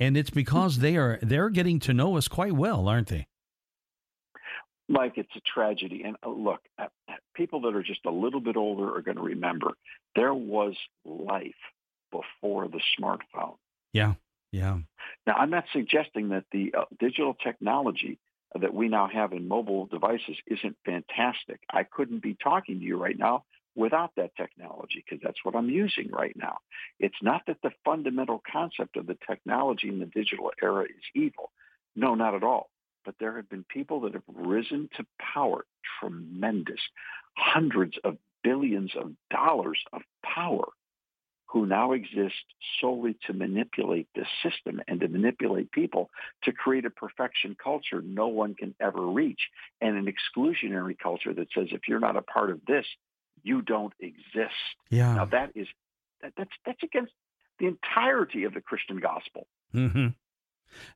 And 0.00 0.16
it's 0.16 0.30
because 0.30 0.78
they 0.78 0.96
are 0.96 1.18
they're 1.20 1.50
getting 1.50 1.78
to 1.80 1.92
know 1.92 2.16
us 2.16 2.26
quite 2.26 2.54
well, 2.54 2.88
aren't 2.88 3.08
they? 3.08 3.26
Mike, 4.88 5.12
it's 5.16 5.36
a 5.36 5.40
tragedy. 5.40 6.02
And 6.04 6.16
uh, 6.24 6.30
look, 6.30 6.60
uh, 6.78 6.86
people 7.34 7.60
that 7.60 7.76
are 7.76 7.82
just 7.82 8.04
a 8.06 8.10
little 8.10 8.40
bit 8.40 8.56
older 8.56 8.96
are 8.96 9.02
going 9.02 9.18
to 9.18 9.22
remember 9.22 9.72
there 10.16 10.34
was 10.34 10.74
life 11.04 11.52
before 12.10 12.68
the 12.68 12.80
smartphone. 12.98 13.56
Yeah, 13.92 14.14
yeah. 14.52 14.78
Now, 15.26 15.34
I'm 15.34 15.50
not 15.50 15.64
suggesting 15.72 16.30
that 16.30 16.44
the 16.52 16.74
uh, 16.76 16.84
digital 16.98 17.34
technology 17.34 18.18
that 18.58 18.74
we 18.74 18.88
now 18.88 19.08
have 19.08 19.32
in 19.32 19.46
mobile 19.46 19.86
devices 19.86 20.36
isn't 20.46 20.76
fantastic. 20.84 21.60
I 21.70 21.84
couldn't 21.84 22.22
be 22.22 22.36
talking 22.42 22.80
to 22.80 22.84
you 22.84 22.96
right 22.96 23.16
now 23.16 23.44
without 23.76 24.10
that 24.16 24.34
technology 24.36 25.04
because 25.04 25.22
that's 25.22 25.44
what 25.44 25.54
I'm 25.54 25.70
using 25.70 26.10
right 26.10 26.36
now. 26.36 26.58
It's 26.98 27.22
not 27.22 27.42
that 27.46 27.58
the 27.62 27.70
fundamental 27.84 28.42
concept 28.50 28.96
of 28.96 29.06
the 29.06 29.16
technology 29.28 29.88
in 29.88 30.00
the 30.00 30.06
digital 30.06 30.50
era 30.60 30.84
is 30.84 31.04
evil. 31.14 31.52
No, 31.94 32.14
not 32.14 32.34
at 32.34 32.42
all. 32.42 32.70
But 33.04 33.14
there 33.20 33.36
have 33.36 33.48
been 33.48 33.64
people 33.64 34.00
that 34.00 34.14
have 34.14 34.22
risen 34.28 34.90
to 34.96 35.06
power, 35.18 35.64
tremendous, 36.00 36.80
hundreds 37.36 37.96
of 38.04 38.18
billions 38.42 38.92
of 38.96 39.12
dollars 39.30 39.78
of 39.92 40.02
power 40.24 40.66
who 41.52 41.66
now 41.66 41.92
exist 41.92 42.44
solely 42.80 43.16
to 43.26 43.32
manipulate 43.32 44.06
the 44.14 44.24
system 44.42 44.80
and 44.86 45.00
to 45.00 45.08
manipulate 45.08 45.72
people 45.72 46.10
to 46.44 46.52
create 46.52 46.84
a 46.84 46.90
perfection 46.90 47.56
culture 47.62 48.00
no 48.02 48.28
one 48.28 48.54
can 48.54 48.74
ever 48.80 49.04
reach 49.06 49.40
and 49.80 49.96
an 49.96 50.06
exclusionary 50.06 50.96
culture 50.98 51.34
that 51.34 51.48
says 51.54 51.68
if 51.72 51.82
you're 51.88 52.00
not 52.00 52.16
a 52.16 52.22
part 52.22 52.50
of 52.50 52.60
this, 52.66 52.86
you 53.42 53.62
don't 53.62 53.92
exist. 54.00 54.54
Yeah. 54.90 55.14
Now 55.14 55.24
that 55.26 55.50
is 55.54 55.66
that, 56.22 56.32
that's 56.36 56.50
that's 56.64 56.82
against 56.82 57.12
the 57.58 57.66
entirety 57.66 58.44
of 58.44 58.54
the 58.54 58.60
Christian 58.60 59.00
gospel. 59.00 59.46
Mm-hmm. 59.74 60.08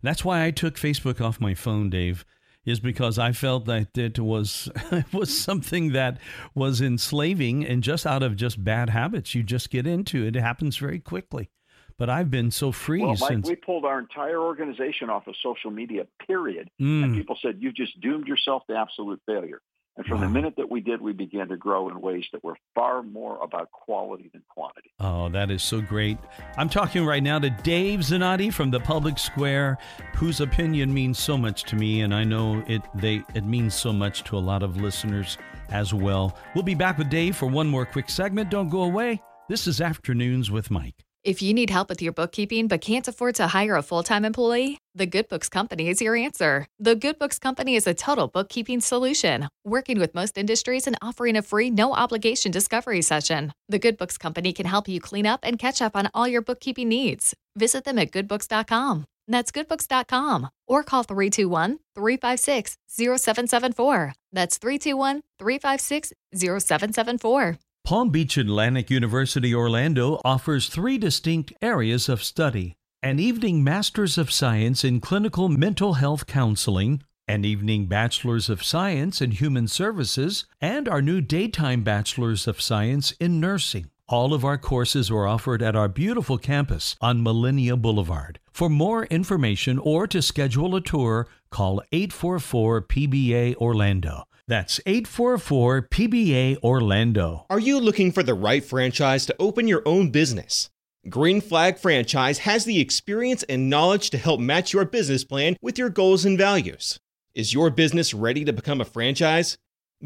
That's 0.03 0.25
why 0.25 0.45
I 0.45 0.51
took 0.51 0.77
Facebook 0.77 1.21
off 1.21 1.41
my 1.41 1.55
phone, 1.55 1.91
Dave 1.91 2.25
is 2.65 2.81
because 2.81 3.19
I 3.19 3.33
felt 3.33 3.67
that 3.67 3.97
it 3.97 4.19
was 4.19 4.71
it 4.93 5.13
was 5.13 5.37
something 5.37 5.93
that 5.93 6.19
was 6.55 6.81
enslaving 6.81 7.65
and 7.65 7.83
just 7.83 8.07
out 8.07 8.23
of 8.23 8.37
just 8.37 8.63
bad 8.63 8.91
habits 8.91 9.35
you 9.35 9.43
just 9.43 9.71
get 9.71 9.87
into. 9.87 10.27
It 10.27 10.35
happens 10.35 10.77
very 10.77 11.01
quickly. 11.01 11.51
But 11.97 12.11
I've 12.11 12.31
been 12.31 12.51
so 12.51 12.73
free 12.73 13.03
well, 13.03 13.15
Mike, 13.21 13.29
since 13.29 13.49
we 13.49 13.55
pulled 13.55 13.85
our 13.85 14.01
entire 14.01 14.41
organization 14.41 15.11
off 15.11 15.29
of 15.29 15.35
social 15.41 15.71
media. 15.71 16.07
Period. 16.27 16.69
Mm. 16.81 17.05
And 17.05 17.15
people 17.15 17.39
said 17.41 17.59
you've 17.61 17.77
just 17.77 18.01
doomed 18.01 18.27
yourself 18.27 18.65
to 18.69 18.77
absolute 18.77 19.21
failure. 19.27 19.61
And 19.97 20.05
from 20.07 20.21
wow. 20.21 20.27
the 20.27 20.33
minute 20.33 20.55
that 20.57 20.69
we 20.69 20.81
did, 20.81 21.01
we 21.01 21.13
began 21.13 21.49
to 21.49 21.57
grow 21.57 21.89
in 21.89 22.01
ways 22.01 22.25
that 22.33 22.43
were 22.43 22.57
far 22.75 23.03
more 23.03 23.41
about 23.43 23.71
quality 23.71 24.29
than 24.33 24.43
quantity. 24.49 24.91
Oh, 24.99 25.29
that 25.29 25.53
is 25.53 25.63
so 25.63 25.81
great. 25.81 26.19
I'm 26.57 26.69
talking 26.69 27.07
right 27.07 27.23
now 27.23 27.39
to 27.39 27.51
Dave 27.51 28.01
Zanotti 28.01 28.53
from 28.53 28.73
the 28.73 28.81
Public 28.81 29.19
Square, 29.19 29.79
whose 30.17 30.41
opinion 30.41 30.93
means 30.93 31.19
so 31.19 31.39
much 31.39 31.63
to 31.65 31.77
me, 31.77 32.01
and 32.01 32.13
I 32.13 32.25
know 32.25 32.65
it 32.67 32.83
they 32.95 33.23
it 33.35 33.45
means 33.45 33.75
so 33.75 33.93
much 33.93 34.25
to 34.25 34.37
a 34.37 34.41
lot 34.41 34.65
of 34.65 34.77
listeners 34.81 35.39
as 35.71 35.95
well. 35.95 36.37
We'll 36.55 36.65
be 36.65 36.75
back 36.75 36.99
with 36.99 37.09
Dave 37.09 37.37
for 37.37 37.47
one 37.47 37.69
more 37.69 37.87
quick 37.87 38.11
segment. 38.11 38.51
Don't 38.51 38.69
go 38.69 38.83
away. 38.83 39.23
This 39.49 39.67
is 39.67 39.81
Afternoons 39.81 40.51
with 40.51 40.71
Mike. 40.71 41.04
If 41.25 41.41
you 41.41 41.55
need 41.55 41.71
help 41.71 41.89
with 41.89 42.03
your 42.03 42.13
bookkeeping 42.13 42.69
but 42.69 42.83
can't 42.83 43.09
afford 43.09 43.35
to 43.37 43.47
hire 43.47 43.77
a 43.77 43.83
full 43.83 44.03
time 44.03 44.27
employee, 44.27 44.77
the 44.95 45.07
Good 45.07 45.31
Books 45.31 45.49
Company 45.49 45.89
is 45.89 46.03
your 46.03 46.17
answer. 46.17 46.67
The 46.79 46.95
Good 46.95 47.19
Books 47.19 47.39
Company 47.39 47.77
is 47.77 47.87
a 47.87 47.95
total 47.95 48.29
bookkeeping 48.29 48.83
solution, 48.83 49.49
working 49.65 49.99
with 49.99 50.15
most 50.15 50.37
industries 50.37 50.87
and 50.87 50.99
offering 51.01 51.35
a 51.35 51.41
free, 51.41 51.71
no 51.71 51.95
obligation 51.95 52.53
discovery 52.53 53.01
session. 53.01 53.55
The 53.71 53.79
Good 53.79 53.97
Books 53.97 54.19
Company 54.19 54.53
can 54.53 54.67
help 54.67 54.87
you 54.87 55.01
clean 55.01 55.25
up 55.25 55.41
and 55.43 55.59
catch 55.59 55.81
up 55.81 55.97
on 55.97 56.11
all 56.13 56.29
your 56.29 56.43
bookkeeping 56.43 56.91
needs. 56.91 57.35
Visit 57.57 57.85
them 57.85 57.99
at 57.99 58.11
goodbooks.com. 58.11 59.07
That's 59.27 59.51
goodbooks.com 59.51 60.49
or 60.69 60.83
call 60.83 61.05
321 61.05 61.79
356 61.95 62.77
0774. 62.87 64.13
That's 64.31 64.59
321 64.59 65.23
356 65.39 66.13
0774. 66.35 67.59
Palm 67.85 68.09
Beach 68.09 68.39
Atlantic 68.39 68.89
University 68.89 69.55
Orlando 69.55 70.19
offers 70.25 70.69
three 70.69 70.97
distinct 70.97 71.53
areas 71.61 72.09
of 72.09 72.25
study 72.25 72.77
an 73.03 73.19
evening 73.19 73.63
Master's 73.63 74.17
of 74.17 74.33
Science 74.33 74.85
in 74.85 75.03
Clinical 75.03 75.51
Mental 75.51 75.93
Health 75.93 76.27
Counseling, 76.27 77.03
an 77.29 77.45
evening 77.45 77.85
Bachelor's 77.85 78.49
of 78.49 78.65
Science 78.65 79.21
in 79.21 79.33
Human 79.33 79.69
Services, 79.69 80.47
and 80.63 80.89
our 80.89 81.03
new 81.03 81.21
daytime 81.21 81.83
Bachelor's 81.83 82.47
of 82.47 82.59
Science 82.59 83.13
in 83.21 83.39
Nursing. 83.39 83.91
All 84.09 84.33
of 84.33 84.47
our 84.47 84.57
courses 84.57 85.11
are 85.11 85.27
offered 85.27 85.61
at 85.61 85.77
our 85.77 85.89
beautiful 85.89 86.39
campus 86.39 86.97
on 87.03 87.23
Millenia 87.23 87.77
Boulevard. 87.77 88.41
For 88.51 88.71
more 88.71 89.05
information 89.07 89.79
or 89.79 90.07
to 90.07 90.23
schedule 90.23 90.75
a 90.75 90.81
tour, 90.81 91.29
call 91.51 91.83
844 91.93 92.81
PBA 92.81 93.57
Orlando. 93.57 94.25
That's 94.47 94.79
844 94.85 95.89
PBA 95.89 96.59
Orlando. 96.63 97.47
Are 97.49 97.59
you 97.59 97.81
looking 97.81 98.13
for 98.13 98.23
the 98.23 98.35
right 98.35 98.63
franchise 98.63 99.25
to 99.27 99.35
open 99.39 99.67
your 99.67 99.81
own 99.87 100.11
business? 100.11 100.69
Green 101.09 101.41
Flag 101.41 101.79
Franchise 101.79 102.41
has 102.41 102.67
the 102.67 102.79
experience 102.79 103.43
and 103.45 103.71
knowledge 103.71 104.11
to 104.11 104.19
help 104.19 104.41
match 104.41 104.75
your 104.75 104.85
business 104.85 105.25
plan 105.25 105.57
with 105.63 105.79
your 105.79 105.89
goals 105.89 106.27
and 106.27 106.37
values. 106.37 106.99
Is 107.35 107.55
your 107.55 107.71
business 107.71 108.13
ready 108.13 108.45
to 108.45 108.53
become 108.53 108.83
a 108.83 108.85
franchise? 108.85 109.57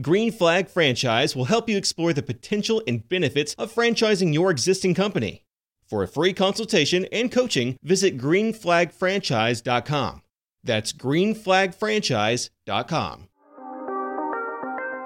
Green 0.00 0.30
Flag 0.30 0.68
Franchise 0.68 1.34
will 1.34 1.46
help 1.46 1.68
you 1.68 1.76
explore 1.76 2.12
the 2.12 2.22
potential 2.22 2.80
and 2.86 3.08
benefits 3.08 3.54
of 3.54 3.74
franchising 3.74 4.32
your 4.32 4.52
existing 4.52 4.94
company. 4.94 5.42
For 5.88 6.04
a 6.04 6.08
free 6.08 6.32
consultation 6.32 7.06
and 7.10 7.32
coaching, 7.32 7.76
visit 7.82 8.16
greenflagfranchise.com. 8.18 10.22
That's 10.62 10.92
greenflagfranchise.com. 10.92 13.27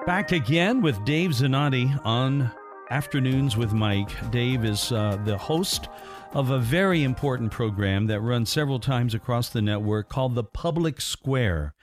Back 0.06 0.32
again 0.32 0.82
with 0.82 1.04
Dave 1.04 1.30
Zanotti 1.30 2.04
on 2.04 2.50
Afternoons 2.90 3.56
with 3.56 3.72
Mike. 3.72 4.32
Dave 4.32 4.64
is 4.64 4.90
uh, 4.90 5.16
the 5.24 5.38
host 5.38 5.88
of 6.32 6.50
a 6.50 6.58
very 6.58 7.04
important 7.04 7.52
program 7.52 8.08
that 8.08 8.20
runs 8.20 8.50
several 8.50 8.80
times 8.80 9.14
across 9.14 9.48
the 9.48 9.62
network 9.62 10.08
called 10.08 10.34
The 10.34 10.42
Public 10.42 11.00
Square. 11.00 11.74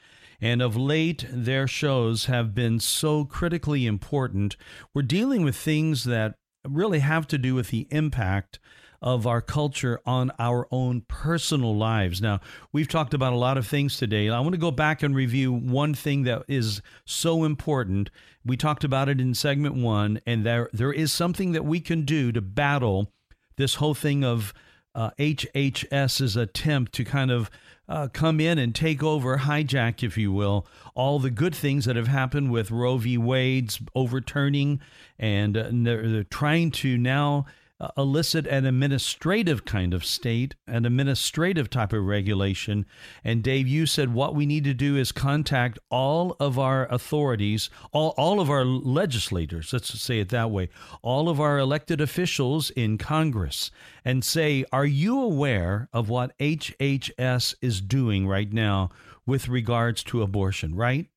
And 0.41 0.61
of 0.61 0.75
late, 0.75 1.25
their 1.31 1.65
shows 1.65 2.25
have 2.25 2.53
been 2.53 2.81
so 2.81 3.23
critically 3.23 3.85
important. 3.85 4.57
We're 4.93 5.03
dealing 5.03 5.43
with 5.43 5.55
things 5.55 6.03
that 6.03 6.35
really 6.67 6.99
have 6.99 7.25
to 7.27 7.37
do 7.37 7.55
with 7.55 7.69
the 7.69 7.87
impact 7.89 8.59
of 9.01 9.25
our 9.25 9.41
culture 9.41 9.99
on 10.05 10.31
our 10.39 10.67
own 10.71 11.01
personal 11.07 11.75
lives. 11.75 12.21
Now, 12.21 12.39
we've 12.71 12.87
talked 12.87 13.13
about 13.13 13.33
a 13.33 13.37
lot 13.37 13.57
of 13.57 13.67
things 13.67 13.97
today. 13.97 14.29
I 14.29 14.39
want 14.39 14.53
to 14.53 14.59
go 14.59 14.71
back 14.71 15.03
and 15.03 15.15
review 15.15 15.51
one 15.53 15.93
thing 15.93 16.23
that 16.23 16.43
is 16.47 16.81
so 17.05 17.43
important. 17.43 18.09
We 18.45 18.57
talked 18.57 18.83
about 18.83 19.09
it 19.09 19.21
in 19.21 19.33
segment 19.33 19.75
one, 19.75 20.19
and 20.25 20.45
there 20.45 20.69
there 20.73 20.93
is 20.93 21.13
something 21.13 21.51
that 21.53 21.65
we 21.65 21.79
can 21.79 22.03
do 22.03 22.31
to 22.31 22.41
battle 22.41 23.11
this 23.55 23.75
whole 23.75 23.93
thing 23.93 24.23
of 24.23 24.53
uh, 24.95 25.11
HHS's 25.19 26.35
attempt 26.35 26.93
to 26.93 27.05
kind 27.05 27.31
of 27.31 27.49
uh, 27.87 28.07
come 28.13 28.39
in 28.39 28.57
and 28.57 28.73
take 28.73 29.01
over, 29.01 29.37
hijack, 29.37 30.03
if 30.03 30.17
you 30.17 30.31
will, 30.31 30.67
all 30.93 31.19
the 31.19 31.31
good 31.31 31.55
things 31.55 31.85
that 31.85 31.95
have 31.95 32.07
happened 32.07 32.51
with 32.51 32.69
Roe 32.69 32.97
v. 32.97 33.17
Wade's 33.17 33.79
overturning, 33.95 34.79
and 35.17 35.57
uh, 35.57 35.69
they're, 35.71 36.07
they're 36.07 36.23
trying 36.23 36.71
to 36.71 36.97
now 36.97 37.45
uh, 37.79 37.89
elicit 37.97 38.45
an 38.47 38.65
administrative 38.65 39.63
kind 39.65 39.93
of 39.93 40.03
state, 40.03 40.55
an 40.67 40.85
administrative 40.85 41.69
type 41.69 41.93
of 41.93 42.03
regulation. 42.03 42.85
And 43.23 43.41
Dave, 43.41 43.67
you 43.67 43.85
said 43.85 44.13
what 44.13 44.35
we 44.35 44.45
need 44.45 44.63
to 44.65 44.73
do 44.73 44.97
is 44.97 45.11
contact 45.11 45.79
all 45.89 46.35
of 46.39 46.59
our 46.59 46.87
authorities, 46.91 47.69
all, 47.91 48.13
all 48.17 48.39
of 48.41 48.49
our 48.49 48.65
legislators, 48.65 49.71
let's 49.71 49.99
say 49.99 50.19
it 50.19 50.29
that 50.29 50.51
way, 50.51 50.69
all 51.01 51.29
of 51.29 51.39
our 51.39 51.57
elected 51.57 52.01
officials 52.01 52.69
in 52.71 52.97
Congress, 52.97 53.71
and 54.03 54.23
say, 54.23 54.65
Are 54.71 54.85
you 54.85 55.21
aware 55.21 55.87
of 55.93 56.09
what 56.09 56.37
HHS 56.37 57.55
is 57.61 57.81
doing 57.81 58.27
right 58.27 58.51
now 58.51 58.89
with 59.25 59.47
regards 59.47 60.03
to 60.05 60.21
abortion, 60.21 60.75
right? 60.75 61.07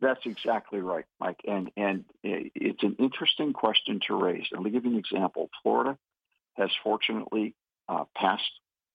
That's 0.00 0.20
exactly 0.26 0.80
right, 0.80 1.06
Mike. 1.20 1.40
And 1.46 1.70
and 1.76 2.04
it's 2.22 2.82
an 2.82 2.96
interesting 2.98 3.52
question 3.52 4.00
to 4.08 4.14
raise. 4.14 4.44
And 4.52 4.60
let 4.60 4.64
me 4.64 4.70
give 4.70 4.84
you 4.84 4.92
an 4.92 4.98
example. 4.98 5.48
Florida 5.62 5.96
has 6.54 6.70
fortunately 6.82 7.54
uh, 7.88 8.04
passed 8.14 8.42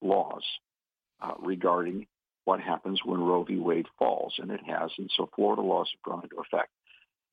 laws 0.01 0.43
uh, 1.21 1.33
regarding 1.39 2.07
what 2.45 2.59
happens 2.59 3.01
when 3.03 3.19
Roe 3.21 3.43
v. 3.43 3.57
Wade 3.57 3.87
falls, 3.97 4.35
and 4.37 4.51
it 4.51 4.61
has. 4.65 4.91
And 4.97 5.09
so 5.15 5.29
Florida 5.35 5.61
laws 5.61 5.89
have 5.93 6.11
gone 6.11 6.23
into 6.23 6.37
effect. 6.37 6.69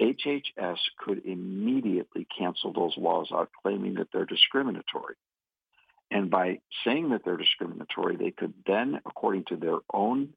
HHS 0.00 0.78
could 0.98 1.24
immediately 1.24 2.26
cancel 2.38 2.72
those 2.72 2.96
laws 2.96 3.28
out, 3.32 3.50
claiming 3.62 3.94
that 3.94 4.08
they're 4.12 4.26
discriminatory. 4.26 5.16
And 6.10 6.30
by 6.30 6.60
saying 6.84 7.10
that 7.10 7.22
they're 7.24 7.36
discriminatory, 7.36 8.16
they 8.16 8.30
could 8.30 8.54
then, 8.66 9.00
according 9.04 9.44
to 9.48 9.56
their 9.56 9.78
own 9.92 10.30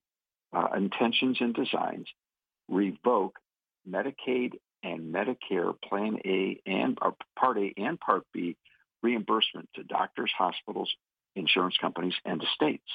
uh, 0.51 0.67
intentions 0.75 1.37
and 1.39 1.53
designs, 1.53 2.07
revoke 2.71 3.37
Medicaid 3.87 4.53
and 4.83 5.13
Medicare 5.13 5.73
Plan 5.81 6.17
A 6.25 6.59
and 6.65 6.97
Part 7.37 7.57
A 7.57 7.73
and 7.77 7.99
Part 7.99 8.23
B 8.33 8.55
reimbursement 9.03 9.69
to 9.75 9.83
doctors, 9.83 10.31
hospitals, 10.37 10.91
insurance 11.35 11.75
companies, 11.79 12.13
and 12.25 12.39
to 12.39 12.47
states. 12.53 12.87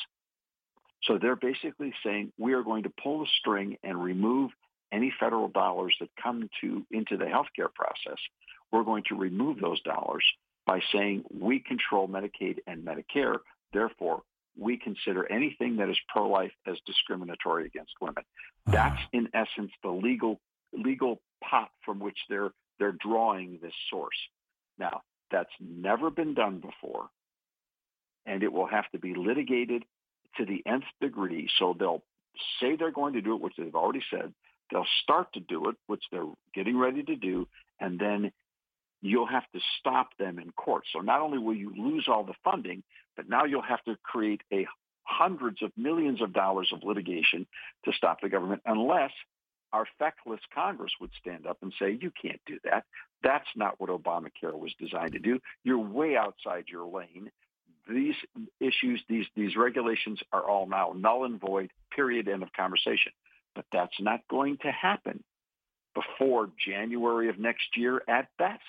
So 1.02 1.18
they're 1.18 1.36
basically 1.36 1.92
saying 2.04 2.32
we 2.38 2.54
are 2.54 2.62
going 2.62 2.84
to 2.84 2.92
pull 3.02 3.20
the 3.20 3.28
string 3.38 3.76
and 3.82 4.02
remove 4.02 4.50
any 4.92 5.12
federal 5.18 5.48
dollars 5.48 5.94
that 6.00 6.08
come 6.20 6.48
to 6.60 6.86
into 6.90 7.16
the 7.16 7.24
healthcare 7.24 7.72
process. 7.72 8.18
We're 8.72 8.84
going 8.84 9.04
to 9.08 9.16
remove 9.16 9.60
those 9.60 9.80
dollars 9.82 10.24
by 10.66 10.80
saying 10.92 11.24
we 11.38 11.60
control 11.60 12.08
Medicaid 12.08 12.58
and 12.66 12.84
Medicare. 12.84 13.36
Therefore, 13.72 14.22
we 14.58 14.78
consider 14.78 15.30
anything 15.30 15.76
that 15.76 15.88
is 15.88 15.98
pro-life 16.08 16.52
as 16.66 16.76
discriminatory 16.86 17.66
against 17.66 17.92
women. 18.00 18.24
Uh-huh. 18.66 18.72
That's 18.72 19.02
in 19.12 19.28
essence 19.34 19.72
the 19.82 19.90
legal 19.90 20.40
legal 20.72 21.20
pot 21.42 21.70
from 21.84 22.00
which 22.00 22.18
they're 22.28 22.50
they're 22.78 22.92
drawing 22.92 23.58
this 23.62 23.72
source. 23.90 24.16
Now, 24.78 25.02
that's 25.30 25.50
never 25.60 26.10
been 26.10 26.34
done 26.34 26.60
before, 26.60 27.08
and 28.26 28.42
it 28.42 28.52
will 28.52 28.66
have 28.66 28.90
to 28.92 28.98
be 28.98 29.14
litigated 29.14 29.84
to 30.36 30.44
the 30.44 30.62
nth 30.66 30.84
degree. 31.00 31.48
So 31.58 31.74
they'll 31.78 32.02
say 32.60 32.76
they're 32.76 32.92
going 32.92 33.14
to 33.14 33.22
do 33.22 33.34
it, 33.34 33.40
which 33.40 33.54
they've 33.56 33.74
already 33.74 34.02
said. 34.10 34.32
They'll 34.70 34.86
start 35.02 35.32
to 35.34 35.40
do 35.40 35.68
it, 35.68 35.76
which 35.86 36.02
they're 36.10 36.26
getting 36.54 36.76
ready 36.76 37.02
to 37.04 37.16
do, 37.16 37.48
and 37.80 37.98
then 37.98 38.32
you'll 39.08 39.26
have 39.26 39.50
to 39.52 39.60
stop 39.78 40.16
them 40.18 40.38
in 40.38 40.50
court. 40.52 40.84
So 40.92 41.00
not 41.00 41.20
only 41.20 41.38
will 41.38 41.54
you 41.54 41.72
lose 41.76 42.06
all 42.08 42.24
the 42.24 42.34
funding, 42.44 42.82
but 43.16 43.28
now 43.28 43.44
you'll 43.44 43.62
have 43.62 43.82
to 43.84 43.96
create 44.02 44.42
a 44.52 44.66
hundreds 45.04 45.62
of 45.62 45.70
millions 45.76 46.20
of 46.20 46.32
dollars 46.32 46.70
of 46.72 46.82
litigation 46.82 47.46
to 47.84 47.92
stop 47.92 48.20
the 48.20 48.28
government 48.28 48.62
unless 48.66 49.12
our 49.72 49.86
feckless 49.98 50.40
Congress 50.54 50.92
would 51.00 51.10
stand 51.20 51.46
up 51.46 51.58
and 51.62 51.72
say, 51.78 51.98
you 52.00 52.10
can't 52.22 52.40
do 52.46 52.58
that. 52.64 52.84
That's 53.22 53.48
not 53.56 53.78
what 53.80 53.90
Obamacare 53.90 54.58
was 54.58 54.72
designed 54.78 55.12
to 55.12 55.18
do. 55.18 55.40
You're 55.64 55.78
way 55.78 56.16
outside 56.16 56.64
your 56.68 56.86
lane. 56.86 57.30
These 57.88 58.14
issues, 58.60 59.02
these, 59.08 59.26
these 59.36 59.56
regulations 59.56 60.20
are 60.32 60.42
all 60.42 60.66
now 60.66 60.92
null 60.96 61.24
and 61.24 61.40
void, 61.40 61.70
period, 61.94 62.28
end 62.28 62.42
of 62.42 62.52
conversation. 62.52 63.12
But 63.54 63.66
that's 63.72 64.00
not 64.00 64.20
going 64.28 64.58
to 64.58 64.70
happen 64.72 65.22
before 65.94 66.50
January 66.64 67.28
of 67.28 67.38
next 67.38 67.76
year 67.76 68.02
at 68.08 68.28
best. 68.38 68.62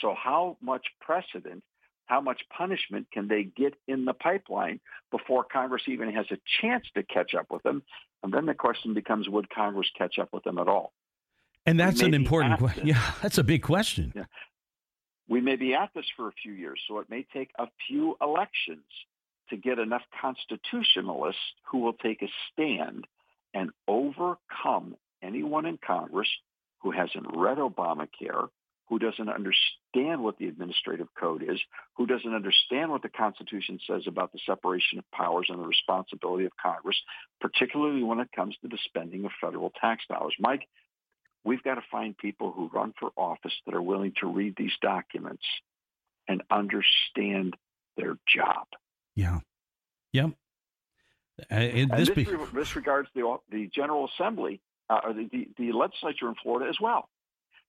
So 0.00 0.14
how 0.14 0.56
much 0.60 0.86
precedent, 1.00 1.62
how 2.06 2.20
much 2.20 2.42
punishment 2.56 3.06
can 3.12 3.28
they 3.28 3.44
get 3.44 3.74
in 3.86 4.04
the 4.04 4.14
pipeline 4.14 4.80
before 5.10 5.44
Congress 5.44 5.82
even 5.86 6.12
has 6.12 6.26
a 6.30 6.38
chance 6.60 6.84
to 6.94 7.02
catch 7.02 7.34
up 7.34 7.46
with 7.50 7.62
them? 7.62 7.82
And 8.22 8.32
then 8.32 8.46
the 8.46 8.54
question 8.54 8.94
becomes, 8.94 9.28
would 9.28 9.50
Congress 9.50 9.88
catch 9.96 10.18
up 10.18 10.30
with 10.32 10.44
them 10.44 10.58
at 10.58 10.68
all? 10.68 10.92
And 11.66 11.80
that's 11.80 12.02
an 12.02 12.14
important 12.14 12.58
question. 12.58 12.86
Yeah, 12.86 13.12
that's 13.22 13.38
a 13.38 13.44
big 13.44 13.62
question. 13.62 14.12
Yeah. 14.14 14.24
We 15.28 15.40
may 15.40 15.56
be 15.56 15.74
at 15.74 15.90
this 15.94 16.04
for 16.16 16.28
a 16.28 16.32
few 16.32 16.52
years, 16.52 16.80
so 16.86 16.98
it 16.98 17.08
may 17.08 17.26
take 17.32 17.50
a 17.58 17.66
few 17.88 18.16
elections 18.20 18.84
to 19.48 19.56
get 19.56 19.78
enough 19.78 20.02
constitutionalists 20.20 21.40
who 21.70 21.78
will 21.78 21.94
take 21.94 22.22
a 22.22 22.28
stand 22.52 23.06
and 23.54 23.70
overcome 23.88 24.96
anyone 25.22 25.64
in 25.64 25.78
Congress 25.78 26.28
who 26.80 26.90
hasn't 26.90 27.26
read 27.34 27.58
Obamacare, 27.58 28.48
who 28.88 28.98
doesn't 28.98 29.28
understand 29.28 30.22
what 30.22 30.36
the 30.38 30.46
administrative 30.46 31.08
code 31.18 31.42
is, 31.42 31.58
who 31.96 32.06
doesn't 32.06 32.34
understand 32.34 32.90
what 32.90 33.02
the 33.02 33.08
Constitution 33.08 33.78
says 33.86 34.02
about 34.06 34.32
the 34.32 34.38
separation 34.46 34.98
of 34.98 35.10
powers 35.10 35.46
and 35.48 35.58
the 35.58 35.66
responsibility 35.66 36.44
of 36.44 36.52
Congress, 36.62 36.96
particularly 37.40 38.02
when 38.02 38.20
it 38.20 38.28
comes 38.34 38.54
to 38.62 38.68
the 38.68 38.78
spending 38.84 39.24
of 39.24 39.30
federal 39.40 39.72
tax 39.80 40.04
dollars. 40.08 40.34
Mike, 40.38 40.68
we've 41.44 41.62
got 41.62 41.76
to 41.76 41.82
find 41.90 42.16
people 42.16 42.52
who 42.52 42.70
run 42.72 42.92
for 42.98 43.10
office 43.16 43.54
that 43.64 43.74
are 43.74 43.82
willing 43.82 44.12
to 44.20 44.26
read 44.26 44.54
these 44.56 44.72
documents 44.82 45.44
and 46.28 46.42
understand 46.50 47.56
their 47.96 48.18
job. 48.28 48.66
Yeah. 49.14 49.40
Yep. 50.12 50.30
Uh, 51.50 51.58
this, 51.96 52.10
be- 52.10 52.26
this, 52.52 52.76
regards 52.76 53.08
the, 53.14 53.36
the 53.50 53.68
General 53.74 54.08
Assembly 54.14 54.60
uh, 54.88 55.00
or 55.04 55.12
the, 55.12 55.28
the, 55.32 55.48
the 55.58 55.72
legislature 55.72 56.28
in 56.28 56.34
Florida 56.42 56.68
as 56.68 56.76
well 56.80 57.08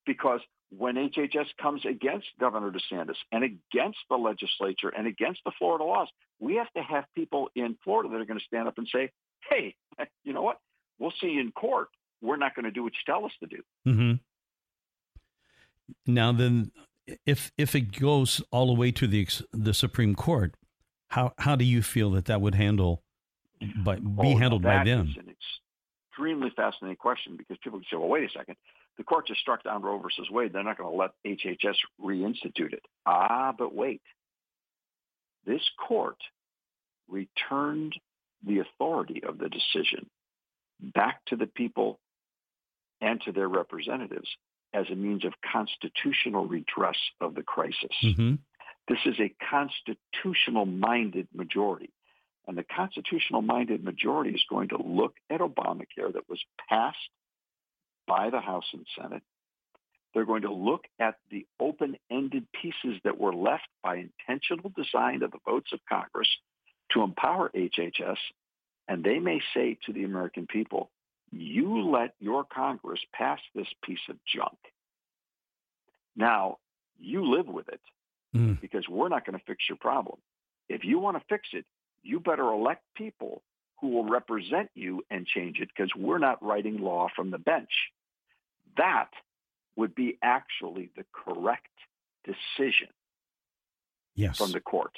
because 0.05 0.39
when 0.77 0.95
HHS 0.95 1.47
comes 1.61 1.85
against 1.85 2.27
Governor 2.39 2.71
DeSantis 2.71 3.15
and 3.31 3.43
against 3.43 3.99
the 4.09 4.15
legislature 4.15 4.89
and 4.89 5.07
against 5.07 5.41
the 5.45 5.51
Florida 5.57 5.83
laws, 5.83 6.07
we 6.39 6.55
have 6.55 6.71
to 6.73 6.81
have 6.81 7.05
people 7.15 7.49
in 7.55 7.77
Florida 7.83 8.09
that 8.09 8.21
are 8.21 8.25
going 8.25 8.39
to 8.39 8.45
stand 8.45 8.67
up 8.67 8.77
and 8.77 8.87
say, 8.91 9.11
hey, 9.49 9.75
you 10.23 10.33
know 10.33 10.41
what? 10.41 10.59
We'll 10.99 11.13
see 11.21 11.27
you 11.27 11.41
in 11.41 11.51
court. 11.51 11.89
We're 12.21 12.37
not 12.37 12.55
going 12.55 12.65
to 12.65 12.71
do 12.71 12.83
what 12.83 12.93
you 12.93 13.13
tell 13.13 13.25
us 13.25 13.31
to 13.41 13.47
do. 13.47 13.61
Mm-hmm. 13.87 14.13
Now, 16.13 16.31
then, 16.31 16.71
if 17.27 17.51
if 17.57 17.75
it 17.75 17.99
goes 17.99 18.41
all 18.49 18.67
the 18.67 18.73
way 18.73 18.91
to 18.91 19.05
the 19.05 19.27
the 19.51 19.73
Supreme 19.73 20.15
Court, 20.15 20.55
how 21.09 21.33
how 21.37 21.55
do 21.55 21.63
you 21.63 21.83
feel 21.83 22.09
that 22.11 22.25
that 22.25 22.41
would 22.41 22.55
handle 22.55 23.03
by 23.83 23.97
be 23.97 24.33
oh, 24.33 24.37
handled 24.37 24.63
by 24.63 24.83
them? 24.83 25.13
an 25.19 25.35
extremely 26.09 26.51
fascinating 26.55 26.95
question 26.95 27.37
because 27.37 27.57
people 27.63 27.79
say, 27.91 27.97
well, 27.97 28.07
wait 28.07 28.23
a 28.23 28.29
second 28.35 28.55
the 28.97 29.03
court 29.03 29.27
just 29.27 29.41
struck 29.41 29.63
down 29.63 29.81
Roe 29.81 29.99
versus 29.99 30.29
Wade. 30.31 30.53
They're 30.53 30.63
not 30.63 30.77
going 30.77 30.89
to 30.89 30.97
let 30.97 31.11
HHS 31.25 31.75
reinstitute 32.01 32.73
it. 32.73 32.83
Ah, 33.05 33.53
but 33.57 33.73
wait. 33.73 34.01
This 35.45 35.61
court 35.87 36.17
returned 37.09 37.93
the 38.45 38.59
authority 38.59 39.21
of 39.27 39.37
the 39.37 39.49
decision 39.49 40.09
back 40.79 41.23
to 41.25 41.35
the 41.35 41.47
people 41.47 41.99
and 43.01 43.21
to 43.21 43.31
their 43.31 43.47
representatives 43.47 44.27
as 44.73 44.85
a 44.91 44.95
means 44.95 45.25
of 45.25 45.33
constitutional 45.51 46.47
redress 46.47 46.97
of 47.21 47.35
the 47.35 47.43
crisis. 47.43 47.95
Mm-hmm. 48.03 48.35
This 48.87 48.99
is 49.05 49.15
a 49.19 49.33
constitutional 49.49 50.65
minded 50.65 51.27
majority. 51.33 51.91
And 52.47 52.57
the 52.57 52.65
constitutional 52.75 53.41
minded 53.41 53.83
majority 53.83 54.31
is 54.31 54.43
going 54.49 54.69
to 54.69 54.77
look 54.77 55.15
at 55.29 55.39
Obamacare 55.39 56.13
that 56.13 56.29
was 56.29 56.39
passed 56.69 56.97
by 58.07 58.29
the 58.29 58.39
House 58.39 58.65
and 58.73 58.85
Senate. 58.99 59.23
They're 60.13 60.25
going 60.25 60.43
to 60.43 60.53
look 60.53 60.85
at 60.99 61.15
the 61.29 61.45
open-ended 61.59 62.47
pieces 62.53 62.99
that 63.03 63.19
were 63.19 63.33
left 63.33 63.67
by 63.83 63.97
intentional 64.29 64.71
design 64.75 65.23
of 65.23 65.31
the 65.31 65.39
votes 65.45 65.71
of 65.73 65.79
Congress 65.89 66.29
to 66.93 67.01
empower 67.01 67.51
HHS, 67.53 68.17
and 68.87 69.03
they 69.03 69.19
may 69.19 69.41
say 69.53 69.77
to 69.85 69.93
the 69.93 70.05
American 70.05 70.47
people, 70.47 70.89
you 71.31 71.91
let 71.91 72.13
your 72.19 72.45
Congress 72.45 73.01
pass 73.13 73.39
this 73.53 73.67
piece 73.83 73.99
of 74.09 74.15
junk. 74.25 74.57
Now, 76.15 76.59
you 76.97 77.29
live 77.29 77.47
with 77.47 77.67
it 77.67 77.81
mm. 78.33 78.59
because 78.61 78.87
we're 78.87 79.09
not 79.09 79.25
going 79.25 79.37
to 79.37 79.45
fix 79.45 79.65
your 79.67 79.77
problem. 79.77 80.17
If 80.69 80.85
you 80.85 80.99
want 80.99 81.17
to 81.17 81.23
fix 81.27 81.49
it, 81.51 81.65
you 82.03 82.21
better 82.21 82.49
elect 82.49 82.83
people 82.95 83.41
who 83.81 83.89
will 83.89 84.05
represent 84.05 84.69
you 84.75 85.03
and 85.09 85.25
change 85.25 85.59
it 85.59 85.69
because 85.75 85.91
we're 85.95 86.19
not 86.19 86.41
writing 86.41 86.77
law 86.77 87.09
from 87.15 87.31
the 87.31 87.37
bench 87.37 87.69
that 88.77 89.09
would 89.75 89.95
be 89.95 90.17
actually 90.21 90.89
the 90.95 91.05
correct 91.13 91.67
decision 92.23 92.87
yes. 94.15 94.37
from 94.37 94.51
the 94.51 94.59
court. 94.59 94.91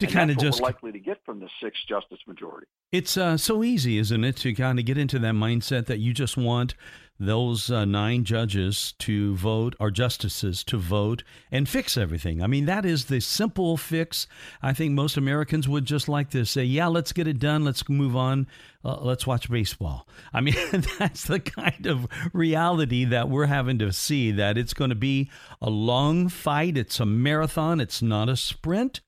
To 0.00 0.06
kind 0.08 0.30
of 0.30 0.38
just 0.38 0.60
likely 0.60 0.92
to 0.92 0.98
get 0.98 1.18
from 1.24 1.40
the 1.40 1.48
six 1.62 1.78
justice 1.88 2.18
majority. 2.26 2.66
It's 2.90 3.16
uh, 3.16 3.36
so 3.36 3.62
easy, 3.62 3.98
isn't 3.98 4.24
it, 4.24 4.36
to 4.38 4.52
kind 4.52 4.78
of 4.78 4.84
get 4.84 4.98
into 4.98 5.18
that 5.20 5.34
mindset 5.34 5.86
that 5.86 5.98
you 5.98 6.12
just 6.12 6.36
want 6.36 6.74
those 7.18 7.70
uh, 7.70 7.84
nine 7.84 8.24
judges 8.24 8.92
to 8.98 9.36
vote 9.36 9.76
or 9.78 9.90
justices 9.90 10.64
to 10.64 10.76
vote 10.76 11.22
and 11.50 11.68
fix 11.68 11.96
everything. 11.96 12.42
I 12.42 12.48
mean, 12.48 12.66
that 12.66 12.84
is 12.84 13.04
the 13.04 13.20
simple 13.20 13.76
fix. 13.76 14.26
I 14.60 14.72
think 14.72 14.92
most 14.92 15.16
Americans 15.16 15.68
would 15.68 15.84
just 15.84 16.08
like 16.08 16.30
to 16.30 16.44
say, 16.44 16.64
yeah, 16.64 16.88
let's 16.88 17.12
get 17.12 17.28
it 17.28 17.38
done. 17.38 17.64
Let's 17.64 17.88
move 17.88 18.16
on. 18.16 18.48
Uh, 18.84 18.98
let's 19.00 19.26
watch 19.26 19.48
baseball. 19.48 20.08
I 20.32 20.40
mean, 20.40 20.56
that's 20.98 21.24
the 21.24 21.40
kind 21.40 21.86
of 21.86 22.08
reality 22.32 23.04
that 23.04 23.28
we're 23.28 23.46
having 23.46 23.78
to 23.78 23.92
see 23.92 24.32
that 24.32 24.58
it's 24.58 24.74
going 24.74 24.90
to 24.90 24.96
be 24.96 25.30
a 25.62 25.70
long 25.70 26.28
fight. 26.28 26.76
It's 26.76 26.98
a 26.98 27.06
marathon. 27.06 27.80
It's 27.80 28.02
not 28.02 28.28
a 28.28 28.36
sprint. 28.36 29.00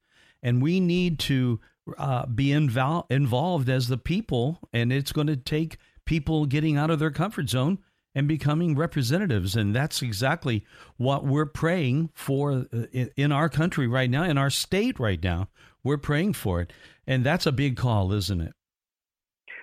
And 0.42 0.62
we 0.62 0.78
need 0.78 1.18
to 1.20 1.60
uh, 1.98 2.26
be 2.26 2.48
invol- 2.48 3.06
involved 3.10 3.68
as 3.68 3.88
the 3.88 3.98
people. 3.98 4.60
And 4.72 4.92
it's 4.92 5.12
going 5.12 5.26
to 5.26 5.36
take 5.36 5.78
people 6.04 6.46
getting 6.46 6.76
out 6.76 6.90
of 6.90 7.00
their 7.00 7.10
comfort 7.10 7.48
zone 7.48 7.78
and 8.16 8.26
becoming 8.26 8.74
representatives. 8.74 9.54
And 9.54 9.76
that's 9.76 10.00
exactly 10.00 10.64
what 10.96 11.26
we're 11.26 11.44
praying 11.44 12.08
for 12.14 12.64
uh, 12.72 12.86
in 13.14 13.30
our 13.30 13.50
country 13.50 13.86
right 13.86 14.08
now, 14.08 14.24
in 14.24 14.38
our 14.38 14.48
state 14.48 14.98
right 14.98 15.22
now. 15.22 15.48
We're 15.84 15.98
praying 15.98 16.32
for 16.32 16.62
it. 16.62 16.72
And 17.06 17.24
that's 17.24 17.44
a 17.44 17.52
big 17.52 17.76
call, 17.76 18.14
isn't 18.14 18.40
it? 18.40 18.54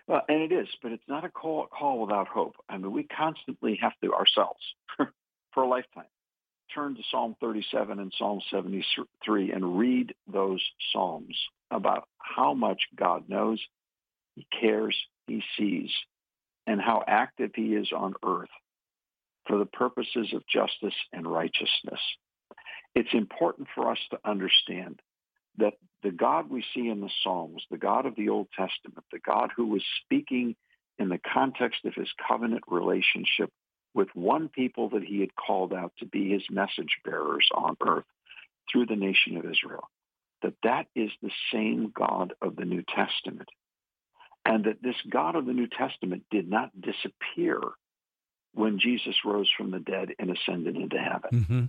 Well, 0.08 0.22
and 0.30 0.44
it 0.44 0.54
is, 0.54 0.68
but 0.84 0.92
it's 0.92 1.08
not 1.08 1.26
a 1.26 1.30
call, 1.30 1.66
call 1.66 2.02
without 2.02 2.28
hope. 2.28 2.56
I 2.70 2.78
mean, 2.78 2.92
we 2.92 3.04
constantly 3.04 3.80
have 3.82 3.94
to 4.04 4.14
ourselves, 4.14 4.62
for 5.54 5.64
a 5.64 5.68
lifetime, 5.68 6.06
turn 6.76 6.94
to 6.96 7.02
Psalm 7.10 7.36
37 7.42 8.00
and 8.00 8.14
Psalm 8.16 8.40
73 8.52 9.52
and 9.52 9.80
read 9.80 10.14
those 10.32 10.62
Psalms 10.92 11.36
about 11.72 12.08
how 12.20 12.54
much 12.54 12.82
God 12.96 13.30
knows, 13.30 13.60
He 14.36 14.46
cares, 14.62 14.96
He 15.26 15.42
sees, 15.58 15.90
and 16.68 16.82
how 16.82 17.04
active 17.08 17.52
he 17.56 17.76
is 17.76 17.92
on 17.96 18.14
earth 18.26 18.50
for 19.48 19.58
the 19.58 19.66
purposes 19.66 20.34
of 20.34 20.48
justice 20.48 20.96
and 21.12 21.28
righteousness. 21.28 22.00
It's 22.96 23.14
important 23.14 23.68
for 23.74 23.92
us 23.92 24.00
to 24.12 24.20
understand 24.24 25.02
that 25.58 25.74
the 26.04 26.12
God 26.12 26.50
we 26.50 26.64
see 26.74 26.88
in 26.88 27.02
the 27.02 27.10
Psalms, 27.24 27.64
the 27.70 27.78
God 27.78 28.06
of 28.06 28.16
the 28.16 28.30
Old 28.30 28.48
Testament, 28.58 29.06
the 29.12 29.20
God 29.20 29.52
who 29.56 29.68
was 29.68 29.84
speaking 30.04 30.56
in 30.98 31.10
the 31.10 31.20
context 31.20 31.86
of 31.86 31.94
his 31.96 32.10
covenant 32.28 32.64
relationship 32.68 33.52
with 33.94 34.10
one 34.14 34.50
people 34.50 34.90
that 34.90 35.04
he 35.04 35.20
had 35.20 35.36
called 35.36 35.74
out 35.74 35.94
to 36.00 36.06
be 36.06 36.32
his 36.32 36.44
message 36.50 36.98
bearers 37.06 37.48
on 37.54 37.78
earth 37.86 38.06
through 38.72 38.86
the 38.86 38.96
nation 38.96 39.38
of 39.38 39.46
Israel, 39.46 39.90
that 40.42 40.54
that 40.64 40.88
is 40.96 41.12
the 41.22 41.32
same 41.52 41.92
God 41.96 42.34
of 42.42 42.56
the 42.56 42.66
New 42.66 42.84
Testament. 42.84 43.50
And 44.46 44.66
that 44.66 44.82
this 44.84 44.96
God 45.10 45.36
of 45.36 45.46
the 45.46 45.54
New 45.54 45.68
Testament 45.68 46.24
did 46.30 46.50
not 46.50 46.70
disappear 46.80 47.60
when 48.54 48.80
Jesus 48.80 49.16
rose 49.26 49.50
from 49.58 49.72
the 49.72 49.80
dead 49.80 50.10
and 50.20 50.30
ascended 50.30 50.76
into 50.76 50.98
heaven. 50.98 51.30
Mm-hmm. 51.32 51.64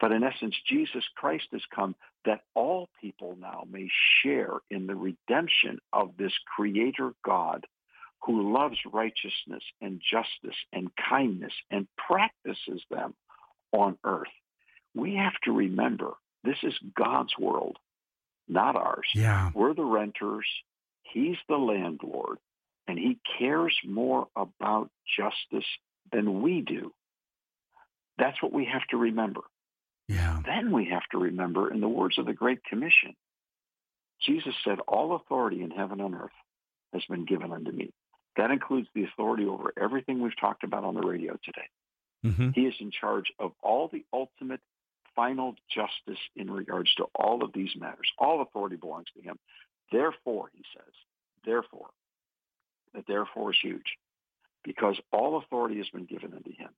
But 0.00 0.12
in 0.12 0.22
essence, 0.22 0.54
Jesus 0.66 1.04
Christ 1.14 1.46
has 1.52 1.62
come 1.74 1.94
that 2.24 2.42
all 2.54 2.88
people 3.00 3.36
now 3.40 3.64
may 3.70 3.88
share 4.22 4.54
in 4.70 4.86
the 4.86 4.94
redemption 4.94 5.78
of 5.92 6.16
this 6.18 6.32
creator 6.54 7.12
God 7.24 7.66
who 8.24 8.52
loves 8.52 8.76
righteousness 8.92 9.62
and 9.80 10.00
justice 10.00 10.58
and 10.72 10.90
kindness 11.08 11.52
and 11.70 11.86
practices 11.96 12.82
them 12.90 13.14
on 13.72 13.96
earth. 14.04 14.26
We 14.94 15.14
have 15.16 15.38
to 15.44 15.52
remember 15.52 16.14
this 16.42 16.58
is 16.62 16.74
God's 16.96 17.32
world, 17.38 17.78
not 18.48 18.76
ours. 18.76 19.08
Yeah. 19.14 19.50
We're 19.54 19.74
the 19.74 19.84
renters. 19.84 20.46
He's 21.12 21.36
the 21.48 21.56
landlord, 21.56 22.38
and 22.86 22.98
he 22.98 23.18
cares 23.38 23.76
more 23.86 24.28
about 24.36 24.90
justice 25.18 25.68
than 26.12 26.42
we 26.42 26.60
do. 26.60 26.92
That's 28.18 28.40
what 28.42 28.52
we 28.52 28.64
have 28.66 28.86
to 28.90 28.96
remember. 28.96 29.42
Yeah. 30.08 30.40
Then 30.44 30.72
we 30.72 30.86
have 30.86 31.02
to 31.12 31.18
remember, 31.18 31.70
in 31.72 31.80
the 31.80 31.88
words 31.88 32.18
of 32.18 32.26
the 32.26 32.32
Great 32.32 32.64
Commission, 32.64 33.14
Jesus 34.24 34.54
said, 34.64 34.78
All 34.86 35.16
authority 35.16 35.62
in 35.62 35.70
heaven 35.70 36.00
and 36.00 36.14
earth 36.14 36.30
has 36.92 37.02
been 37.08 37.24
given 37.24 37.52
unto 37.52 37.72
me. 37.72 37.92
That 38.36 38.50
includes 38.50 38.88
the 38.94 39.04
authority 39.04 39.46
over 39.46 39.72
everything 39.80 40.20
we've 40.20 40.38
talked 40.38 40.62
about 40.62 40.84
on 40.84 40.94
the 40.94 41.00
radio 41.00 41.38
today. 41.44 41.68
Mm-hmm. 42.24 42.50
He 42.54 42.62
is 42.62 42.74
in 42.80 42.90
charge 42.90 43.32
of 43.38 43.52
all 43.62 43.88
the 43.92 44.04
ultimate 44.12 44.60
final 45.14 45.54
justice 45.74 46.20
in 46.36 46.50
regards 46.50 46.94
to 46.96 47.06
all 47.14 47.42
of 47.42 47.52
these 47.54 47.70
matters. 47.78 48.10
All 48.18 48.42
authority 48.42 48.76
belongs 48.76 49.06
to 49.16 49.22
him. 49.22 49.38
Therefore, 49.92 50.50
he 50.52 50.62
says, 50.76 50.92
therefore, 51.44 51.88
that 52.94 53.06
therefore 53.06 53.52
is 53.52 53.58
huge, 53.62 53.96
because 54.64 54.96
all 55.12 55.36
authority 55.38 55.76
has 55.78 55.88
been 55.90 56.06
given 56.06 56.34
unto 56.34 56.52
him. 56.52 56.70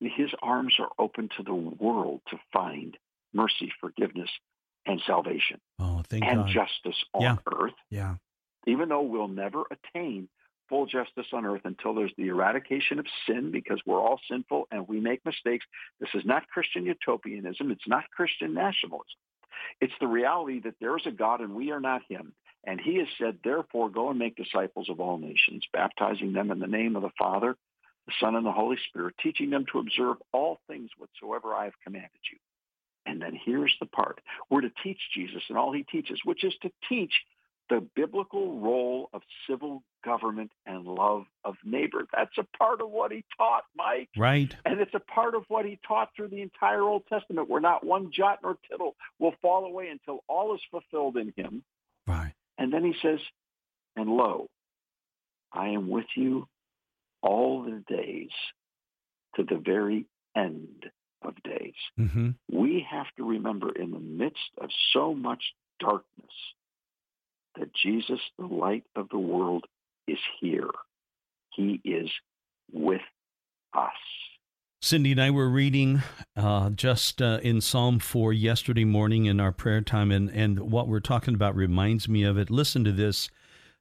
His 0.00 0.30
arms 0.42 0.74
are 0.78 0.90
open 0.98 1.28
to 1.36 1.42
the 1.42 1.54
world 1.54 2.20
to 2.30 2.36
find 2.52 2.96
mercy, 3.32 3.72
forgiveness, 3.80 4.30
and 4.86 5.00
salvation 5.06 5.60
Oh, 5.78 6.02
thank 6.08 6.24
and 6.24 6.40
God. 6.44 6.48
justice 6.52 7.02
on 7.14 7.22
Yeah. 7.22 7.36
earth, 7.50 7.74
yeah. 7.88 8.16
even 8.66 8.90
though 8.90 9.00
we'll 9.02 9.28
never 9.28 9.64
attain 9.70 10.28
full 10.68 10.84
justice 10.86 11.26
on 11.32 11.46
earth 11.46 11.62
until 11.64 11.94
there's 11.94 12.14
the 12.16 12.28
eradication 12.28 12.98
of 12.98 13.06
sin 13.26 13.50
because 13.50 13.80
we're 13.86 14.00
all 14.00 14.20
sinful 14.28 14.66
and 14.70 14.86
we 14.88 15.00
make 15.00 15.24
mistakes. 15.24 15.64
This 16.00 16.14
is 16.14 16.24
not 16.26 16.48
Christian 16.48 16.84
utopianism. 16.84 17.70
It's 17.70 17.86
not 17.88 18.10
Christian 18.10 18.52
nationalism. 18.54 19.06
It's 19.80 19.92
the 20.00 20.06
reality 20.06 20.60
that 20.60 20.74
there 20.80 20.96
is 20.96 21.06
a 21.06 21.10
God 21.10 21.40
and 21.40 21.54
we 21.54 21.70
are 21.70 21.80
not 21.80 22.02
him. 22.08 22.32
And 22.66 22.80
he 22.80 22.96
has 22.96 23.08
said, 23.18 23.38
therefore, 23.44 23.90
go 23.90 24.10
and 24.10 24.18
make 24.18 24.36
disciples 24.36 24.88
of 24.88 25.00
all 25.00 25.18
nations, 25.18 25.64
baptizing 25.72 26.32
them 26.32 26.50
in 26.50 26.60
the 26.60 26.66
name 26.66 26.96
of 26.96 27.02
the 27.02 27.10
Father, 27.18 27.56
the 28.06 28.12
Son, 28.20 28.36
and 28.36 28.46
the 28.46 28.52
Holy 28.52 28.78
Spirit, 28.88 29.14
teaching 29.22 29.50
them 29.50 29.66
to 29.72 29.80
observe 29.80 30.16
all 30.32 30.60
things 30.66 30.90
whatsoever 30.96 31.54
I 31.54 31.64
have 31.64 31.78
commanded 31.82 32.10
you. 32.32 32.38
And 33.06 33.20
then 33.20 33.38
here's 33.44 33.74
the 33.80 33.86
part. 33.86 34.20
We're 34.48 34.62
to 34.62 34.72
teach 34.82 34.98
Jesus 35.14 35.42
and 35.48 35.58
all 35.58 35.72
he 35.72 35.82
teaches, 35.82 36.20
which 36.24 36.42
is 36.42 36.54
to 36.62 36.70
teach 36.88 37.12
the 37.70 37.86
biblical 37.94 38.58
role 38.60 39.08
of 39.12 39.22
civil 39.48 39.82
government 40.04 40.52
and 40.66 40.84
love 40.84 41.24
of 41.44 41.56
neighbor. 41.64 42.06
That's 42.14 42.36
a 42.38 42.44
part 42.58 42.80
of 42.80 42.90
what 42.90 43.10
he 43.10 43.24
taught, 43.36 43.64
Mike. 43.76 44.10
Right. 44.16 44.54
And 44.64 44.80
it's 44.80 44.94
a 44.94 45.00
part 45.00 45.34
of 45.34 45.44
what 45.48 45.64
he 45.64 45.78
taught 45.86 46.10
through 46.14 46.28
the 46.28 46.42
entire 46.42 46.82
Old 46.82 47.06
Testament, 47.06 47.48
where 47.48 47.60
not 47.60 47.84
one 47.84 48.10
jot 48.12 48.40
nor 48.42 48.58
tittle 48.70 48.96
will 49.18 49.34
fall 49.40 49.64
away 49.64 49.88
until 49.88 50.22
all 50.28 50.54
is 50.54 50.60
fulfilled 50.70 51.16
in 51.16 51.32
him. 51.36 51.62
Right. 52.06 52.34
And 52.58 52.72
then 52.72 52.84
he 52.84 52.94
says, 53.02 53.18
And 53.96 54.10
lo, 54.10 54.48
I 55.52 55.68
am 55.68 55.88
with 55.88 56.06
you 56.16 56.46
all 57.22 57.62
the 57.62 57.82
days 57.88 58.30
to 59.36 59.42
the 59.42 59.56
very 59.56 60.06
end 60.36 60.86
of 61.22 61.34
days. 61.42 61.74
Mm-hmm. 61.98 62.30
We 62.52 62.86
have 62.90 63.06
to 63.16 63.24
remember 63.24 63.72
in 63.72 63.90
the 63.90 63.98
midst 63.98 64.50
of 64.60 64.68
so 64.92 65.14
much 65.14 65.42
darkness 65.80 66.32
that 67.58 67.74
Jesus, 67.74 68.20
the 68.38 68.46
light 68.46 68.84
of 68.96 69.08
the 69.10 69.18
world, 69.18 69.64
is 70.06 70.18
here. 70.40 70.70
He 71.54 71.80
is 71.84 72.10
with 72.72 73.00
us. 73.76 73.92
Cindy 74.82 75.12
and 75.12 75.22
I 75.22 75.30
were 75.30 75.48
reading 75.48 76.02
uh, 76.36 76.68
just 76.70 77.22
uh, 77.22 77.40
in 77.42 77.62
Psalm 77.62 77.98
4 77.98 78.34
yesterday 78.34 78.84
morning 78.84 79.24
in 79.24 79.40
our 79.40 79.52
prayer 79.52 79.80
time, 79.80 80.10
and, 80.10 80.28
and 80.30 80.70
what 80.70 80.88
we're 80.88 81.00
talking 81.00 81.34
about 81.34 81.56
reminds 81.56 82.06
me 82.06 82.22
of 82.22 82.36
it. 82.36 82.50
Listen 82.50 82.84
to 82.84 82.92
this. 82.92 83.30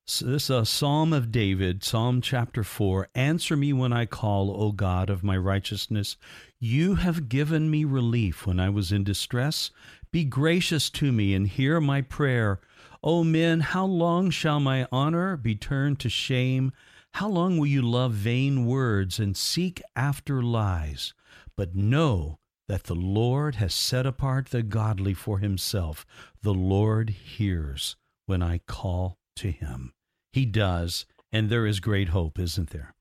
So 0.05 0.25
this 0.25 0.43
is 0.45 0.49
a 0.49 0.65
Psalm 0.65 1.11
of 1.11 1.31
David, 1.31 1.83
Psalm 1.83 2.21
chapter 2.21 2.63
4. 2.63 3.09
Answer 3.15 3.55
me 3.55 3.73
when 3.73 3.93
I 3.93 4.05
call, 4.05 4.51
O 4.51 4.71
God 4.71 5.09
of 5.09 5.23
my 5.23 5.37
righteousness. 5.37 6.17
You 6.59 6.95
have 6.95 7.29
given 7.29 7.69
me 7.69 7.85
relief 7.85 8.45
when 8.45 8.59
I 8.59 8.69
was 8.69 8.91
in 8.91 9.03
distress. 9.03 9.71
Be 10.11 10.23
gracious 10.25 10.89
to 10.91 11.11
me 11.11 11.33
and 11.33 11.47
hear 11.47 11.81
my 11.81 12.01
prayer. 12.01 12.59
O 13.03 13.23
men, 13.23 13.59
how 13.59 13.85
long 13.85 14.29
shall 14.29 14.61
my 14.61 14.87
honor 14.89 15.35
be 15.35 15.55
turned 15.55 15.99
to 15.99 16.09
shame? 16.09 16.71
How 17.15 17.27
long 17.27 17.57
will 17.57 17.67
you 17.67 17.81
love 17.81 18.13
vain 18.13 18.65
words 18.65 19.19
and 19.19 19.35
seek 19.35 19.81
after 19.93 20.41
lies? 20.41 21.13
But 21.57 21.75
know 21.75 22.39
that 22.69 22.85
the 22.85 22.95
Lord 22.95 23.55
has 23.55 23.75
set 23.75 24.05
apart 24.05 24.47
the 24.47 24.63
godly 24.63 25.13
for 25.13 25.39
himself. 25.39 26.05
The 26.41 26.53
Lord 26.53 27.09
hears 27.09 27.97
when 28.25 28.41
I 28.41 28.59
call 28.67 29.17
to 29.35 29.51
him. 29.51 29.91
He 30.31 30.45
does, 30.45 31.05
and 31.31 31.49
there 31.49 31.65
is 31.65 31.81
great 31.81 32.09
hope, 32.09 32.39
isn't 32.39 32.69
there? 32.69 32.95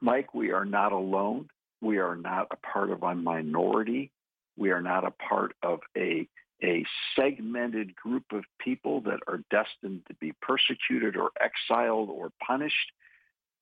Mike, 0.00 0.32
we 0.34 0.52
are 0.52 0.64
not 0.64 0.92
alone. 0.92 1.48
We 1.80 1.98
are 1.98 2.16
not 2.16 2.46
a 2.52 2.56
part 2.56 2.90
of 2.90 3.02
a 3.02 3.14
minority. 3.14 4.12
We 4.56 4.70
are 4.70 4.82
not 4.82 5.04
a 5.04 5.10
part 5.10 5.56
of 5.62 5.80
a, 5.96 6.28
a 6.62 6.84
segmented 7.14 7.94
group 7.94 8.24
of 8.32 8.44
people 8.58 9.00
that 9.02 9.20
are 9.26 9.40
destined 9.50 10.02
to 10.08 10.14
be 10.14 10.32
persecuted 10.42 11.16
or 11.16 11.30
exiled 11.40 12.08
or 12.10 12.30
punished. 12.44 12.92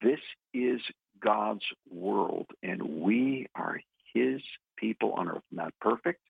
This 0.03 0.20
is 0.55 0.80
God's 1.22 1.64
world, 1.90 2.47
and 2.62 2.82
we 2.82 3.47
are 3.55 3.80
his 4.14 4.40
people 4.76 5.12
on 5.12 5.28
earth. 5.28 5.42
Not 5.51 5.72
perfect. 5.80 6.20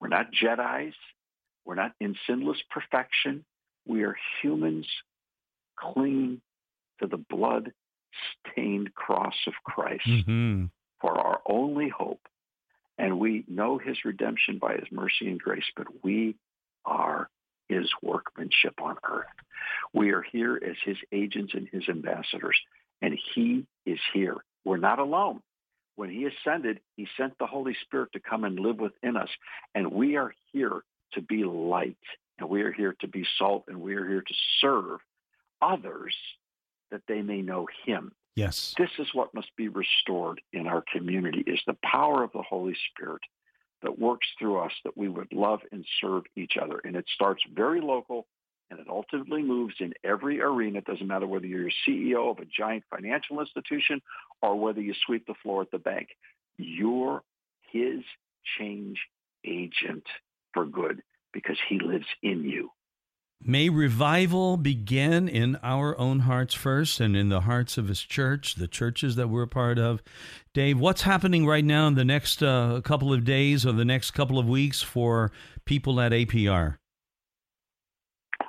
We're 0.00 0.08
not 0.08 0.32
Jedi's. 0.32 0.94
We're 1.64 1.74
not 1.74 1.92
in 2.00 2.16
sinless 2.26 2.58
perfection. 2.70 3.44
We 3.86 4.02
are 4.04 4.16
humans 4.40 4.86
clinging 5.76 6.40
to 7.00 7.06
the 7.06 7.16
blood 7.16 7.72
stained 8.50 8.94
cross 8.94 9.34
of 9.46 9.54
Christ 9.64 10.06
Mm-hmm. 10.06 10.64
for 11.00 11.18
our 11.18 11.40
only 11.46 11.88
hope. 11.88 12.20
And 12.98 13.18
we 13.18 13.44
know 13.48 13.78
his 13.78 14.04
redemption 14.04 14.58
by 14.58 14.74
his 14.74 14.90
mercy 14.90 15.28
and 15.28 15.40
grace, 15.40 15.64
but 15.76 15.86
we 16.04 16.36
are 16.84 17.28
his 17.68 17.90
workmanship 18.02 18.80
on 18.82 18.96
earth. 19.08 19.26
We 19.92 20.10
are 20.10 20.22
here 20.22 20.60
as 20.62 20.76
his 20.84 20.98
agents 21.12 21.54
and 21.54 21.68
his 21.68 21.88
ambassadors, 21.88 22.58
and 23.00 23.18
he 23.34 23.66
is 23.86 23.98
here. 24.12 24.36
We're 24.64 24.76
not 24.76 24.98
alone. 24.98 25.40
When 25.96 26.10
he 26.10 26.26
ascended, 26.26 26.80
he 26.96 27.06
sent 27.16 27.38
the 27.38 27.46
Holy 27.46 27.76
Spirit 27.82 28.12
to 28.12 28.20
come 28.20 28.44
and 28.44 28.58
live 28.58 28.78
within 28.78 29.16
us, 29.16 29.28
and 29.74 29.92
we 29.92 30.16
are 30.16 30.34
here 30.52 30.82
to 31.12 31.20
be 31.20 31.44
light, 31.44 31.96
and 32.38 32.48
we 32.48 32.62
are 32.62 32.72
here 32.72 32.96
to 33.00 33.08
be 33.08 33.26
salt, 33.38 33.64
and 33.68 33.80
we 33.80 33.94
are 33.94 34.06
here 34.06 34.22
to 34.22 34.34
serve 34.60 35.00
others 35.60 36.16
that 36.90 37.02
they 37.06 37.22
may 37.22 37.42
know 37.42 37.66
him. 37.84 38.12
Yes. 38.34 38.74
This 38.78 38.90
is 38.98 39.08
what 39.12 39.34
must 39.34 39.54
be 39.56 39.68
restored 39.68 40.40
in 40.52 40.66
our 40.66 40.82
community 40.92 41.44
is 41.46 41.60
the 41.66 41.76
power 41.84 42.22
of 42.22 42.32
the 42.32 42.42
Holy 42.42 42.76
Spirit 42.90 43.22
that 43.82 43.98
works 43.98 44.26
through 44.38 44.58
us 44.58 44.72
that 44.84 44.96
we 44.96 45.08
would 45.08 45.32
love 45.32 45.60
and 45.70 45.84
serve 46.00 46.24
each 46.36 46.56
other. 46.56 46.80
And 46.84 46.96
it 46.96 47.04
starts 47.14 47.42
very 47.52 47.80
local 47.80 48.26
and 48.70 48.80
it 48.80 48.86
ultimately 48.88 49.42
moves 49.42 49.74
in 49.80 49.92
every 50.02 50.40
arena. 50.40 50.78
It 50.78 50.86
doesn't 50.86 51.06
matter 51.06 51.26
whether 51.26 51.46
you're 51.46 51.68
a 51.68 51.90
CEO 51.90 52.30
of 52.30 52.38
a 52.38 52.46
giant 52.46 52.84
financial 52.90 53.40
institution 53.40 54.00
or 54.40 54.58
whether 54.58 54.80
you 54.80 54.94
sweep 55.04 55.26
the 55.26 55.34
floor 55.42 55.62
at 55.62 55.70
the 55.70 55.78
bank. 55.78 56.08
You're 56.56 57.22
his 57.70 58.02
change 58.58 59.00
agent 59.44 60.04
for 60.54 60.64
good 60.64 61.02
because 61.32 61.58
he 61.68 61.80
lives 61.80 62.06
in 62.22 62.44
you. 62.44 62.70
May 63.44 63.68
revival 63.68 64.56
begin 64.56 65.28
in 65.28 65.58
our 65.64 65.98
own 65.98 66.20
hearts 66.20 66.54
first 66.54 67.00
and 67.00 67.16
in 67.16 67.28
the 67.28 67.40
hearts 67.40 67.76
of 67.76 67.88
His 67.88 68.00
church, 68.00 68.54
the 68.54 68.68
churches 68.68 69.16
that 69.16 69.28
we're 69.28 69.42
a 69.42 69.48
part 69.48 69.80
of. 69.80 70.00
Dave, 70.54 70.78
what's 70.78 71.02
happening 71.02 71.44
right 71.44 71.64
now 71.64 71.88
in 71.88 71.96
the 71.96 72.04
next 72.04 72.40
uh, 72.40 72.80
couple 72.84 73.12
of 73.12 73.24
days 73.24 73.66
or 73.66 73.72
the 73.72 73.84
next 73.84 74.12
couple 74.12 74.38
of 74.38 74.48
weeks 74.48 74.80
for 74.80 75.32
people 75.64 76.00
at 76.00 76.12
APR? 76.12 76.76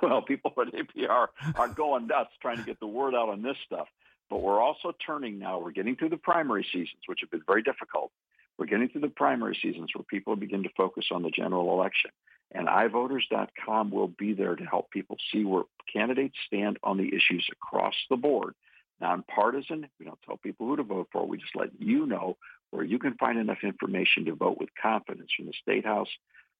Well, 0.00 0.22
people 0.22 0.52
at 0.58 0.72
APR 0.72 1.28
are 1.56 1.68
going 1.68 2.06
nuts 2.06 2.30
trying 2.40 2.58
to 2.58 2.64
get 2.64 2.78
the 2.78 2.86
word 2.86 3.14
out 3.14 3.28
on 3.28 3.42
this 3.42 3.56
stuff. 3.64 3.88
But 4.30 4.42
we're 4.42 4.60
also 4.60 4.92
turning 5.04 5.38
now. 5.38 5.58
We're 5.58 5.72
getting 5.72 5.96
through 5.96 6.10
the 6.10 6.16
primary 6.18 6.66
seasons, 6.72 7.02
which 7.06 7.20
have 7.22 7.30
been 7.30 7.42
very 7.46 7.62
difficult. 7.62 8.12
We're 8.58 8.66
getting 8.66 8.88
through 8.88 9.00
the 9.00 9.08
primary 9.08 9.58
seasons 9.60 9.90
where 9.94 10.04
people 10.04 10.36
begin 10.36 10.62
to 10.62 10.68
focus 10.76 11.06
on 11.10 11.22
the 11.22 11.30
general 11.30 11.72
election. 11.72 12.10
And 12.54 12.68
ivoters.com 12.68 13.90
will 13.90 14.08
be 14.08 14.32
there 14.32 14.54
to 14.54 14.64
help 14.64 14.90
people 14.90 15.16
see 15.32 15.44
where 15.44 15.64
candidates 15.92 16.36
stand 16.46 16.78
on 16.84 16.96
the 16.96 17.08
issues 17.08 17.46
across 17.50 17.94
the 18.08 18.16
board. 18.16 18.54
Nonpartisan, 19.00 19.88
we 19.98 20.06
don't 20.06 20.22
tell 20.24 20.36
people 20.36 20.68
who 20.68 20.76
to 20.76 20.84
vote 20.84 21.08
for. 21.12 21.26
We 21.26 21.36
just 21.36 21.56
let 21.56 21.70
you 21.80 22.06
know 22.06 22.36
where 22.70 22.84
you 22.84 22.98
can 22.98 23.14
find 23.14 23.38
enough 23.38 23.58
information 23.64 24.24
to 24.26 24.34
vote 24.34 24.58
with 24.58 24.68
confidence 24.80 25.30
from 25.36 25.46
the 25.46 25.52
State 25.60 25.84
House 25.84 26.08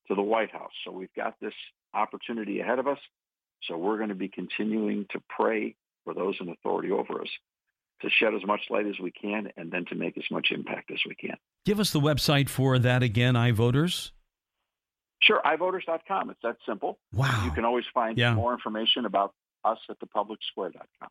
to 0.09 0.15
the 0.15 0.23
White 0.23 0.51
House. 0.51 0.73
So 0.85 0.91
we've 0.91 1.15
got 1.15 1.37
this 1.41 1.55
opportunity 1.95 2.61
ahead 2.61 2.81
of 2.81 2.89
us. 2.89 2.99
So 3.63 3.77
we're 3.77 3.97
going 3.97 4.11
to 4.11 4.15
be 4.17 4.29
continuing 4.29 5.07
to 5.11 5.23
pray 5.29 5.77
for 6.05 6.13
those 6.13 6.35
in 6.41 6.49
authority 6.49 6.91
over 6.91 7.23
us 7.23 7.29
to 8.03 8.11
shed 8.11 8.35
as 8.35 8.45
much 8.45 8.61
light 8.69 8.87
as 8.87 8.99
we 9.01 9.11
can 9.11 9.49
and 9.57 9.71
then 9.71 9.85
to 9.87 9.95
make 9.95 10.19
as 10.19 10.25
much 10.31 10.49
impact 10.51 10.91
as 10.91 10.99
we 11.09 11.15
can. 11.15 11.37
Give 11.65 11.81
us 11.81 11.91
the 11.91 12.01
website 12.01 12.49
for 12.49 12.79
that 12.79 13.03
again, 13.03 13.35
iVoters. 13.35 14.11
Sure, 15.27 15.41
ivoters.com. 15.45 16.31
It's 16.31 16.41
that 16.43 16.57
simple. 16.67 16.99
Wow. 17.13 17.43
You 17.45 17.51
can 17.51 17.65
always 17.65 17.85
find 17.95 18.19
yeah. 18.19 18.35
more 18.35 18.53
information 18.53 19.07
about 19.07 19.33
us 19.65 19.79
at 19.89 19.97
thepublicsquare.com. 20.01 21.09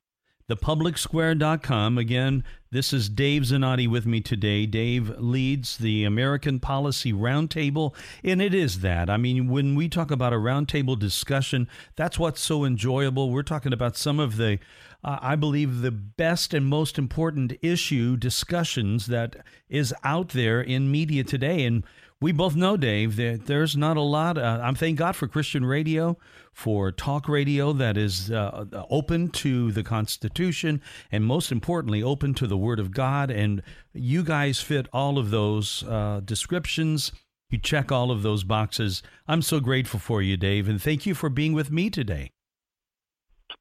Thepublicsquare.com. 0.50 1.98
Again, 1.98 2.44
this 2.70 2.92
is 2.92 3.08
Dave 3.08 3.44
Zanotti 3.44 3.90
with 3.90 4.06
me 4.06 4.20
today. 4.20 4.66
Dave 4.66 5.18
leads 5.18 5.78
the 5.78 6.04
American 6.04 6.60
Policy 6.60 7.14
Roundtable, 7.14 7.96
and 8.24 8.42
it 8.42 8.54
is 8.54 8.82
that. 8.82 9.10
I 9.10 9.16
mean, 9.16 9.48
when 9.48 9.74
we 9.74 9.88
talk 9.88 10.12
about 10.12 10.34
a 10.34 10.38
roundtable 10.38 11.00
discussion, 11.00 11.70
that's 11.96 12.20
what's 12.20 12.42
so 12.42 12.66
enjoyable. 12.66 13.32
We're 13.32 13.42
talking 13.42 13.72
about 13.72 13.96
some 13.96 14.20
of 14.20 14.36
the, 14.36 14.60
uh, 15.02 15.20
I 15.22 15.38
believe, 15.38 15.80
the 15.80 15.92
best 15.92 16.54
and 16.54 16.66
most 16.66 16.98
important 16.98 17.54
issue 17.62 18.18
discussions 18.18 19.08
that 19.08 19.38
is 19.70 19.94
out 20.04 20.30
there 20.30 20.60
in 20.62 20.92
media 20.92 21.24
today. 21.24 21.64
And 21.64 21.86
we 22.24 22.32
both 22.32 22.56
know, 22.56 22.78
Dave, 22.78 23.18
that 23.18 23.48
there's 23.48 23.76
not 23.76 23.98
a 23.98 24.02
lot. 24.02 24.38
Uh, 24.38 24.62
I'm 24.64 24.76
thank 24.76 24.98
God 24.98 25.14
for 25.14 25.28
Christian 25.28 25.66
radio, 25.66 26.18
for 26.54 26.90
talk 26.90 27.28
radio 27.28 27.74
that 27.74 27.98
is 27.98 28.32
uh, 28.32 28.64
open 28.90 29.28
to 29.32 29.74
the 29.74 29.84
Constitution, 29.84 30.82
and 31.12 31.26
most 31.26 31.52
importantly, 31.52 32.02
open 32.02 32.34
to 32.36 32.48
the 32.48 32.56
Word 32.56 32.80
of 32.80 32.92
God. 32.92 33.30
And 33.30 33.62
you 33.94 34.24
guys 34.24 34.62
fit 34.62 34.88
all 34.94 35.18
of 35.18 35.32
those 35.32 35.84
uh, 35.84 36.22
descriptions. 36.24 37.12
You 37.50 37.58
check 37.58 37.92
all 37.92 38.10
of 38.10 38.24
those 38.24 38.46
boxes. 38.46 39.04
I'm 39.28 39.42
so 39.42 39.60
grateful 39.60 40.00
for 40.00 40.22
you, 40.22 40.38
Dave, 40.38 40.70
and 40.70 40.82
thank 40.82 41.06
you 41.06 41.16
for 41.16 41.28
being 41.28 41.52
with 41.52 41.72
me 41.72 41.90
today. 41.90 42.32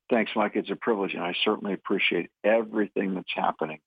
Thanks, 0.08 0.30
Mike. 0.36 0.52
It's 0.54 0.70
a 0.70 0.76
privilege, 0.76 1.14
and 1.14 1.24
I 1.24 1.34
certainly 1.44 1.74
appreciate 1.74 2.30
everything 2.44 3.16
that's 3.16 3.32
happening 3.34 3.80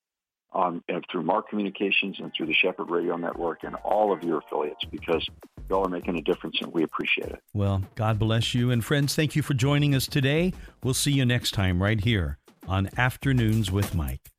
um, 0.56 0.82
through 1.10 1.22
Mark 1.22 1.48
Communications 1.48 2.16
and 2.18 2.32
through 2.34 2.46
the 2.46 2.54
Shepherd 2.54 2.90
Radio 2.90 3.16
Network 3.16 3.62
and 3.62 3.74
all 3.76 4.12
of 4.12 4.22
your 4.22 4.38
affiliates 4.38 4.84
because 4.90 5.26
y'all 5.68 5.84
are 5.84 5.88
making 5.88 6.16
a 6.16 6.22
difference 6.22 6.56
and 6.62 6.72
we 6.72 6.82
appreciate 6.82 7.28
it. 7.28 7.42
Well, 7.52 7.82
God 7.94 8.18
bless 8.18 8.54
you. 8.54 8.70
And 8.70 8.84
friends, 8.84 9.14
thank 9.14 9.36
you 9.36 9.42
for 9.42 9.54
joining 9.54 9.94
us 9.94 10.06
today. 10.06 10.52
We'll 10.82 10.94
see 10.94 11.12
you 11.12 11.26
next 11.26 11.52
time 11.52 11.82
right 11.82 12.00
here 12.00 12.38
on 12.66 12.88
Afternoons 12.96 13.70
with 13.70 13.94
Mike. 13.94 14.30